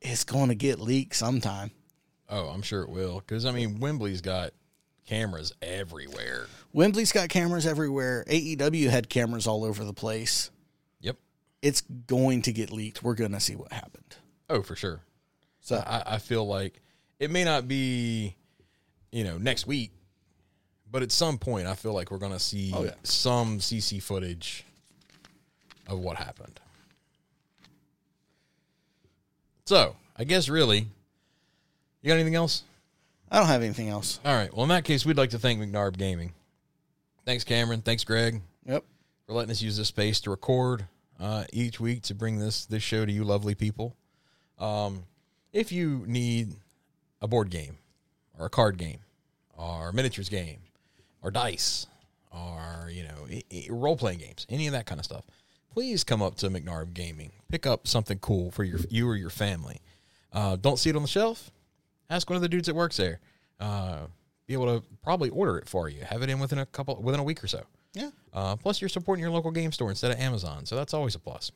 it's 0.01 0.23
going 0.23 0.49
to 0.49 0.55
get 0.55 0.79
leaked 0.79 1.15
sometime 1.15 1.71
Oh, 2.29 2.47
I'm 2.47 2.61
sure 2.61 2.81
it 2.81 2.89
will. 2.89 3.19
Because 3.19 3.45
I 3.45 3.51
mean, 3.51 3.79
Wembley's 3.79 4.21
got 4.21 4.51
cameras 5.05 5.53
everywhere. 5.61 6.47
Wembley's 6.77 7.11
got 7.11 7.27
cameras 7.29 7.65
everywhere 7.65 8.23
aew 8.29 8.89
had 8.89 9.09
cameras 9.09 9.47
all 9.47 9.63
over 9.63 9.83
the 9.83 9.93
place 9.93 10.51
Yep. 11.01 11.17
it's 11.61 11.81
going 11.81 12.41
to 12.43 12.53
get 12.53 12.71
leaked 12.71 13.01
we're 13.03 13.15
going 13.15 13.31
to 13.31 13.39
see 13.39 13.55
what 13.55 13.71
happened 13.71 14.15
Oh, 14.49 14.61
for 14.61 14.75
sure. 14.75 15.01
so 15.59 15.77
I, 15.85 16.03
I 16.05 16.17
feel 16.19 16.45
like 16.47 16.79
it 17.19 17.31
may 17.31 17.43
not 17.43 17.67
be, 17.67 18.35
you 19.11 19.23
know, 19.23 19.37
next 19.39 19.65
week, 19.67 19.91
but 20.91 21.01
at 21.01 21.11
some 21.11 21.37
point, 21.39 21.65
I 21.67 21.73
feel 21.73 21.93
like 21.93 22.11
we're 22.11 22.17
going 22.19 22.31
to 22.31 22.39
see 22.39 22.71
Oh, 22.73 22.83
yeah. 22.85 22.91
some 23.03 23.57
CC 23.57 24.01
footage 24.01 24.63
of 25.87 25.99
what 25.99 26.15
happened. 26.17 26.59
So 29.65 29.95
I 30.15 30.23
guess 30.23 30.47
really, 30.47 30.87
you 32.01 32.07
got 32.07 32.13
anything 32.13 32.35
else? 32.35 32.63
I 33.29 33.39
don't 33.39 33.47
have 33.47 33.63
anything 33.63 33.89
else. 33.89 34.19
All 34.23 34.33
right. 34.35 34.53
Well, 34.53 34.63
in 34.63 34.69
that 34.69 34.85
case, 34.85 35.05
we'd 35.05 35.17
like 35.17 35.31
to 35.31 35.39
thank 35.39 35.59
McNarb 35.59 35.97
Gaming. 35.97 36.33
Thanks, 37.27 37.43
Cameron. 37.43 37.81
Thanks, 37.81 38.05
Greg, 38.05 38.41
Yep. 38.65 38.85
for 39.25 39.33
letting 39.33 39.51
us 39.51 39.61
use 39.61 39.75
this 39.75 39.89
space 39.89 40.21
to 40.21 40.29
record 40.29 40.85
uh, 41.19 41.43
each 41.51 41.77
week 41.77 42.03
to 42.03 42.15
bring 42.15 42.39
this 42.39 42.65
this 42.65 42.81
show 42.81 43.05
to 43.05 43.11
you, 43.11 43.25
lovely 43.25 43.53
people. 43.53 43.97
Um, 44.57 45.03
if 45.51 45.73
you 45.73 46.05
need 46.07 46.55
a 47.21 47.27
board 47.27 47.49
game, 47.49 47.79
or 48.39 48.45
a 48.45 48.49
card 48.49 48.77
game, 48.77 48.99
or 49.57 49.91
miniatures 49.91 50.29
game, 50.29 50.59
or 51.21 51.29
dice, 51.29 51.87
or 52.31 52.89
you 52.89 53.03
know, 53.03 53.27
role 53.75 53.97
playing 53.97 54.19
games, 54.19 54.45
any 54.47 54.65
of 54.67 54.71
that 54.71 54.85
kind 54.85 54.97
of 54.99 55.03
stuff, 55.03 55.25
please 55.73 56.05
come 56.05 56.21
up 56.21 56.35
to 56.35 56.49
McNarb 56.49 56.93
Gaming. 56.93 57.33
Pick 57.49 57.65
up 57.65 57.89
something 57.89 58.19
cool 58.19 58.51
for 58.51 58.63
your 58.63 58.79
you 58.89 59.05
or 59.05 59.17
your 59.17 59.29
family. 59.29 59.81
Uh, 60.31 60.55
don't 60.55 60.79
see 60.79 60.91
it 60.91 60.95
on 60.95 61.01
the 61.01 61.09
shelf? 61.09 61.51
Ask 62.09 62.29
one 62.29 62.37
of 62.37 62.41
the 62.41 62.47
dudes 62.47 62.67
that 62.67 62.75
works 62.75 62.95
there. 62.95 63.19
Uh, 63.59 64.05
be 64.47 64.53
able 64.53 64.79
to 64.79 64.85
probably 65.03 65.29
order 65.29 65.57
it 65.57 65.67
for 65.67 65.89
you. 65.89 66.01
Have 66.03 66.23
it 66.23 66.29
in 66.29 66.39
within 66.39 66.59
a 66.59 66.65
couple 66.65 66.95
within 67.01 67.19
a 67.19 67.23
week 67.23 67.43
or 67.43 67.47
so. 67.47 67.63
Yeah. 67.93 68.09
Uh, 68.33 68.55
plus, 68.55 68.81
you're 68.81 68.89
supporting 68.89 69.21
your 69.21 69.31
local 69.31 69.51
game 69.51 69.71
store 69.71 69.89
instead 69.89 70.11
of 70.11 70.19
Amazon, 70.19 70.65
so 70.65 70.75
that's 70.75 70.93
always 70.93 71.15
a 71.15 71.19
plus. 71.19 71.51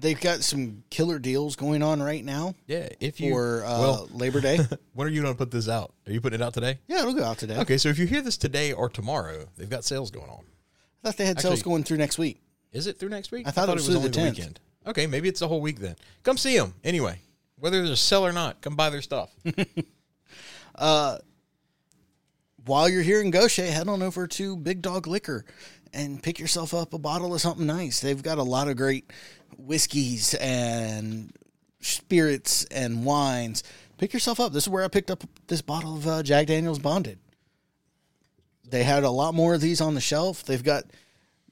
They've 0.00 0.20
got 0.20 0.44
some 0.44 0.84
killer 0.90 1.18
deals 1.18 1.56
going 1.56 1.82
on 1.82 2.00
right 2.00 2.24
now 2.24 2.54
Yeah, 2.68 2.88
if 3.00 3.20
you 3.20 3.32
for 3.32 3.64
uh, 3.64 3.80
well, 3.80 4.08
Labor 4.12 4.40
Day. 4.40 4.58
when 4.94 5.08
are 5.08 5.10
you 5.10 5.22
going 5.22 5.34
to 5.34 5.38
put 5.38 5.50
this 5.50 5.68
out? 5.68 5.92
Are 6.06 6.12
you 6.12 6.20
putting 6.20 6.40
it 6.40 6.44
out 6.44 6.54
today? 6.54 6.78
yeah, 6.86 7.00
it'll 7.00 7.14
go 7.14 7.24
out 7.24 7.38
today. 7.38 7.56
Okay, 7.58 7.78
so 7.78 7.88
if 7.88 7.98
you 7.98 8.06
hear 8.06 8.22
this 8.22 8.36
today 8.36 8.72
or 8.72 8.88
tomorrow, 8.88 9.46
they've 9.56 9.68
got 9.68 9.84
sales 9.84 10.10
going 10.12 10.30
on. 10.30 10.44
I 11.02 11.08
thought 11.08 11.16
they 11.16 11.26
had 11.26 11.40
sales 11.40 11.62
going 11.62 11.82
through 11.82 11.96
next 11.96 12.16
week. 12.16 12.40
Is 12.72 12.86
it 12.86 12.98
through 12.98 13.08
next 13.08 13.32
week? 13.32 13.48
I 13.48 13.50
thought 13.50 13.68
it 13.68 13.74
was 13.74 13.86
through 13.86 14.00
the 14.00 14.08
10th. 14.08 14.56
Okay, 14.86 15.06
maybe 15.06 15.28
it's 15.28 15.40
the 15.40 15.48
whole 15.48 15.60
week 15.60 15.80
then. 15.80 15.96
Come 16.22 16.36
see 16.38 16.56
them 16.56 16.74
anyway. 16.84 17.18
Whether 17.58 17.78
there's 17.78 17.90
a 17.90 17.96
sell 17.96 18.24
or 18.24 18.32
not, 18.32 18.60
come 18.60 18.76
buy 18.76 18.90
their 18.90 19.02
stuff. 19.02 19.34
While 22.68 22.90
you're 22.90 23.00
here 23.00 23.22
in 23.22 23.30
Goshen, 23.30 23.64
head 23.64 23.88
on 23.88 24.02
over 24.02 24.26
to 24.26 24.54
Big 24.54 24.82
Dog 24.82 25.06
Liquor 25.06 25.46
and 25.94 26.22
pick 26.22 26.38
yourself 26.38 26.74
up 26.74 26.92
a 26.92 26.98
bottle 26.98 27.34
of 27.34 27.40
something 27.40 27.64
nice. 27.64 28.00
They've 28.00 28.22
got 28.22 28.36
a 28.36 28.42
lot 28.42 28.68
of 28.68 28.76
great 28.76 29.10
whiskeys 29.56 30.34
and 30.34 31.32
spirits 31.80 32.66
and 32.66 33.06
wines. 33.06 33.62
Pick 33.96 34.12
yourself 34.12 34.38
up. 34.38 34.52
This 34.52 34.64
is 34.64 34.68
where 34.68 34.84
I 34.84 34.88
picked 34.88 35.10
up 35.10 35.24
this 35.46 35.62
bottle 35.62 35.96
of 35.96 36.06
uh, 36.06 36.22
Jack 36.22 36.48
Daniels 36.48 36.78
Bonded. 36.78 37.18
They 38.68 38.84
had 38.84 39.02
a 39.02 39.10
lot 39.10 39.32
more 39.32 39.54
of 39.54 39.62
these 39.62 39.80
on 39.80 39.94
the 39.94 40.00
shelf. 40.02 40.44
They've 40.44 40.62
got, 40.62 40.84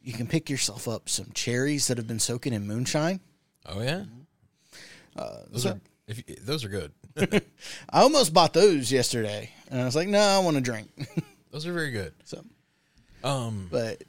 you 0.03 0.13
can 0.13 0.27
pick 0.27 0.51
yourself 0.51 0.87
up 0.87 1.09
some 1.09 1.31
cherries 1.33 1.87
that 1.87 1.97
have 1.97 2.07
been 2.07 2.21
soaking 2.21 2.53
in 2.53 2.67
moonshine. 2.67 3.21
oh 3.65 3.81
yeah, 3.81 4.05
those 5.51 5.63
so- 5.63 5.71
are 5.71 5.81
if 6.09 6.19
you, 6.19 6.37
those 6.43 6.63
are 6.63 6.69
good. 6.69 6.93
I 7.91 8.03
almost 8.03 8.35
bought 8.35 8.53
those 8.53 8.93
yesterday, 8.93 9.51
and 9.71 9.81
I 9.81 9.85
was 9.85 9.97
like, 9.97 10.09
no, 10.09 10.21
I 10.21 10.39
want 10.39 10.57
to 10.57 10.63
drink. 10.63 10.89
those 11.51 11.67
are 11.67 11.73
very 11.73 11.91
good. 11.91 12.13
so, 12.25 12.45
Um, 13.25 13.69
but 13.71 14.03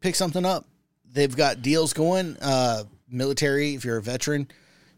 pick 0.00 0.14
something 0.14 0.44
up. 0.44 0.66
They've 1.12 1.34
got 1.34 1.62
deals 1.62 1.92
going. 1.92 2.36
Uh, 2.40 2.84
military, 3.08 3.74
if 3.74 3.84
you're 3.84 3.98
a 3.98 4.02
veteran, 4.02 4.48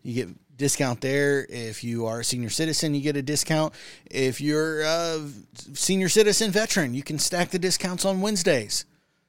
you 0.03 0.15
get 0.15 0.57
discount 0.57 1.01
there. 1.01 1.45
If 1.49 1.83
you 1.83 2.07
are 2.07 2.21
a 2.21 2.25
senior 2.25 2.51
citizen, 2.51 2.95
you 2.95 3.01
get 3.01 3.17
a 3.17 3.23
discount. 3.23 3.75
If 4.11 4.41
you're 4.41 4.83
a 4.83 5.29
senior 5.75 6.09
citizen 6.09 6.51
veteran, 6.51 6.95
you 6.95 7.03
can 7.03 7.19
stack 7.19 7.51
the 7.51 7.59
discounts 7.59 8.05
on 8.05 8.21
Wednesdays. 8.21 8.85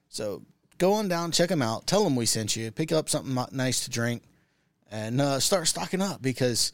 So 0.10 0.44
go 0.78 0.94
on 0.94 1.08
down, 1.08 1.32
check 1.32 1.50
them 1.50 1.62
out. 1.62 1.88
Tell 1.88 2.04
them 2.04 2.16
we 2.16 2.26
sent 2.26 2.56
you. 2.56 2.72
Pick 2.72 2.92
up 2.92 3.10
something 3.10 3.36
nice 3.52 3.84
to 3.86 3.90
drink, 3.90 4.24
and 4.92 5.20
uh, 5.20 5.40
start 5.40 5.68
stocking 5.68 6.02
up 6.02 6.22
because 6.22 6.72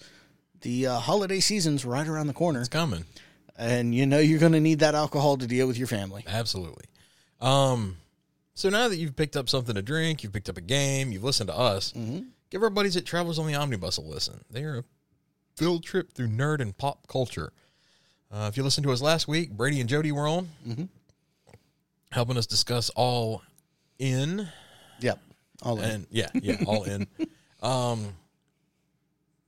the 0.61 0.87
uh, 0.87 0.99
holiday 0.99 1.39
season's 1.39 1.85
right 1.85 2.07
around 2.07 2.27
the 2.27 2.33
corner, 2.33 2.59
it's 2.59 2.69
coming. 2.69 3.05
And 3.61 3.93
you 3.95 4.05
know 4.05 4.19
you're 4.19 4.39
going 4.39 4.51
to 4.53 4.59
need 4.59 4.79
that 4.79 4.95
alcohol 4.95 5.37
to 5.37 5.47
deal 5.47 5.67
with 5.67 5.77
your 5.77 5.87
family. 5.87 6.23
Absolutely. 6.27 6.85
Um, 7.39 7.97
so 8.53 8.69
now 8.69 8.87
that 8.89 8.97
you've 8.97 9.15
picked 9.15 9.37
up 9.37 9.47
something 9.49 9.75
to 9.75 9.81
drink, 9.81 10.23
you've 10.23 10.33
picked 10.33 10.49
up 10.49 10.57
a 10.57 10.61
game, 10.61 11.11
you've 11.11 11.23
listened 11.23 11.47
to 11.49 11.57
us, 11.57 11.93
give 12.49 12.61
our 12.63 12.69
buddies 12.69 12.97
at 12.97 13.05
Travelers 13.05 13.39
on 13.39 13.47
the 13.47 13.55
Omnibus 13.55 13.97
a 13.97 14.01
listen. 14.01 14.43
They 14.49 14.63
are 14.63 14.79
a 14.79 14.83
field 15.55 15.83
trip 15.83 16.13
through 16.13 16.27
nerd 16.27 16.59
and 16.59 16.77
pop 16.77 17.07
culture. 17.07 17.53
Uh, 18.31 18.47
if 18.49 18.57
you 18.57 18.63
listened 18.63 18.85
to 18.85 18.91
us 18.91 19.01
last 19.01 19.27
week, 19.27 19.51
Brady 19.51 19.79
and 19.79 19.89
Jody 19.89 20.11
were 20.11 20.27
on, 20.27 20.49
helping 22.11 22.37
us 22.37 22.45
discuss 22.45 22.89
all 22.91 23.41
in 23.99 24.47
Yep. 24.99 25.19
All 25.63 25.79
in. 25.79 25.89
and 25.89 26.07
yeah, 26.11 26.27
yeah, 26.33 26.57
all 26.65 26.83
in. 26.83 27.07
Um, 27.63 28.15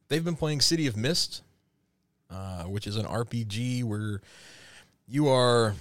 they've 0.07 0.23
been 0.23 0.35
playing 0.35 0.61
City 0.61 0.85
of 0.85 0.95
Mist, 0.95 1.41
uh, 2.29 2.63
which 2.63 2.87
is 2.87 2.95
an 2.95 3.05
RPG 3.05 3.83
where 3.83 4.21
you 5.07 5.27
are. 5.27 5.75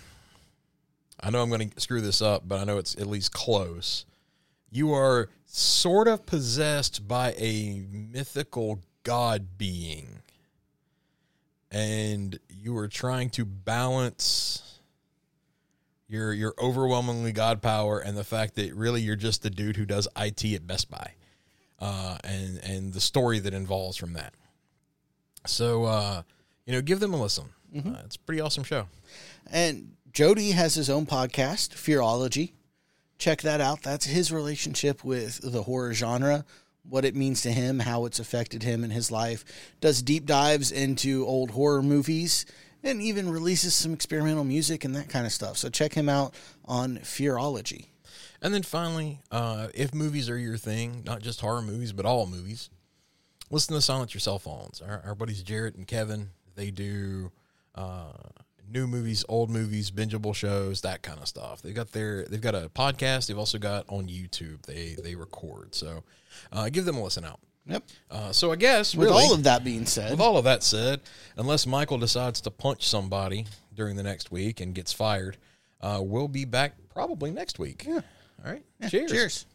I 1.20 1.30
know 1.30 1.40
I'm 1.42 1.50
going 1.50 1.70
to 1.70 1.80
screw 1.80 2.00
this 2.00 2.20
up, 2.20 2.42
but 2.46 2.58
I 2.58 2.64
know 2.64 2.78
it's 2.78 2.96
at 2.96 3.06
least 3.06 3.32
close. 3.32 4.04
You 4.70 4.92
are 4.92 5.28
sort 5.46 6.08
of 6.08 6.26
possessed 6.26 7.06
by 7.06 7.34
a 7.38 7.84
mythical 7.90 8.80
god 9.04 9.58
being, 9.58 10.08
and 11.70 12.38
you 12.48 12.76
are 12.76 12.88
trying 12.88 13.30
to 13.30 13.44
balance 13.44 14.80
your 16.08 16.32
your 16.32 16.54
overwhelmingly 16.58 17.32
god 17.32 17.62
power 17.62 17.98
and 17.98 18.16
the 18.16 18.24
fact 18.24 18.54
that 18.56 18.74
really 18.74 19.00
you're 19.00 19.16
just 19.16 19.42
the 19.42 19.50
dude 19.50 19.76
who 19.76 19.86
does 19.86 20.06
IT 20.16 20.44
at 20.44 20.66
Best 20.66 20.90
Buy, 20.90 21.12
uh, 21.78 22.18
and 22.22 22.58
and 22.58 22.92
the 22.92 23.00
story 23.00 23.38
that 23.38 23.54
involves 23.54 23.96
from 23.96 24.12
that. 24.12 24.34
So 25.46 25.84
uh, 25.84 26.22
you 26.66 26.72
know, 26.72 26.82
give 26.82 27.00
them 27.00 27.14
a 27.14 27.20
listen. 27.20 27.46
Uh, 27.74 28.02
it's 28.04 28.16
a 28.16 28.20
pretty 28.20 28.40
awesome 28.40 28.64
show. 28.64 28.86
And 29.50 29.92
Jody 30.12 30.50
has 30.50 30.74
his 30.74 30.90
own 30.90 31.06
podcast, 31.06 31.70
Fearology. 31.70 32.52
Check 33.18 33.42
that 33.42 33.60
out. 33.60 33.82
That's 33.82 34.04
his 34.04 34.30
relationship 34.30 35.04
with 35.04 35.40
the 35.42 35.62
horror 35.62 35.94
genre, 35.94 36.44
what 36.88 37.04
it 37.04 37.14
means 37.14 37.40
to 37.42 37.52
him, 37.52 37.78
how 37.78 38.04
it's 38.04 38.18
affected 38.18 38.62
him 38.62 38.84
in 38.84 38.90
his 38.90 39.10
life. 39.10 39.44
Does 39.80 40.02
deep 40.02 40.26
dives 40.26 40.70
into 40.70 41.24
old 41.26 41.52
horror 41.52 41.82
movies 41.82 42.44
and 42.82 43.00
even 43.00 43.30
releases 43.30 43.74
some 43.74 43.92
experimental 43.92 44.44
music 44.44 44.84
and 44.84 44.94
that 44.96 45.08
kind 45.08 45.24
of 45.24 45.32
stuff. 45.32 45.56
So 45.56 45.70
check 45.70 45.94
him 45.94 46.08
out 46.08 46.34
on 46.64 46.98
Fearology. 46.98 47.86
And 48.42 48.52
then 48.52 48.64
finally, 48.64 49.20
uh, 49.30 49.68
if 49.72 49.94
movies 49.94 50.28
are 50.28 50.38
your 50.38 50.56
thing, 50.56 51.04
not 51.06 51.22
just 51.22 51.40
horror 51.40 51.62
movies, 51.62 51.92
but 51.92 52.04
all 52.04 52.26
movies, 52.26 52.70
listen 53.52 53.74
to 53.76 53.80
Silence 53.80 54.12
Your 54.12 54.20
Cell 54.20 54.40
Phones. 54.40 54.80
Our, 54.80 55.02
our 55.06 55.14
buddies 55.14 55.42
Jarrett 55.42 55.76
and 55.76 55.86
Kevin, 55.86 56.30
they 56.56 56.72
do 56.72 57.30
uh, 57.76 58.12
new 58.68 58.88
movies, 58.88 59.24
old 59.28 59.50
movies, 59.50 59.92
bingeable 59.92 60.34
shows, 60.34 60.80
that 60.80 61.02
kind 61.02 61.20
of 61.20 61.28
stuff. 61.28 61.62
They've 61.62 61.74
got 61.74 61.92
their 61.92 62.24
they've 62.24 62.40
got 62.40 62.56
a 62.56 62.68
podcast. 62.74 63.28
They've 63.28 63.38
also 63.38 63.58
got 63.58 63.84
on 63.88 64.08
YouTube. 64.08 64.62
They 64.66 64.96
they 65.00 65.14
record. 65.14 65.74
So 65.74 66.02
uh, 66.50 66.68
give 66.70 66.84
them 66.84 66.96
a 66.96 67.04
listen 67.04 67.24
out. 67.24 67.38
Yep. 67.66 67.84
Uh, 68.10 68.32
so 68.32 68.50
I 68.50 68.56
guess 68.56 68.96
With 68.96 69.08
really, 69.08 69.22
all 69.22 69.34
of 69.34 69.44
that 69.44 69.62
being 69.62 69.86
said, 69.86 70.10
with 70.10 70.20
all 70.20 70.36
of 70.36 70.44
that 70.44 70.64
said, 70.64 71.00
unless 71.36 71.64
Michael 71.64 71.98
decides 71.98 72.40
to 72.40 72.50
punch 72.50 72.88
somebody 72.88 73.46
during 73.72 73.94
the 73.94 74.02
next 74.02 74.32
week 74.32 74.60
and 74.60 74.74
gets 74.74 74.92
fired, 74.92 75.36
uh, 75.80 76.00
we'll 76.02 76.26
be 76.26 76.44
back 76.44 76.74
probably 76.92 77.30
next 77.30 77.60
week. 77.60 77.84
Yeah. 77.86 78.00
All 78.44 78.52
right. 78.52 78.64
cheers. 78.88 79.10
cheers. 79.12 79.46